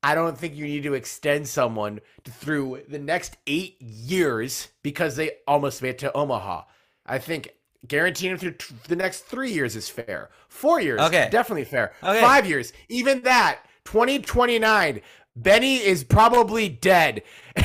[0.03, 5.33] I don't think you need to extend someone through the next eight years because they
[5.47, 6.63] almost made it to Omaha.
[7.05, 7.51] I think
[7.87, 10.31] guaranteeing them through t- the next three years is fair.
[10.49, 11.29] Four years, Okay.
[11.31, 11.93] definitely fair.
[12.03, 12.21] Okay.
[12.21, 13.59] Five years, even that.
[13.85, 15.01] 2029,
[15.37, 17.23] Benny is probably dead.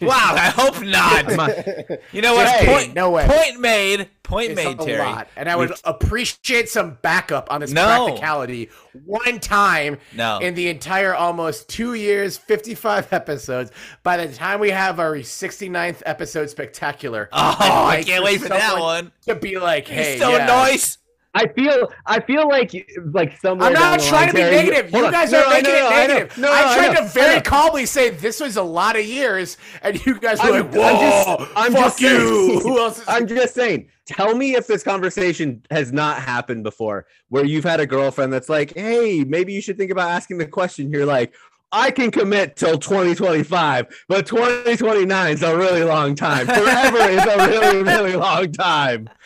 [0.00, 1.26] Wow, I hope not.
[2.12, 2.48] You know what?
[2.48, 3.26] Hey, point, no way.
[3.26, 4.08] Point made.
[4.22, 4.98] Point It's made, a Terry.
[5.06, 7.84] lot, and I would We've- appreciate some backup on this No.
[8.06, 8.70] practicality
[9.04, 10.38] one time No.
[10.38, 13.70] in the entire almost two years, 55 episodes.
[14.02, 18.48] By the time we have our 69th episode spectacular, Oh, I'd I can't wait for
[18.48, 19.12] that one.
[19.26, 20.46] To be like, hey, He's so yeah.
[20.46, 20.98] nice.
[21.34, 22.72] I feel I feel like
[23.12, 23.68] like somewhere.
[23.68, 24.90] I'm not trying to be Terry, negative.
[24.90, 26.14] hold You guys No, are I making know, it I know.
[26.14, 26.38] negative.
[26.38, 29.04] No, I I tried know, to I very calmly say this was a lot of
[29.06, 32.18] years, and you guys were I'm- like, I'm just- I'm fuck just you."
[32.48, 32.60] saying.
[32.64, 32.98] Who else?
[32.98, 33.88] Is- I'm just saying.
[34.04, 38.48] Tell me if this conversation has not happened before, where you've had a girlfriend that's
[38.50, 41.32] like, "Hey, maybe you should think about asking the question." You're like,
[41.70, 46.46] "I can commit till 2025, but 2029 is a really long time.
[46.46, 49.08] Forever is a really, really long time."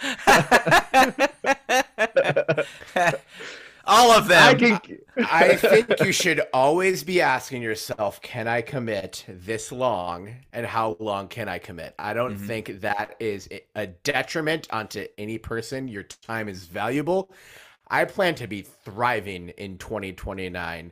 [3.89, 4.43] All of them.
[4.43, 4.81] I can.
[5.31, 10.97] I think you should always be asking yourself, can I commit this long and how
[10.99, 11.95] long can I commit?
[11.97, 12.47] I don't Mhm.
[12.49, 15.87] think that is a detriment onto any person.
[15.87, 17.31] Your time is valuable.
[17.89, 20.91] I plan to be thriving in 2029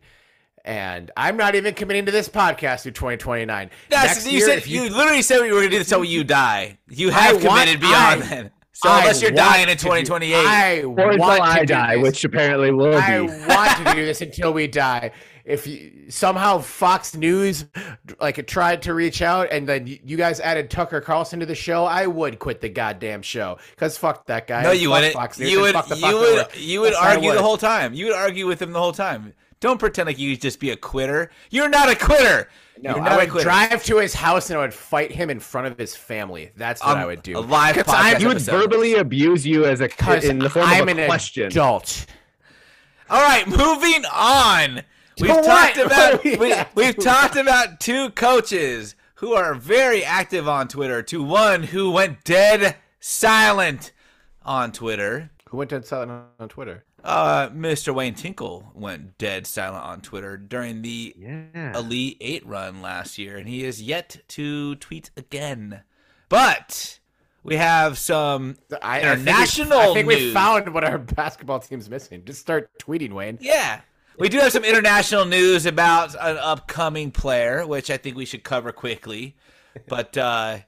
[0.65, 3.71] and I'm not even committing to this podcast through 2029.
[3.91, 5.89] That's, Next you year, said if you, literally said we were going to do this
[5.91, 6.79] until you die.
[6.89, 8.51] You have I want- committed beyond I- then.
[8.77, 11.65] So I unless you're dying in to do- 2028, I Or want until to I
[11.65, 13.31] die, which apparently will I be.
[13.33, 15.13] I want to do this until we die.
[15.45, 17.67] If you, somehow Fox News
[18.19, 21.85] like tried to reach out and then you guys added Tucker Carlson to the show,
[21.85, 24.63] I would quit the goddamn show because fuck that guy.
[24.63, 25.13] no, you wouldn't.
[25.15, 25.75] Fox News You would.
[25.75, 26.47] You would.
[26.57, 27.95] You would I argue the whole time.
[27.95, 29.35] You would argue with him the whole time.
[29.61, 31.31] Don't pretend like you just be a quitter.
[31.51, 32.49] You're not a quitter.
[32.85, 33.45] No, You're I would quitter.
[33.45, 36.51] drive to his house and I would fight him in front of his family.
[36.55, 37.39] That's what Um, I would do.
[37.39, 40.51] A live 'Cause podcast I'm- He would verbally abuse you as a Because in the
[40.51, 41.47] form I'm of a an question.
[41.47, 42.05] adult.
[43.09, 44.83] All right, moving on.
[45.21, 45.45] We've what?
[45.45, 50.69] talked What about we we, we've talked about two coaches who are very active on
[50.69, 51.03] Twitter.
[51.05, 53.93] To one who went dead silent
[54.45, 55.31] on Twitter.
[55.49, 56.85] Who went dead silent on Twitter?
[57.05, 57.95] Uh, Mr.
[57.95, 61.77] Wayne Tinkle went dead silent on Twitter during the Yeah.
[61.79, 65.83] Elite Eight run last year, and he is yet to tweet again.
[66.31, 66.99] But
[67.43, 71.61] we have some I, International I think, we, I think we found what our basketball
[71.61, 72.25] team's missing.
[72.25, 73.37] Just start tweeting, Wayne.
[73.41, 73.81] Yeah.
[74.19, 78.45] We do have some international news about an upcoming player, which I think we should
[78.45, 79.37] cover quickly.
[79.89, 80.59] But uh,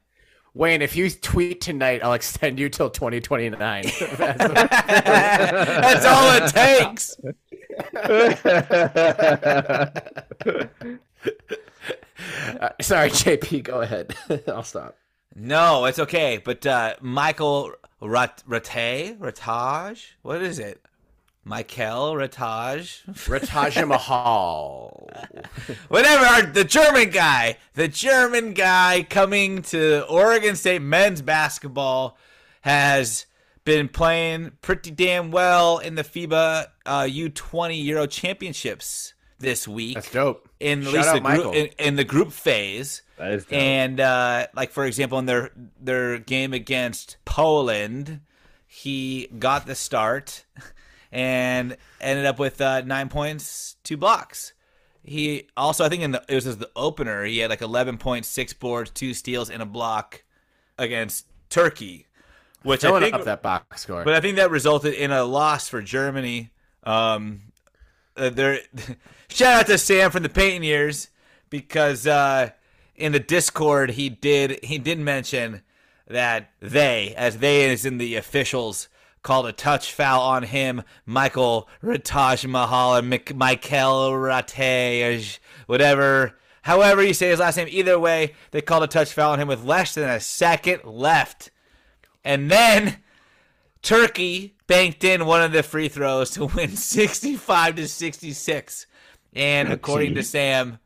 [0.56, 3.84] Wayne, if you tweet tonight, I'll extend you till 2029.
[4.16, 7.14] that's all it takes.
[12.58, 14.14] Uh, sorry, JP, go ahead.
[14.48, 14.96] I'll stop.
[15.34, 16.40] No, it's okay.
[16.42, 20.80] But uh, Michael Rat- Rattay, Rataj, what is it?
[21.48, 25.08] Michael Rataj, Rataja Mahal.
[25.86, 26.50] whatever.
[26.50, 32.18] The German guy, the German guy coming to Oregon State men's basketball
[32.62, 33.26] has
[33.64, 39.94] been playing pretty damn well in the FIBA uh, U20 Euro Championships this week.
[39.94, 40.48] That's dope.
[40.58, 41.52] in Shout least the Michael.
[41.52, 43.02] group in, in the group phase.
[43.18, 43.52] That is dope.
[43.52, 48.20] And uh, like for example, in their their game against Poland,
[48.66, 50.44] he got the start
[51.12, 54.52] and ended up with uh, nine points, two blocks.
[55.02, 57.96] He also, I think, in the it was as the opener, he had like eleven
[57.96, 60.24] points, six boards, two steals, and a block
[60.78, 62.06] against Turkey,
[62.62, 64.04] which I Filling think up that box score.
[64.04, 66.50] but I think that resulted in a loss for Germany.
[66.82, 67.52] Um,
[68.16, 68.60] uh, there,
[69.28, 71.08] shout out to Sam from the Painting Years
[71.50, 72.50] because uh,
[72.96, 75.62] in the Discord he did he did mention
[76.08, 78.88] that they, as they is in the officials,
[79.26, 86.38] called a touch foul on him, Michael Rataj Mahal and Mik- Michael Rate, whatever.
[86.62, 89.48] However you say his last name, either way, they called a touch foul on him
[89.48, 91.50] with less than a second left.
[92.24, 92.98] And then
[93.82, 98.86] Turkey banked in one of the free throws to win 65 to 66.
[99.34, 100.78] And according to Sam,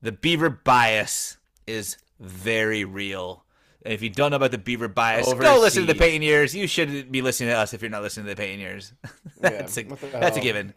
[0.00, 1.36] the Beaver bias
[1.66, 3.44] is very real.
[3.86, 6.20] And if you don't know about the Beaver bias, go listen to the Overseas.
[6.20, 6.54] Years.
[6.56, 8.92] You should be listening to us if you're not listening to the Peyton Years.
[9.40, 10.74] that's, a, the that's a given.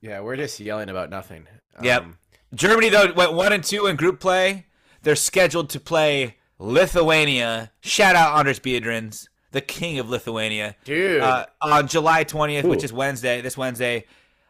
[0.00, 1.48] yeah, we're just yelling about nothing.
[1.82, 2.02] Yep.
[2.02, 2.18] Um,
[2.54, 4.66] Germany though went one and two in group play.
[5.02, 7.72] They're scheduled to play Lithuania.
[7.80, 11.20] Shout out Andris Biedrins, the king of Lithuania, Dude.
[11.20, 13.40] Uh, on July twentieth, which is Wednesday.
[13.40, 14.04] This Wednesday,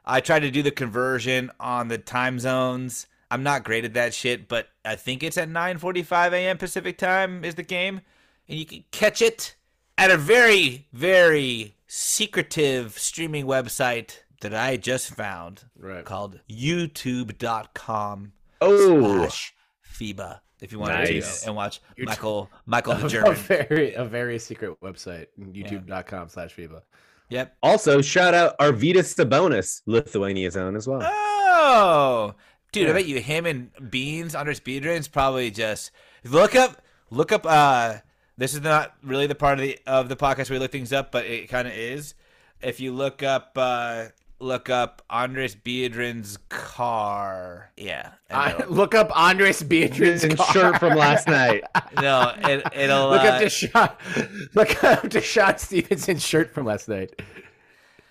[0.04, 3.06] I tried to do the conversion on the time zones.
[3.30, 6.56] I'm not great at that shit, but I think it's at 9:45 a.m.
[6.58, 8.00] Pacific time is the game,
[8.48, 9.54] and you can catch it
[9.98, 16.04] at a very, very secretive streaming website that I just found Right.
[16.04, 19.54] called youtube.com Oh, slash
[19.98, 21.40] FIBA if you want Nice.
[21.42, 26.28] to and watch You're t- Michael Michael the a very a very secret website, youtube.com
[26.28, 26.82] slash FIBA.
[27.30, 27.56] Yep.
[27.62, 31.00] also shout out Arvydas Sabonis, Lithuania's own as well.
[31.04, 32.34] Oh,
[32.72, 32.90] dude, Yeah.
[32.90, 35.90] I bet you him and Beans under Speedrins probably just
[36.24, 37.44] look up look up.
[37.46, 37.96] uh
[38.36, 40.92] This is not really the part of the of the podcast where we look things
[40.92, 42.14] up, but it kind of is.
[42.60, 44.06] If you look up uh
[44.40, 50.96] look up Andres Biedrin's car, yeah, and I, look up Andres Beatriz And shirt from
[50.96, 51.64] last night.
[52.00, 54.50] no, it, it'll Look uh, up DeShawn.
[54.54, 57.20] Look up DeShawn Stevenson's shirt from last night.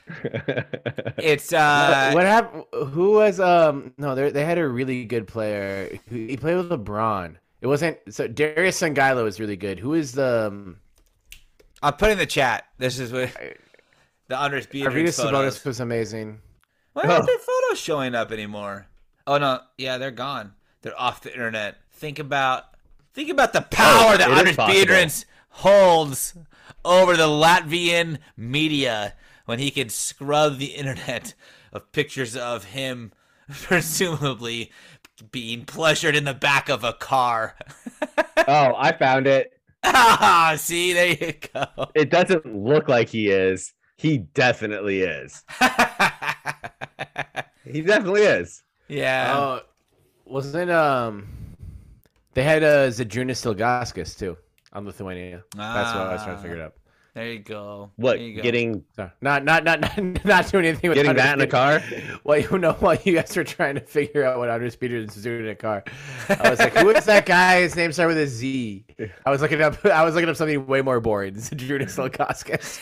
[1.18, 2.64] it's uh what happened?
[2.92, 3.94] Who was um?
[3.98, 6.00] No, they they had a really good player.
[6.10, 7.36] He played with LeBron.
[7.62, 8.28] It wasn't so.
[8.28, 9.80] Darius Songaila was really good.
[9.80, 10.78] Who is the um,
[11.82, 12.66] I'll put in the chat.
[12.78, 13.32] This is what
[14.28, 15.60] the Andres Biedrin Arvydas photos.
[15.60, 16.40] Sabonis was amazing.
[16.94, 18.88] Why aren't their photos showing up anymore?
[19.26, 20.54] Oh no, yeah, they're gone.
[20.82, 21.78] They're off the internet.
[21.92, 22.66] Think about
[23.14, 25.34] think about the power Oh, that it is Andres possible.
[25.50, 26.38] Holds
[26.86, 29.14] over the Latvian media
[29.48, 31.34] when he could scrub the internet
[31.72, 33.14] of pictures of him
[33.49, 34.72] presumably
[35.32, 37.56] being pleasured in the back of a car.
[38.48, 39.53] oh, I found it.
[39.84, 41.88] ah, see, there you go.
[41.95, 43.74] It doesn't look like he is.
[43.95, 45.44] He definitely is.
[47.69, 48.64] He definitely is.
[48.88, 49.34] yeah.
[49.36, 49.60] Oh,
[50.26, 51.28] wasn't um?
[52.34, 54.38] They had uh, Zydrunas Ilgauskas too
[54.72, 55.44] on Lithuania.
[55.53, 56.76] That's what I was trying to figure it out.
[57.18, 57.89] There you go.
[57.95, 58.44] What There you go.
[58.44, 61.81] getting So, not not not not not doing anything with getting that in a car?
[62.23, 65.23] Well, you know, while you guys were trying to figure out what Andres Peters was
[65.23, 65.84] doing in a car,
[66.30, 67.61] I was like, "Who is that guy?
[67.61, 68.85] His name started with a Z.
[69.26, 69.84] I was looking up.
[69.84, 71.34] I was looking up something way more boring.
[71.34, 72.77] Zydrunas Ilgauskas.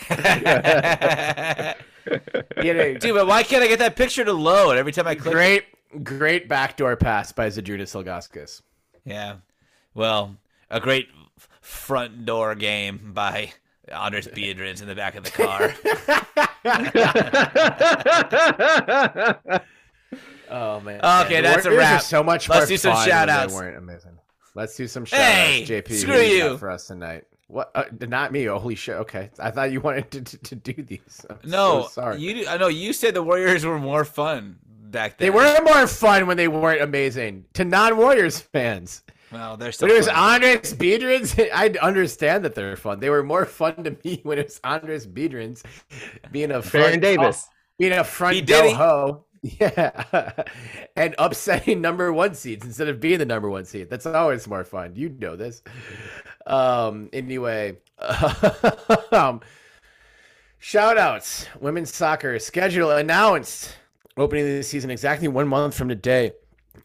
[3.00, 5.32] Dude, but why can't I get that picture to load every time I click?
[5.32, 5.64] great,
[6.04, 8.60] great backdoor pass by Zydrunas Ilgauskas.
[9.06, 9.36] Yeah.
[9.94, 10.36] Well,
[10.68, 11.08] a great
[11.62, 13.52] front door game by
[13.90, 15.74] Andris Biedrins in the back of the car.
[20.48, 21.00] Oh man.
[21.24, 22.02] Okay, that's a wrap.
[22.02, 23.52] So much Let's do some fun shout-outs.
[23.52, 24.18] They weren't amazing.
[24.54, 25.70] Let's do some shout Hey, outs.
[25.70, 26.56] JP, screw you.
[26.58, 27.24] for us tonight.
[27.48, 27.70] What?
[27.74, 28.44] Uh, not me.
[28.44, 28.96] Holy shit.
[28.96, 31.26] Okay, I thought you wanted to, to, to do these.
[31.28, 32.20] I'm no, so sorry.
[32.20, 32.46] you.
[32.48, 35.26] I know you said the Warriors were more fun back then.
[35.26, 39.02] They were more fun when they weren't amazing to non-Warriors fans.
[39.36, 39.88] Well, they're still.
[39.88, 40.40] When it was fun.
[40.40, 43.00] Andris Biedrins, I understand that they're fun.
[43.00, 45.62] They were more fun to me when it was Andris Biedrins
[46.32, 47.48] being a Baron front- Davis.
[47.78, 49.24] being a front He did ho.
[49.42, 50.32] Yeah,
[50.96, 53.88] and upsetting number one seeds instead of being the number one seed.
[53.90, 54.96] That's always more fun.
[54.96, 55.62] You know this.
[56.46, 57.10] Um.
[57.12, 57.76] Anyway,
[59.12, 59.40] um,
[60.58, 61.46] shout outs.
[61.60, 63.76] Women's soccer schedule announced.
[64.16, 66.32] Opening of the season exactly one month from today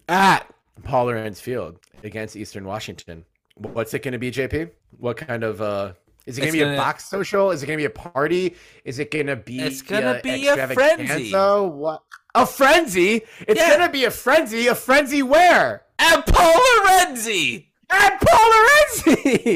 [0.10, 0.46] at
[0.84, 3.26] Paul Lorenz Field against Eastern Washington.
[3.56, 4.72] What's it going to be, JP?
[4.98, 5.94] What kind of uh?
[6.26, 7.52] Is it going to be gonna- a box social?
[7.52, 8.56] Is it going to be a party?
[8.86, 9.60] Is it going to be?
[9.60, 11.32] It's gonna uh, be a frenzy.
[11.34, 12.04] What?
[12.36, 13.24] A frenzy?
[13.48, 13.70] It's Yeah.
[13.70, 14.68] going to be a frenzy.
[14.68, 15.84] A frenzy where?
[16.00, 17.68] At Paul Lorenzi.
[17.90, 18.68] At Paul Lorenzi.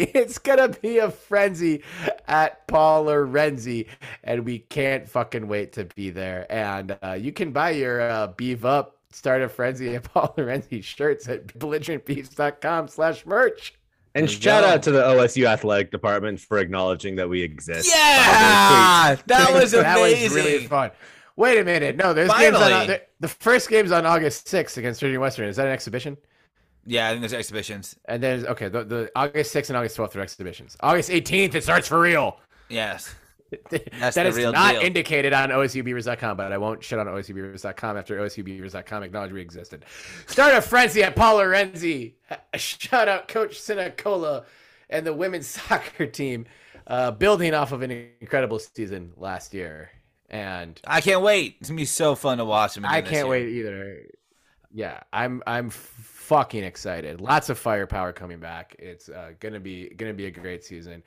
[0.16, 1.84] It's gonna be a frenzy
[2.28, 3.88] at Paul Lorenzi,
[4.24, 6.46] and we can't fucking wait to be there.
[6.50, 10.84] And uh, you can buy your uh, beef up, start a frenzy at Paul Lorenzi
[10.84, 13.74] shirts at belligerentbeavs.com slash merch.
[14.14, 14.70] And shout go.
[14.70, 17.90] out to the OSU athletic department for acknowledging that we exist.
[17.90, 19.84] Yeah, that was amazing.
[19.84, 20.92] that was really fun.
[21.36, 22.88] Wait a minute, no, there's games on uh, Finally.
[22.88, 25.50] the, the first game's on August 6th against Virginia Western.
[25.50, 26.16] Is that an exhibition?
[26.86, 27.98] Yeah, I think there's exhibitions.
[28.06, 30.78] And then okay, the, the August 6th and August 12th are exhibitions.
[30.80, 32.40] August 18th it starts for real.
[32.70, 33.14] Yes.
[33.52, 34.82] That's the that is real not deal.
[34.82, 39.86] indicated on OSUBeavers.com, but I won't shit on OSUBeavers.com after OSUBeavers.com acknowledged we existed.
[40.28, 42.16] Start a frenzy at Paul Lorenzi.
[42.56, 44.46] Shout out Coach Sinacola
[44.90, 46.46] and the women's soccer team,
[46.88, 49.92] uh, building off of an incredible season last year.
[50.30, 51.58] And I can't wait.
[51.60, 52.86] It's gonna be so fun to watch them.
[52.86, 54.02] I can't wait either.
[54.74, 57.22] Yeah, I'm I'm fucking excited.
[57.22, 58.76] Lots of firepower coming back.
[58.80, 61.04] It's uh, gonna be gonna be a great season.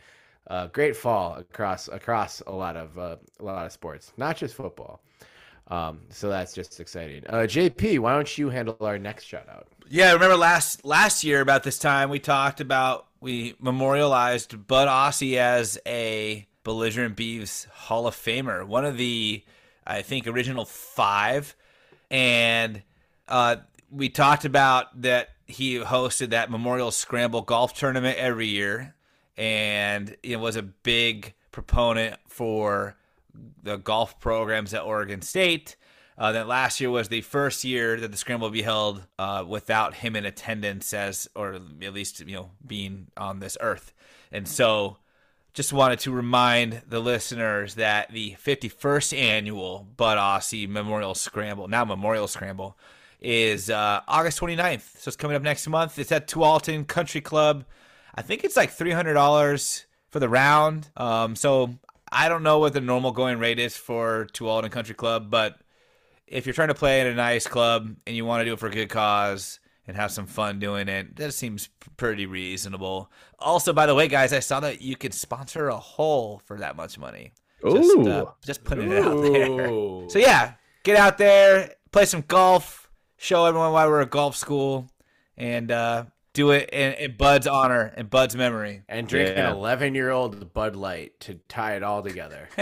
[0.48, 4.54] Uh, great fall across across a lot of uh, a lot of sports, not just
[4.54, 5.00] football.
[5.68, 7.24] Um, so that's just exciting.
[7.28, 9.68] Uh, JP, why don't you handle our next shout out?
[9.88, 15.36] Yeah, remember last last year about this time we talked about we memorialized Bud Ossie
[15.36, 19.44] as a belligerent Beavs Hall of Famer, one of the
[19.86, 21.54] I think original five,
[22.10, 22.82] and
[23.26, 23.56] uh,
[23.90, 28.94] we talked about that he hosted that Memorial Scramble golf tournament every year,
[29.38, 32.96] and it was a big proponent for
[33.62, 35.76] the golf programs at Oregon State.
[36.18, 39.44] Uh, that last year was the first year that the scramble will be held uh,
[39.46, 43.92] without him in attendance, as or at least you know being on this earth.
[44.32, 44.96] And so,
[45.54, 51.84] just wanted to remind the listeners that the 51st annual Bud Aussie Memorial Scramble, now
[51.84, 52.76] Memorial Scramble,
[53.20, 54.98] is uh, August 29th.
[54.98, 56.00] So it's coming up next month.
[56.00, 57.64] It's at Tualatin Country Club.
[58.18, 60.90] I think it's like $300 for the round.
[60.96, 61.76] Um, so
[62.10, 65.60] I don't know what the normal going rate is for Tualatin Country Club, but
[66.26, 68.58] if you're trying to play in a nice club and you want to do it
[68.58, 73.08] for a good cause and have some fun doing it, that seems pretty reasonable.
[73.38, 76.74] Also, by the way, guys, I saw that you could sponsor a hole for that
[76.74, 77.30] much money.
[77.62, 78.08] Just, Ooh.
[78.08, 80.08] uh, just putting it out there.
[80.10, 84.90] So yeah, get out there, play some golf, show everyone why we're a golf school,
[85.36, 86.06] and uh,
[86.38, 88.82] do it in, in Bud's honor and Bud's memory.
[88.88, 89.50] and drink Yeah.
[89.50, 92.48] an 11 year old Bud Light to tie it all together.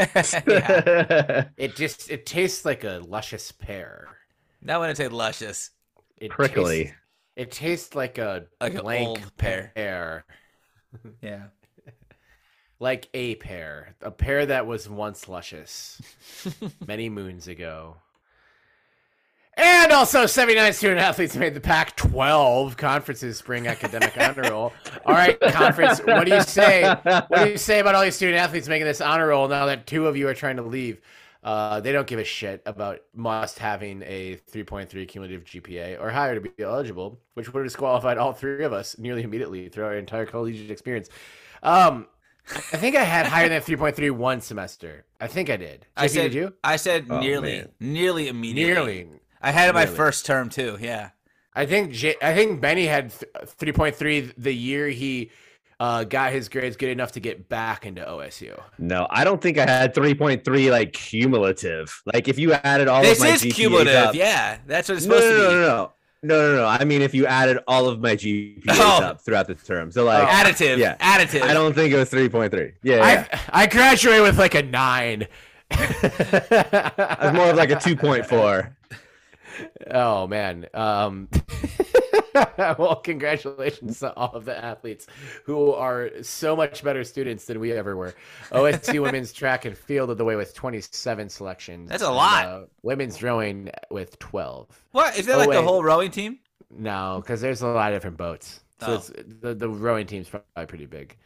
[1.57, 4.09] It just it tastes like a luscious pear.
[4.63, 5.71] That when I say luscious.
[6.17, 6.85] It Prickly.
[6.85, 6.97] Tastes,
[7.37, 9.73] it tastes like a Like an blank old pear.
[9.75, 10.25] pear,
[11.21, 11.43] Yeah.
[12.81, 16.01] like a pear, a pear that was once luscious
[16.87, 17.97] many moons ago.
[19.59, 24.73] And also, 79 student athletes made the Pac 12 conferences spring academic honor roll.
[25.07, 26.85] All right, conference, what do you say?
[27.05, 29.87] What do you say about all these student athletes making this honor roll now that
[29.87, 31.01] two of you are trying to leave?
[31.43, 36.35] Uh, they don't give a shit about must having a 3.3 cumulative GPA or higher
[36.35, 39.95] to be eligible, which would have disqualified all three of us nearly immediately through our
[39.97, 41.09] entire collegiate experience.
[41.63, 42.09] Um,
[42.49, 45.05] I think I had higher than 3.3 one semester.
[45.21, 45.87] I think I did.
[45.97, 46.53] I said did you?
[46.65, 47.69] I said Oh, nearly, man.
[47.81, 49.05] nearly immediately.
[49.05, 49.09] Nearly.
[49.47, 50.77] I had it my first term too.
[50.81, 51.11] Yeah.
[51.55, 55.31] I think J- I think Benny had 3.3 the year he
[55.79, 58.59] uh, got his grades good enough to get back into OSU.
[58.79, 62.03] no, I don't think I had 3.3 like cumulative.
[62.13, 63.95] Like if you added all this of my is GPAs cumulative.
[63.95, 65.55] up, Yeah, that's what it's supposed no, no, to be.
[65.55, 65.93] no, no,
[66.23, 66.67] no, no, no.
[66.67, 69.03] I mean, if you added all of my GPAs Oh.
[69.05, 70.79] up throughout the term, so like, Additive.
[70.79, 70.97] Yeah.
[70.97, 71.43] Additive.
[71.43, 72.73] I don't think it was 3.3.
[72.83, 73.27] Yeah, yeah.
[73.53, 75.27] I I graduated with like a nine.
[75.71, 78.73] I was more of like a 2.4.
[79.91, 80.67] Oh man.
[80.75, 81.29] Um
[82.79, 85.07] well, congratulations to all of the athletes
[85.45, 88.15] who are so much better students than we ever were.
[88.51, 91.89] OSU women's track and field of the way with 27 selections.
[91.89, 92.45] That's a and, lot.
[92.47, 94.85] uh, women's rowing with 12.
[94.93, 96.39] What is that Oh, like the whole rowing team?
[96.71, 98.61] No, because there's a lot of different boats.
[98.81, 98.95] So Oh.
[98.97, 99.11] it's,
[99.41, 101.17] the the rowing team's probably pretty big.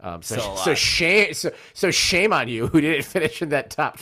[0.00, 3.70] Um, so So so shame so, so shame on you who didn't finish in that
[3.70, 3.98] top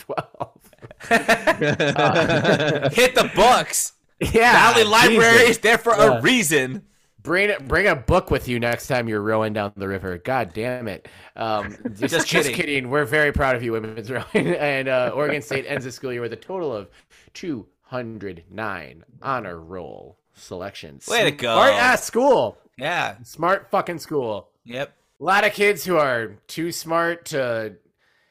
[1.07, 1.11] 12.
[2.93, 3.93] Hit the books.
[4.19, 5.49] Yeah, Valley Library Jesus.
[5.49, 6.17] is there for Yeah.
[6.17, 6.83] a reason.
[7.21, 10.17] Bring bring a book with you next time you're rowing down the river.
[10.17, 11.07] God damn it!
[11.35, 12.55] Um, just, Just just, kidding.
[12.55, 12.89] kidding.
[12.89, 14.25] We're very proud of you, women's rowing.
[14.55, 16.89] And uh, Oregon State ends the school year with a total of
[17.33, 21.07] 209 honor roll selections.
[21.07, 21.53] Way to go.
[21.55, 22.57] Smart ass school.
[22.77, 23.15] Yeah.
[23.23, 24.49] Smart fucking school.
[24.65, 24.93] Yep.
[25.19, 27.73] A lot of kids who are too smart to,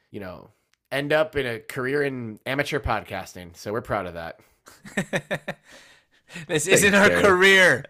[0.09, 0.49] you know,
[0.91, 3.55] end up in a career in amateur podcasting.
[3.57, 4.39] So we're proud of that.
[6.45, 7.21] This isn't our Terry.
[7.23, 7.85] career.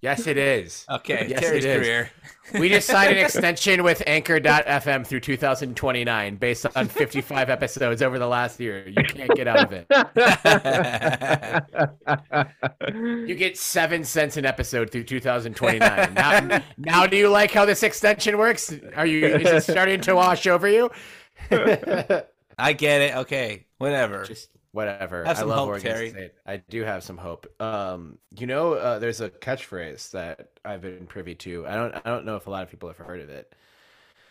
[0.00, 0.86] Yes, it is.
[0.90, 2.10] Okay, Yes, Terry's career.
[2.54, 8.28] We just signed an extension with Anchor.fm through 2029 based on 55 episodes over the
[8.28, 8.86] last year.
[8.88, 9.86] You can't get out of it.
[13.26, 16.14] You get seven cents an episode through 2029.
[16.14, 18.72] Now, now do you like how this extension works?
[18.94, 20.90] Are you is it starting to wash over you?
[22.58, 23.16] I get it.
[23.16, 24.24] Okay, whatever.
[24.24, 25.24] Just whatever.
[25.24, 26.10] Have some I love hope, Oregon Terry.
[26.10, 26.32] State.
[26.46, 27.46] I do have some hope.
[27.60, 31.66] Um, you know, uh, there's a catchphrase that I've been privy to.
[31.66, 31.94] I don't.
[31.94, 33.54] I don't know if a lot of people have heard of it.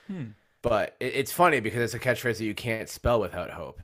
[0.08, 0.26] Hmm.
[0.62, 3.82] But it, it's funny because it's a catchphrase that you can't spell without hope.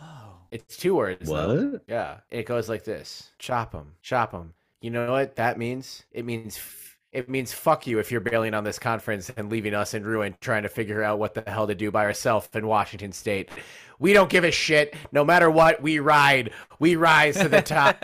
[0.00, 0.34] Oh.
[0.50, 1.28] It's two words.
[1.28, 1.70] though.
[1.72, 1.82] What?
[1.88, 2.18] Yeah.
[2.30, 4.54] It goes like this: chop them, chop them.
[4.80, 6.04] You know what that means?
[6.12, 6.56] It means.
[6.56, 10.02] F- it means fuck you if you're bailing on this conference and leaving us in
[10.02, 13.50] ruin trying to figure out what the hell to do by ourselves in Washington State.
[13.98, 14.96] We don't give a shit.
[15.12, 16.52] No matter what, we ride.
[16.78, 18.02] We rise to the top.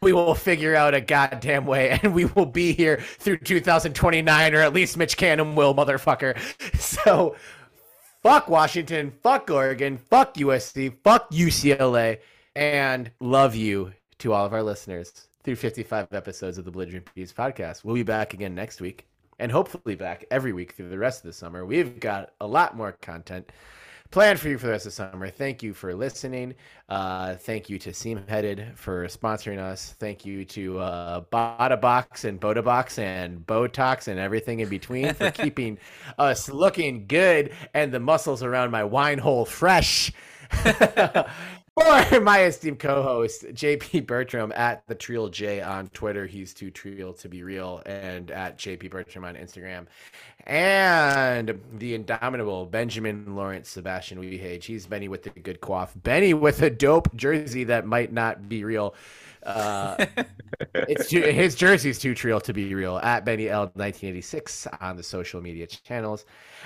[0.00, 4.60] we will figure out a goddamn way and we will be here through 2029 or
[4.60, 6.36] at least Mitch Canham will, motherfucker.
[6.78, 7.36] So
[8.22, 12.18] fuck Washington, fuck Oregon, fuck USC, fuck UCLA,
[12.56, 17.32] and love you to all of our listeners through 55 episodes of the Belligerent Beavs
[17.32, 17.82] podcast.
[17.82, 19.06] We'll be back again next week
[19.38, 21.64] and hopefully back every week through the rest of the summer.
[21.64, 23.50] We've got a lot more content
[24.10, 25.30] planned for you for the rest of the summer.
[25.30, 26.52] Thank you for listening.
[26.90, 29.94] Uh, thank you to Seam Headed for sponsoring us.
[29.98, 35.14] Thank you to uh, Bada Box and Boda Box and Botox and everything in between
[35.14, 35.78] for keeping
[36.18, 40.12] us looking good and the muscles around my wine hole fresh.
[41.78, 47.12] For my esteemed co-host JP Bertram at the Trial J on Twitter, he's too trial
[47.14, 49.86] to be real, and at JP Bertram on Instagram,
[50.46, 54.64] and the indomitable Benjamin Lawrence Sebastian Weehage.
[54.64, 58.64] He's Benny with the good quaff, Benny with a dope jersey that might not be
[58.64, 58.94] real.
[59.44, 60.04] Uh,
[60.74, 62.98] it's his jersey's too trial to be real.
[62.98, 66.24] At Benny L 1986 on the social media channels.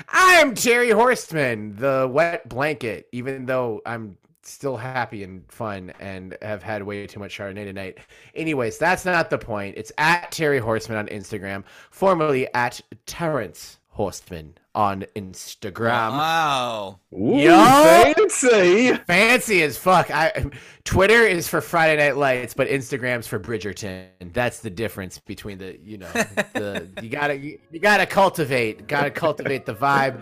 [0.08, 3.08] I'm Jerry Horstman, the wet blanket.
[3.12, 7.98] Even though I'm still happy and fun and have had way too much Chardonnay tonight.
[8.34, 9.76] Anyways, that's not the point.
[9.76, 16.12] It's at Terry Horseman on Instagram, formerly at Terrence Horseman on Instagram.
[16.12, 16.98] Wow.
[17.12, 17.50] Ooh, Yo!
[17.50, 18.94] fancy.
[19.06, 20.10] Fancy as fuck.
[20.10, 20.46] I
[20.84, 24.06] Twitter is for Friday Night Lights, but Instagram's for Bridgerton.
[24.32, 26.10] That's the difference between the you know
[26.54, 30.18] the you gotta you, you gotta cultivate gotta cultivate the vibe.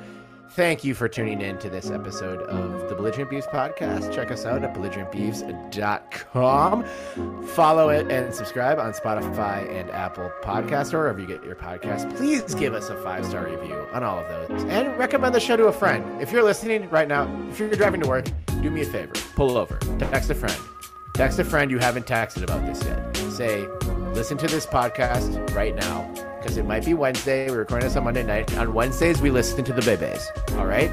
[0.52, 4.12] Thank you for tuning in to this episode of the Belligerent Beavs podcast.
[4.12, 7.44] Check us out at belligerentbeavs.com.
[7.46, 12.12] Follow it and subscribe on Spotify and Apple Podcasts or wherever you get your podcasts.
[12.16, 15.56] Please give us a five star review on all of those and recommend the show
[15.56, 16.20] to a friend.
[16.20, 18.26] If you're listening right now, if you're driving to work,
[18.60, 20.58] do me a favor pull over, text a friend.
[21.14, 23.16] Text a friend you haven't texted about this yet.
[23.32, 23.68] Say,
[24.14, 27.50] listen to this podcast right now because it might be Wednesday.
[27.50, 28.56] We're recording this on Monday night.
[28.56, 30.26] On Wednesdays, we listen to the Bebes,
[30.56, 30.90] all right?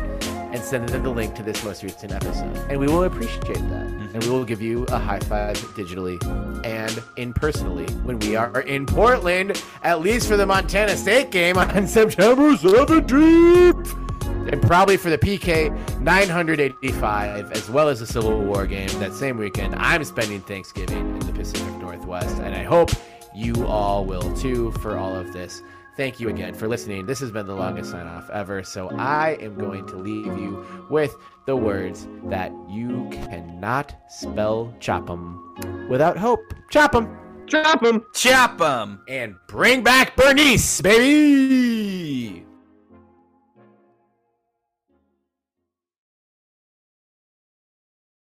[0.52, 2.56] And send them the link to this most recent episode.
[2.70, 3.88] And we will appreciate that.
[3.88, 4.16] Mm-hmm.
[4.16, 6.18] And we will give you a high five digitally
[6.66, 11.58] and in personally when we are in Portland, at least for the Montana State game
[11.58, 14.04] on September 17th
[14.50, 15.70] and probably for the PK
[16.00, 19.76] 985, as well as the Civil War game that same weekend.
[19.76, 22.92] I'm spending Thanksgiving in the Pacific Northwest, and I hope
[23.38, 25.62] you all will too for all of this.
[25.96, 27.06] Thank you again for listening.
[27.06, 30.66] This has been the longest sign off ever, so I am going to leave you
[30.90, 31.16] with
[31.46, 36.42] the words that you cannot spell chop 'em without hope.
[36.70, 38.04] Chop 'em Drop him.
[38.14, 39.00] Chop 'em.
[39.08, 42.47] and bring back Bernice, baby.